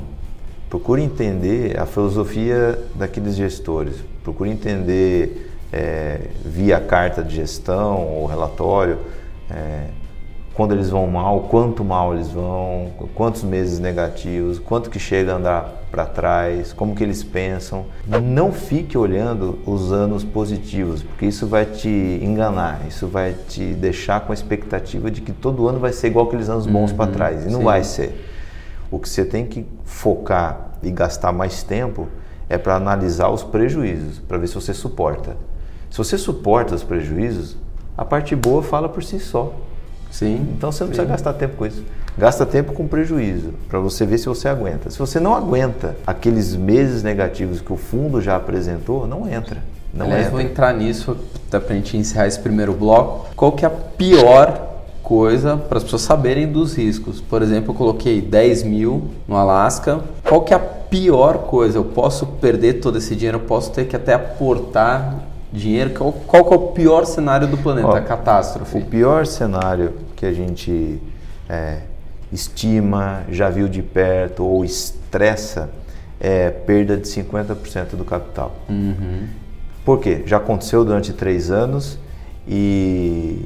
procure 0.70 1.02
entender 1.02 1.80
a 1.80 1.86
filosofia 1.86 2.80
daqueles 2.96 3.36
gestores, 3.36 3.96
procure 4.24 4.50
entender 4.50 5.52
é, 5.72 6.22
via 6.46 6.80
carta 6.80 7.24
de 7.24 7.36
gestão 7.36 8.06
ou 8.08 8.26
relatório 8.26 8.98
é, 9.50 9.88
quando 10.54 10.72
eles 10.74 10.90
vão 10.90 11.08
mal, 11.08 11.42
quanto 11.50 11.84
mal 11.84 12.14
eles 12.14 12.30
vão, 12.30 12.92
quantos 13.16 13.44
meses 13.44 13.80
negativos, 13.80 14.60
quanto 14.60 14.90
que 14.90 15.00
chega 15.00 15.34
a 15.34 15.38
andar 15.38 15.74
para 15.90 16.06
trás, 16.06 16.72
como 16.72 16.96
que 16.96 17.04
eles 17.04 17.24
pensam. 17.24 17.86
Não 18.22 18.52
fique 18.52 18.96
olhando 18.98 19.58
os 19.66 19.92
anos 19.92 20.24
positivos, 20.24 21.02
porque 21.02 21.26
isso 21.26 21.48
vai 21.48 21.66
te 21.66 21.90
enganar, 22.22 22.82
isso 22.88 23.08
vai 23.08 23.34
te 23.48 23.74
deixar 23.74 24.22
com 24.22 24.32
a 24.32 24.36
expectativa 24.36 25.10
de 25.10 25.22
que 25.22 25.32
todo 25.32 25.68
ano 25.68 25.80
vai 25.80 25.92
ser 25.92 26.08
igual 26.08 26.28
aqueles 26.28 26.50
anos 26.50 26.68
bons 26.68 26.92
Uhum, 26.92 26.98
para 26.98 27.12
trás, 27.12 27.46
e 27.46 27.50
não 27.50 27.60
sim. 27.60 27.66
vai 27.66 27.84
ser. 27.84 28.30
O 28.92 29.00
que 29.00 29.10
você 29.10 29.26
tem 29.26 29.46
que 29.48 29.66
focar 29.84 30.74
e 30.84 30.92
gastar 30.92 31.32
mais 31.32 31.64
tempo 31.64 32.08
é 32.48 32.60
para 32.60 32.76
analisar 32.76 33.30
os 33.30 33.42
prejuízos, 33.42 34.20
para 34.20 34.38
ver 34.38 34.48
se 34.48 34.54
você 34.56 34.74
suporta. 34.74 35.36
Se 35.90 35.98
você 35.98 36.16
suporta 36.18 36.76
os 36.76 36.84
prejuízos, 36.84 37.58
a 37.98 38.06
parte 38.06 38.36
boa 38.36 38.62
fala 38.62 38.88
por 38.88 39.04
si 39.04 39.20
só. 39.20 39.54
Sim. 40.14 40.48
Então 40.56 40.72
você 40.72 40.84
não 40.84 40.90
precisa 40.90 41.10
gastar 41.10 41.34
tempo 41.34 41.56
com 41.58 41.66
isso. 41.66 41.84
Gasta 42.16 42.46
tempo 42.46 42.72
com 42.74 42.88
prejuízo, 42.88 43.50
para 43.68 43.80
você 43.80 44.06
ver 44.06 44.20
se 44.20 44.28
você 44.28 44.48
aguenta. 44.48 44.92
Se 44.92 45.00
você 45.00 45.20
não 45.20 45.34
aguenta 45.34 45.96
aqueles 46.06 46.56
meses 46.56 47.02
negativos 47.02 47.60
que 47.60 47.74
o 47.74 47.76
fundo 47.76 48.22
já 48.22 48.36
apresentou, 48.36 49.08
não 49.08 49.28
entra. 49.28 49.64
Não 49.92 50.06
Aliás, 50.06 50.28
entra. 50.28 50.32
vou 50.32 50.42
entrar 50.42 50.72
nisso 50.72 51.18
até 51.48 51.60
pra 51.60 51.76
gente 51.76 51.98
encerrar 51.98 52.28
esse 52.28 52.40
primeiro 52.40 52.74
bloco. 52.74 53.26
Qual 53.36 53.52
que 53.54 53.66
é 53.66 53.68
a 53.68 53.72
pior 53.72 54.84
coisa 55.02 55.58
para 55.58 55.80
as 55.80 55.84
pessoas 55.84 56.04
saberem 56.04 56.52
dos 56.52 56.78
riscos? 56.78 57.20
Por 57.20 57.42
exemplo, 57.42 57.72
eu 57.72 57.76
coloquei 57.76 58.22
10 58.22 58.62
mil 58.62 59.10
no 59.28 59.36
Alasca. 59.36 60.02
Qual 60.24 60.42
que 60.42 60.54
é 60.54 60.58
a 60.58 60.60
pior 60.60 61.40
coisa? 61.40 61.80
Eu 61.80 61.86
posso 61.86 62.28
perder 62.28 62.74
todo 62.74 63.00
esse 63.00 63.16
dinheiro, 63.16 63.40
eu 63.40 63.48
posso 63.48 63.72
ter 63.72 63.88
que 63.88 63.96
até 63.96 64.14
aportar 64.14 65.16
dinheiro. 65.52 65.92
Qual, 65.92 66.12
qual 66.12 66.46
que 66.46 66.54
é 66.54 66.58
o 66.58 66.60
pior 66.68 67.06
cenário 67.06 67.48
do 67.48 67.58
planeta? 67.58 67.88
Ó, 67.88 67.96
a 67.96 68.02
catástrofe. 68.02 68.78
O 68.78 68.82
pior 68.86 69.26
cenário 69.26 70.03
que 70.24 70.26
a 70.26 70.32
gente 70.32 71.02
é, 71.50 71.80
estima, 72.32 73.24
já 73.30 73.50
viu 73.50 73.68
de 73.68 73.82
perto 73.82 74.46
ou 74.46 74.64
estressa 74.64 75.70
é 76.18 76.50
perda 76.50 76.96
de 76.96 77.04
50% 77.04 77.98
do 77.98 78.06
capital. 78.06 78.56
Por 79.84 80.00
quê? 80.00 80.24
Já 80.26 80.38
aconteceu 80.38 80.86
durante 80.86 81.12
três 81.12 81.52
anos 81.52 82.00
e 82.48 83.46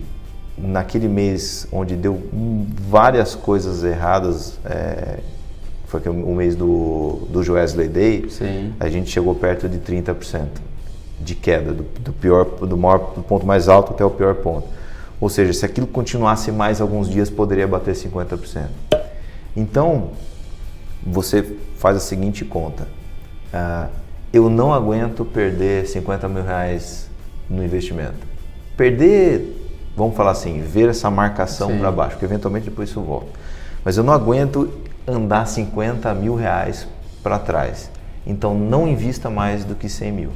naquele 0.55 1.07
mês 1.07 1.67
onde 1.71 1.95
deu 1.95 2.21
várias 2.87 3.33
coisas 3.33 3.83
erradas, 3.83 4.59
é, 4.63 5.17
foi 5.87 5.99
que 5.99 6.09
o 6.09 6.35
mês 6.35 6.55
do, 6.55 7.27
do 7.31 7.39
Wesley 7.39 7.87
Day, 7.87 8.29
Sim. 8.29 8.73
a 8.79 8.87
gente 8.87 9.09
chegou 9.09 9.33
perto 9.33 9.67
de 9.67 9.79
30% 9.79 10.45
de 11.19 11.33
queda, 11.33 11.73
do, 11.73 11.83
do 12.01 12.13
pior, 12.13 12.45
do, 12.45 12.77
maior, 12.77 13.13
do 13.15 13.23
ponto 13.23 13.47
mais 13.47 13.67
alto 13.67 13.93
até 13.93 14.05
o 14.05 14.11
pior 14.11 14.35
ponto. 14.35 14.76
Ou 15.19 15.29
seja, 15.29 15.51
se 15.53 15.65
aquilo 15.65 15.87
continuasse 15.87 16.51
mais 16.51 16.79
alguns 16.79 17.09
dias, 17.09 17.29
poderia 17.29 17.67
bater 17.67 17.95
50%. 17.95 18.67
Então, 19.55 20.11
você 21.05 21.43
faz 21.77 21.97
a 21.97 21.99
seguinte 21.99 22.45
conta. 22.45 22.87
Ah, 23.53 23.87
eu 24.31 24.49
não 24.49 24.73
aguento 24.73 25.25
perder 25.25 25.87
50 25.87 26.27
mil 26.27 26.43
reais 26.43 27.09
no 27.49 27.63
investimento. 27.63 28.27
Perder, 28.75 29.71
vamos 29.95 30.15
falar 30.15 30.31
assim, 30.31 30.61
ver 30.61 30.89
essa 30.89 31.09
marcação 31.09 31.77
para 31.79 31.91
baixo, 31.91 32.11
porque 32.11 32.25
eventualmente 32.25 32.69
depois 32.69 32.89
isso 32.89 33.01
volta. 33.01 33.27
Mas 33.83 33.97
eu 33.97 34.03
não 34.03 34.13
aguento 34.13 34.69
andar 35.07 35.47
50 35.47 36.13
mil 36.13 36.35
reais 36.35 36.87
para 37.23 37.39
trás. 37.39 37.89
Então 38.25 38.53
não 38.53 38.87
invista 38.87 39.29
mais 39.29 39.63
do 39.63 39.73
que 39.73 39.87
100 39.87 40.11
mil. 40.11 40.31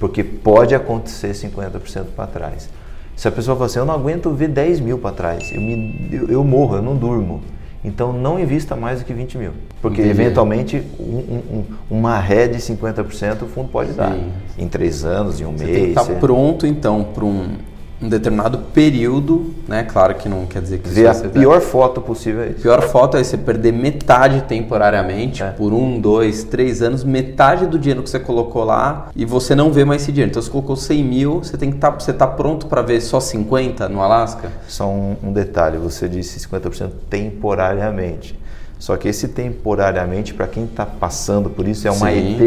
Porque 0.00 0.24
pode 0.24 0.74
acontecer 0.74 1.32
50% 1.32 2.06
para 2.16 2.26
trás. 2.26 2.68
Se 3.16 3.26
a 3.26 3.32
pessoa 3.32 3.56
fala 3.56 3.66
assim, 3.66 3.78
eu 3.78 3.86
não 3.86 3.94
aguento 3.94 4.30
ver 4.30 4.48
10 4.48 4.78
mil 4.80 4.98
para 4.98 5.10
trás, 5.10 5.50
eu, 5.52 5.60
me, 5.60 6.08
eu, 6.12 6.28
eu 6.28 6.44
morro, 6.44 6.76
eu 6.76 6.82
não 6.82 6.94
durmo. 6.94 7.40
Então 7.82 8.12
não 8.12 8.38
invista 8.38 8.76
mais 8.76 8.98
do 8.98 9.04
que 9.06 9.12
20 9.14 9.38
mil. 9.38 9.52
Porque 9.80 10.02
Entendi. 10.02 10.20
eventualmente 10.22 10.82
um- 10.98 11.02
um- 11.04 11.58
um- 11.58 11.64
uma 11.98 12.18
ré 12.18 12.46
de 12.48 12.60
50% 12.60 13.42
o 13.42 13.46
fundo 13.48 13.68
pode 13.68 13.92
dar. 13.92 14.12
Sim. 14.12 14.32
Em 14.58 14.68
três 14.68 15.04
anos, 15.04 15.40
em 15.40 15.44
um 15.46 15.56
Você 15.56 15.64
mês. 15.64 15.76
tem 15.76 15.84
que 15.84 15.88
estar 15.90 16.02
você 16.02 16.14
pronto, 16.14 16.66
então, 16.66 17.04
para 17.04 17.24
um, 17.24 17.54
um 18.00 18.08
determinado 18.10 18.58
período, 18.74 19.54
né? 19.66 19.82
Claro 19.84 20.14
que 20.16 20.28
não 20.28 20.44
quer 20.44 20.60
dizer 20.60 20.78
que 20.80 20.88
Ver 20.88 21.06
a 21.06 21.14
você 21.14 21.28
pior 21.28 21.60
foto 21.62 22.00
possível 22.02 22.42
é 22.42 22.46
A 22.46 22.50
isso. 22.50 22.60
pior 22.60 22.82
foto 22.82 23.16
é 23.16 23.24
você 23.24 23.38
perder 23.38 23.72
metade 23.72 24.42
temporariamente, 24.42 25.42
É. 25.42 25.50
por 25.52 25.72
um, 25.72 25.98
dois, 25.98 26.44
três 26.44 26.82
anos, 26.82 27.02
metade 27.02 27.66
do 27.66 27.78
dinheiro 27.78 28.02
que 28.02 28.10
você 28.10 28.18
colocou 28.20 28.64
lá 28.64 29.08
e 29.16 29.24
você 29.24 29.54
não 29.54 29.72
vê 29.72 29.84
mais 29.84 30.02
esse 30.02 30.12
dinheiro. 30.12 30.30
Então 30.30 30.42
você 30.42 30.50
colocou 30.50 30.76
100 30.76 31.04
mil, 31.04 31.38
você 31.42 31.56
tem 31.56 31.70
que 31.70 31.76
estar 31.76 31.90
você 31.90 32.12
tá 32.12 32.26
pronto 32.26 32.66
para 32.66 32.82
ver 32.82 33.00
só 33.00 33.18
50 33.18 33.88
no 33.88 34.02
Alasca? 34.02 34.50
Só 34.68 34.86
um, 34.88 35.16
um 35.22 35.32
detalhe, 35.32 35.78
você 35.78 36.06
disse 36.06 36.38
50% 36.46 36.90
temporariamente. 37.08 38.38
Só 38.78 38.94
que 38.98 39.08
esse 39.08 39.28
temporariamente, 39.28 40.34
para 40.34 40.46
quem 40.46 40.64
está 40.64 40.84
passando 40.84 41.48
por 41.48 41.66
isso, 41.66 41.88
é 41.88 41.90
uma 41.90 42.10
Sim, 42.10 42.34
eternidade. 42.34 42.44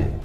eternidade. 0.00 0.21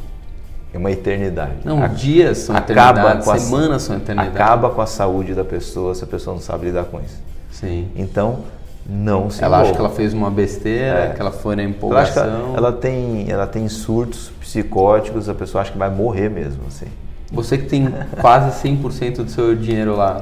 É 0.78 0.80
uma 0.80 0.92
eternidade. 0.92 1.54
Não, 1.66 1.82
A- 1.82 1.88
dias 1.88 2.38
são 2.38 2.56
acaba 2.56 2.92
eternidade, 3.00 3.26
com 3.26 3.32
a- 3.32 3.40
semanas 3.40 3.82
são 3.82 3.98
eternidade. 3.98 4.30
Acaba 4.36 4.70
com 4.70 4.80
a 4.80 4.86
saúde 4.86 5.34
da 5.34 5.44
pessoa 5.44 5.96
se 5.96 6.04
a 6.04 6.08
pessoa 6.08 6.36
não 6.36 6.42
sabe 6.42 6.68
lidar 6.68 6.84
com 6.86 7.00
isso. 7.00 7.18
Sim. 7.52 7.88
Então, 7.96 8.42
não 8.88 9.32
se 9.32 9.44
Ela 9.44 9.62
acha 9.62 9.72
que 9.74 9.80
ela 9.80 9.90
fez 9.90 10.14
uma 10.14 10.30
besteira, 10.30 11.00
É. 11.00 11.14
que 11.16 11.20
ela 11.20 11.32
foi 11.32 11.56
na 11.56 11.64
empolgação. 11.64 12.24
ela, 12.50 12.58
ela 12.58 12.72
tem, 12.72 13.26
ela 13.28 13.48
tem 13.48 13.68
surtos 13.68 14.32
psicóticos, 14.40 15.28
a 15.28 15.34
pessoa 15.34 15.64
acha 15.64 15.72
que 15.72 15.78
vai 15.80 15.90
morrer 15.90 16.30
mesmo, 16.30 16.62
assim. 16.68 16.86
Você 17.32 17.58
que 17.58 17.66
tem 17.66 17.92
quase 18.22 18.52
100% 18.62 19.24
do 19.24 19.32
seu 19.32 19.56
dinheiro 19.56 19.96
lá, 19.96 20.22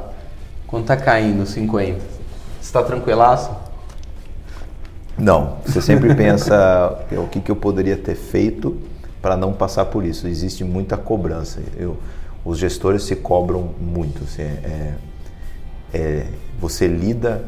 quando 0.65 0.85
tá 0.85 0.95
caindo 0.95 1.45
50%, 1.45 1.97
você 2.61 2.71
tá 2.71 2.81
tranquilaço? 2.81 3.51
Não, 5.17 5.57
você 5.65 5.81
sempre 5.81 6.13
pensa 6.15 6.97
é, 7.11 7.19
o 7.19 7.27
que, 7.27 7.39
que 7.41 7.51
eu 7.51 7.55
poderia 7.55 7.95
ter 7.97 8.15
feito 8.15 8.77
para 9.25 9.35
não 9.35 9.51
passar 9.51 9.85
por 9.85 10.05
isso. 10.05 10.27
Existe 10.27 10.63
muita 10.63 10.95
cobrança. 10.95 11.59
Eu, 11.75 11.97
os 12.45 12.59
gestores 12.59 13.01
se 13.01 13.15
cobram 13.15 13.71
muito. 13.81 14.23
assim, 14.23 14.43
é- 14.43 14.93
é- 15.91 16.27
você 16.59 16.85
lida 16.87 17.43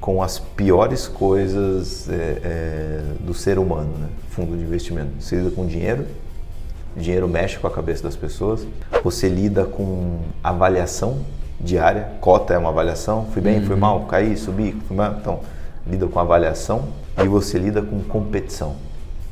com 0.00 0.20
as 0.20 0.40
piores 0.40 1.06
coisas 1.06 2.08
é, 2.08 2.38
é, 2.42 3.02
do 3.20 3.32
ser 3.32 3.56
humano, 3.60 3.92
né? 4.00 4.08
fundo 4.30 4.56
de 4.56 4.64
investimento. 4.64 5.10
Você 5.20 5.36
lida 5.36 5.52
com 5.52 5.64
dinheiro, 5.64 6.06
dinheiro 6.96 7.28
mexe 7.28 7.56
com 7.56 7.68
a 7.68 7.70
cabeça 7.70 8.02
das 8.02 8.16
pessoas. 8.16 8.66
Você 9.04 9.28
lida 9.28 9.64
com 9.64 10.22
avaliação 10.42 11.18
diária, 11.60 12.08
cota 12.20 12.54
é 12.54 12.58
uma 12.58 12.70
avaliação, 12.70 13.28
fui 13.32 13.40
bem, 13.40 13.64
fui 13.64 13.76
mal, 13.76 14.06
caí, 14.06 14.36
subi, 14.36 14.72
fui 14.88 14.96
mal. 14.96 15.18
Então, 15.20 15.38
lida 15.86 16.04
com 16.08 16.18
avaliação 16.18 16.88
e 17.22 17.28
você 17.28 17.60
lida 17.60 17.80
com 17.80 18.00
competição, 18.00 18.74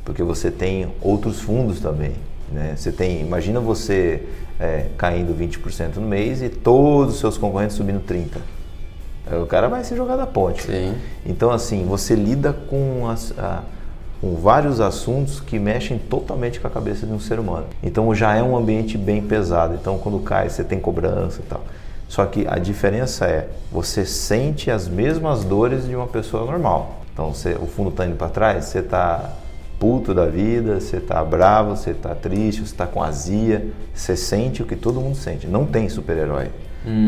porque 0.04 0.22
você 0.22 0.50
tem 0.50 0.88
outros 1.00 1.40
fundos 1.40 1.80
também. 1.80 2.12
Né? 2.50 2.74
Você 2.76 2.90
tem, 2.92 3.20
imagina 3.20 3.60
você 3.60 4.22
é, 4.58 4.86
caindo 4.98 5.32
20% 5.34 5.96
no 5.96 6.06
mês 6.08 6.42
e 6.42 6.48
todos 6.48 7.14
os 7.14 7.20
seus 7.20 7.38
concorrentes 7.38 7.76
subindo 7.76 8.00
30%. 8.06 8.38
Aí 9.30 9.38
O 9.40 9.46
cara 9.46 9.68
vai 9.68 9.84
se 9.84 9.94
jogar 9.96 10.16
da 10.16 10.26
ponte. 10.26 10.62
Sim. 10.64 10.94
Então, 11.24 11.50
assim, 11.50 11.84
você 11.86 12.14
lida 12.14 12.52
com, 12.52 13.08
as- 13.08 13.32
a- 13.38 13.62
com 14.20 14.34
vários 14.34 14.80
assuntos 14.80 15.40
que 15.40 15.58
mexem 15.58 15.98
totalmente 15.98 16.58
com 16.58 16.66
a 16.66 16.70
cabeça 16.70 17.06
de 17.06 17.12
um 17.12 17.20
ser 17.20 17.38
humano. 17.38 17.66
Então, 17.82 18.12
já 18.14 18.34
é 18.34 18.42
um 18.42 18.56
ambiente 18.56 18.98
bem 18.98 19.22
pesado. 19.22 19.74
Então, 19.74 19.98
quando 19.98 20.18
cai, 20.18 20.48
você 20.50 20.64
tem 20.64 20.80
cobrança 20.80 21.40
e 21.40 21.44
tal. 21.44 21.62
Só 22.08 22.26
que 22.26 22.44
a 22.48 22.58
diferença 22.58 23.24
é, 23.26 23.48
você 23.70 24.04
sente 24.04 24.68
as 24.70 24.88
mesmas 24.88 25.44
dores 25.44 25.86
de 25.86 25.94
uma 25.94 26.08
pessoa 26.08 26.44
normal. 26.44 26.96
Então, 27.12 27.32
você, 27.32 27.52
o 27.54 27.66
fundo 27.66 27.90
está 27.90 28.04
indo 28.04 28.16
para 28.16 28.28
trás, 28.28 28.64
você 28.64 28.80
está 28.80 29.32
puto 29.80 30.12
da 30.12 30.26
vida, 30.26 30.78
você 30.78 30.98
está 30.98 31.24
bravo, 31.24 31.74
você 31.74 31.92
está 31.92 32.14
triste, 32.14 32.58
você 32.58 32.72
está 32.72 32.86
com 32.86 33.02
azia. 33.02 33.72
Você 33.94 34.14
sente 34.14 34.62
o 34.62 34.66
que 34.66 34.76
todo 34.76 35.00
mundo 35.00 35.16
sente. 35.16 35.46
Não 35.46 35.64
tem 35.64 35.88
super-herói. 35.88 36.50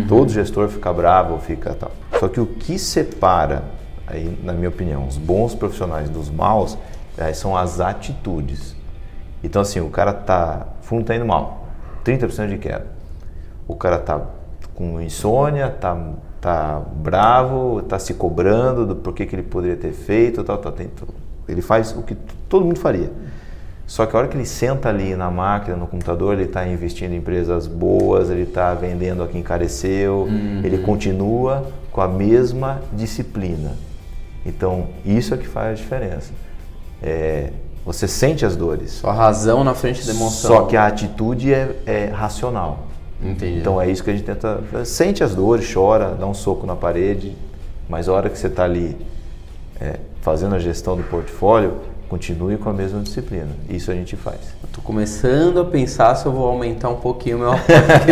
Todo 0.09 0.33
gestor 0.33 0.69
fica 0.69 0.91
bravo, 0.91 1.39
fica 1.39 1.75
tal. 1.75 1.93
Só 2.19 2.29
que 2.29 2.41
o 2.41 2.47
que 2.47 2.79
separa, 2.79 3.65
aí, 4.07 4.39
na 4.43 4.55
minha 4.55 4.71
opinião, 4.71 5.07
os 5.07 5.19
bons 5.19 5.55
profissionais 5.55 6.09
dos 6.09 6.31
maus 6.31 6.79
aí 7.19 7.35
são 7.35 7.55
as 7.55 7.79
atitudes. 7.79 8.75
Então, 9.45 9.61
assim, 9.61 9.81
o 9.81 9.91
cara 9.91 10.15
tá. 10.15 10.67
O 10.81 10.85
fundo 10.85 11.05
tá 11.05 11.15
indo 11.15 11.27
mal, 11.27 11.69
30% 12.05 12.49
de 12.49 12.59
queda. 12.59 12.87
O 13.69 13.77
cara 13.77 13.99
tá 13.99 14.21
com 14.75 15.01
insônia, 15.01 15.69
tá, 15.69 15.97
tá 16.41 16.83
bravo, 16.97 17.83
tá 17.83 17.99
se 17.99 18.15
cobrando 18.15 18.87
do 18.87 18.97
porquê 18.97 19.27
que 19.27 19.35
ele 19.35 19.43
poderia 19.43 19.77
ter 19.77 19.93
feito, 19.93 20.43
tal, 20.43 20.59
tal, 20.59 20.73
tem, 20.73 20.91
ele 21.49 21.63
faz 21.63 21.93
o 21.93 22.03
que 22.03 22.17
todo 22.53 22.67
mundo 22.67 22.79
faria. 22.79 23.11
Só 23.87 24.05
que 24.05 24.15
a 24.15 24.19
hora 24.19 24.29
que 24.29 24.37
ele 24.37 24.45
senta 24.45 24.91
ali 24.91 25.17
na 25.17 25.31
máquina, 25.31 25.75
no 25.77 25.87
computador, 25.87 26.35
ele 26.35 26.45
está 26.45 26.67
investindo 26.67 27.13
em 27.13 27.17
empresas 27.17 27.67
boas, 27.67 28.31
ele 28.31 28.43
está 28.43 28.75
vendendo 28.75 29.23
a 29.23 29.29
quem 29.29 29.41
encareceu, 29.41 30.29
ele 30.63 30.79
continua 30.79 31.67
com 31.91 32.01
a 32.03 32.09
mesma 32.09 32.81
disciplina. 32.93 33.73
Então, 34.45 34.89
isso 35.05 35.33
é 35.35 35.37
que 35.39 35.47
faz 35.47 35.71
a 35.73 35.83
diferença. 35.83 36.33
é, 37.03 37.51
você 37.85 38.07
sente 38.07 38.47
as 38.47 38.55
dores. 38.55 38.93
Só 38.93 39.11
razão 39.11 39.65
na 39.65 39.75
frente 39.75 40.07
da 40.07 40.13
emoção. 40.13 40.51
Só 40.51 40.63
que 40.67 40.77
a 40.77 40.87
atitude 40.87 41.53
é, 41.53 41.77
é 41.85 42.05
racional. 42.07 42.87
Entendi. 43.21 43.59
Então 43.59 43.81
é 43.81 43.91
isso 43.91 44.05
que 44.05 44.11
a 44.11 44.13
gente 44.13 44.25
tenta. 44.25 44.61
Sente 44.85 45.25
as 45.25 45.35
dores, 45.35 45.73
chora, 45.73 46.15
dá 46.15 46.27
um 46.27 46.35
soco 46.35 46.67
na 46.67 46.77
parede, 46.77 47.37
mas 47.89 48.09
a 48.09 48.13
hora 48.13 48.31
que 48.31 48.39
você 48.39 48.47
está 48.47 48.65
ali 48.65 48.97
é, 49.81 49.97
fazendo 50.21 50.55
a 50.55 50.59
gestão 50.59 50.97
do 50.97 51.03
portfólio, 51.03 51.75
continue 52.13 52.59
com 52.59 52.69
a 52.69 52.75
mesma 52.75 53.01
disciplina. 53.01 53.49
Isso 53.71 53.91
a 53.91 53.95
gente 53.95 54.17
faz. 54.17 54.37
Tô 54.71 54.83
começando 54.83 55.61
a 55.61 55.65
pensar 55.65 56.15
se 56.15 56.27
eu 56.27 56.33
vou 56.33 56.47
aumentar 56.47 56.91
um 56.91 56.97
pouquinho 56.97 57.39
meu 57.39 57.53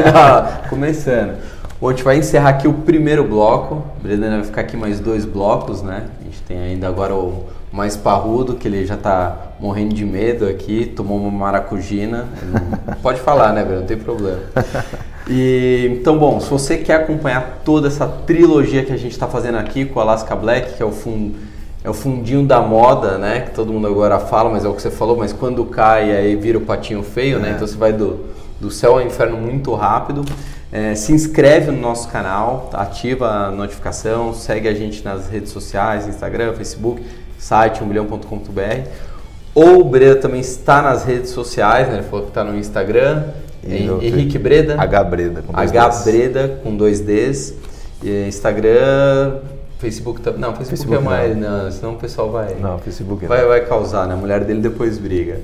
começando. 0.71 1.37
Bom, 1.79 1.89
a 1.89 1.93
gente 1.93 2.03
vai 2.03 2.17
encerrar 2.17 2.49
aqui 2.49 2.67
o 2.67 2.73
primeiro 2.73 3.23
bloco. 3.25 3.75
O 3.99 4.03
Breno 4.03 4.23
vai 4.23 4.45
ficar 4.45 4.63
aqui 4.63 4.75
mais 4.75 5.01
dois 5.01 5.27
blocos, 5.27 5.83
né? 5.83 6.07
A 6.19 6.25
gente 6.25 6.41
tem 6.49 6.59
ainda 6.59 6.89
agora 6.89 7.15
o 7.15 7.45
mais 7.71 7.95
parrudo, 7.95 8.55
que 8.55 8.67
ele 8.67 8.87
já 8.87 8.97
tá 8.97 9.53
morrendo 9.61 9.95
de 9.95 10.07
medo 10.07 10.47
aqui, 10.47 10.87
tomou 10.87 11.19
uma 11.19 11.31
maracujina. 11.31 12.25
Pode 13.03 13.21
falar, 13.21 13.53
né, 13.53 13.63
Breno? 13.63 13.81
Não 13.81 13.87
tem 13.87 13.99
problema. 13.99 14.41
E, 15.29 15.99
então, 16.01 16.19
bom, 16.19 16.41
se 16.41 16.49
você 16.49 16.79
quer 16.79 17.03
acompanhar 17.03 17.61
toda 17.67 17.89
essa 17.89 18.07
trilogia 18.07 18.83
que 18.83 18.95
a 18.95 18.97
gente 18.97 19.13
está 19.13 19.27
fazendo 19.27 19.59
aqui 19.59 19.85
com 19.85 19.99
o 19.99 20.03
Alaska 20.03 20.35
Black, 20.35 20.73
que 20.73 20.83
é 20.83 20.87
o 20.87 20.91
fundo 20.91 21.51
é 21.83 21.89
o 21.89 21.95
fundinho 21.95 22.45
da 22.45 22.61
moda, 22.61 23.17
né? 23.17 23.41
Que 23.41 23.53
todo 23.53 23.73
mundo 23.73 23.87
agora 23.87 24.19
fala, 24.19 24.51
mas 24.51 24.65
é 24.65 24.69
o 24.69 24.75
que 24.75 24.83
você 24.83 24.91
falou, 24.91 25.17
mas 25.17 25.33
quando 25.33 25.65
cai 25.65 26.15
aí 26.15 26.37
vira 26.37 26.59
o 26.59 26.61
patinho 26.61 27.03
feio, 27.03 27.39
né? 27.39 27.53
Então 27.55 27.67
você 27.67 27.77
vai 27.77 27.93
do, 27.93 28.21
do 28.61 28.71
céu 28.71 28.93
ao 28.93 29.03
inferno 29.03 29.37
muito 29.37 29.75
rápido. 29.75 30.25
É, 30.71 30.95
se 30.95 31.13
inscreve 31.13 31.71
no 31.73 31.81
nosso 31.81 32.09
canal, 32.09 32.71
ativa 32.75 33.29
a 33.29 33.51
notificação, 33.51 34.33
segue 34.33 34.69
a 34.69 34.75
gente 34.75 35.03
nas 35.03 35.29
redes 35.29 35.51
sociais, 35.51 36.07
Instagram, 36.07 36.53
Facebook, 36.53 37.03
site 37.39 37.83
1milhão.com.br. 37.83 38.89
Ou 39.55 39.81
o 39.81 39.85
Breda 39.85 40.17
também 40.17 40.41
está 40.41 40.81
nas 40.81 41.05
redes 41.05 41.31
sociais, 41.31 41.89
né? 41.89 41.95
Ele 41.95 42.03
falou 42.05 42.27
que 42.27 42.31
está 42.31 42.45
no 42.45 42.57
Instagram. 42.57 43.25
E 43.65 43.85
no 43.85 44.03
Henrique 44.03 44.39
Breda. 44.39 44.81
H 44.81 45.05
Breda 45.05 45.43
com 45.43 45.53
dois 45.53 45.71
H 45.71 45.89
Ds. 45.89 46.05
Breda 46.05 46.61
com 46.63 46.77
dois 46.77 47.01
Ds. 47.01 47.55
E 48.03 48.27
Instagram, 48.29 49.39
Facebook 49.81 50.21
também. 50.21 50.41
Não, 50.41 50.55
Facebook, 50.55 50.89
Facebook 50.89 51.03
é 51.03 51.19
mais. 51.19 51.37
não. 51.37 51.65
Não, 51.65 51.71
senão 51.71 51.93
o 51.95 51.97
pessoal 51.97 52.31
vai. 52.31 52.55
Não, 52.55 52.79
Facebook 52.79 53.27
Vai, 53.27 53.41
não. 53.41 53.49
vai 53.49 53.65
causar, 53.65 54.07
né? 54.07 54.15
A 54.15 54.17
mulher 54.17 54.45
dele 54.45 54.61
depois 54.61 54.99
briga. 54.99 55.41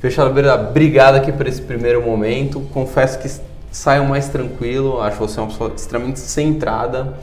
Fechado. 0.00 0.30
Obrigado 0.70 1.16
aqui 1.16 1.30
por 1.30 1.46
esse 1.46 1.60
primeiro 1.60 2.02
momento. 2.02 2.60
Confesso 2.72 3.18
que 3.18 3.28
saio 3.70 4.04
mais 4.04 4.28
tranquilo. 4.28 5.00
Acho 5.00 5.18
você 5.18 5.38
uma 5.40 5.48
pessoa 5.48 5.72
extremamente 5.76 6.18
centrada. 6.18 7.14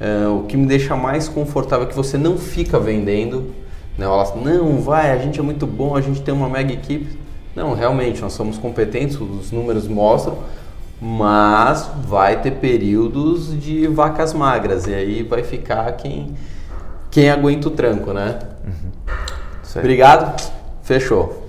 É, 0.00 0.26
o 0.26 0.42
que 0.48 0.56
me 0.56 0.66
deixa 0.66 0.96
mais 0.96 1.28
confortável 1.28 1.86
é 1.86 1.88
que 1.88 1.94
você 1.94 2.18
não 2.18 2.36
fica 2.36 2.80
vendendo. 2.80 3.52
Né? 3.96 4.04
Ela 4.04 4.24
fala, 4.24 4.40
não, 4.42 4.80
vai, 4.80 5.12
a 5.12 5.18
gente 5.18 5.38
é 5.38 5.42
muito 5.42 5.66
bom, 5.66 5.94
a 5.94 6.00
gente 6.00 6.20
tem 6.22 6.34
uma 6.34 6.48
mega 6.48 6.72
equipe. 6.72 7.18
Não, 7.54 7.74
realmente, 7.74 8.20
nós 8.20 8.32
somos 8.32 8.56
competentes, 8.58 9.20
os 9.20 9.52
números 9.52 9.86
mostram, 9.86 10.38
mas 11.04 11.90
vai 12.06 12.40
ter 12.40 12.52
períodos 12.52 13.60
de 13.60 13.88
vacas 13.88 14.32
magras 14.32 14.86
e 14.86 14.94
aí 14.94 15.24
vai 15.24 15.42
ficar 15.42 15.90
quem, 15.96 16.36
quem 17.10 17.28
aguenta 17.28 17.66
o 17.66 17.72
tranco, 17.72 18.12
né? 18.12 18.38
Aí. 19.74 19.80
Obrigado, 19.80 20.40
fechou. 20.84 21.41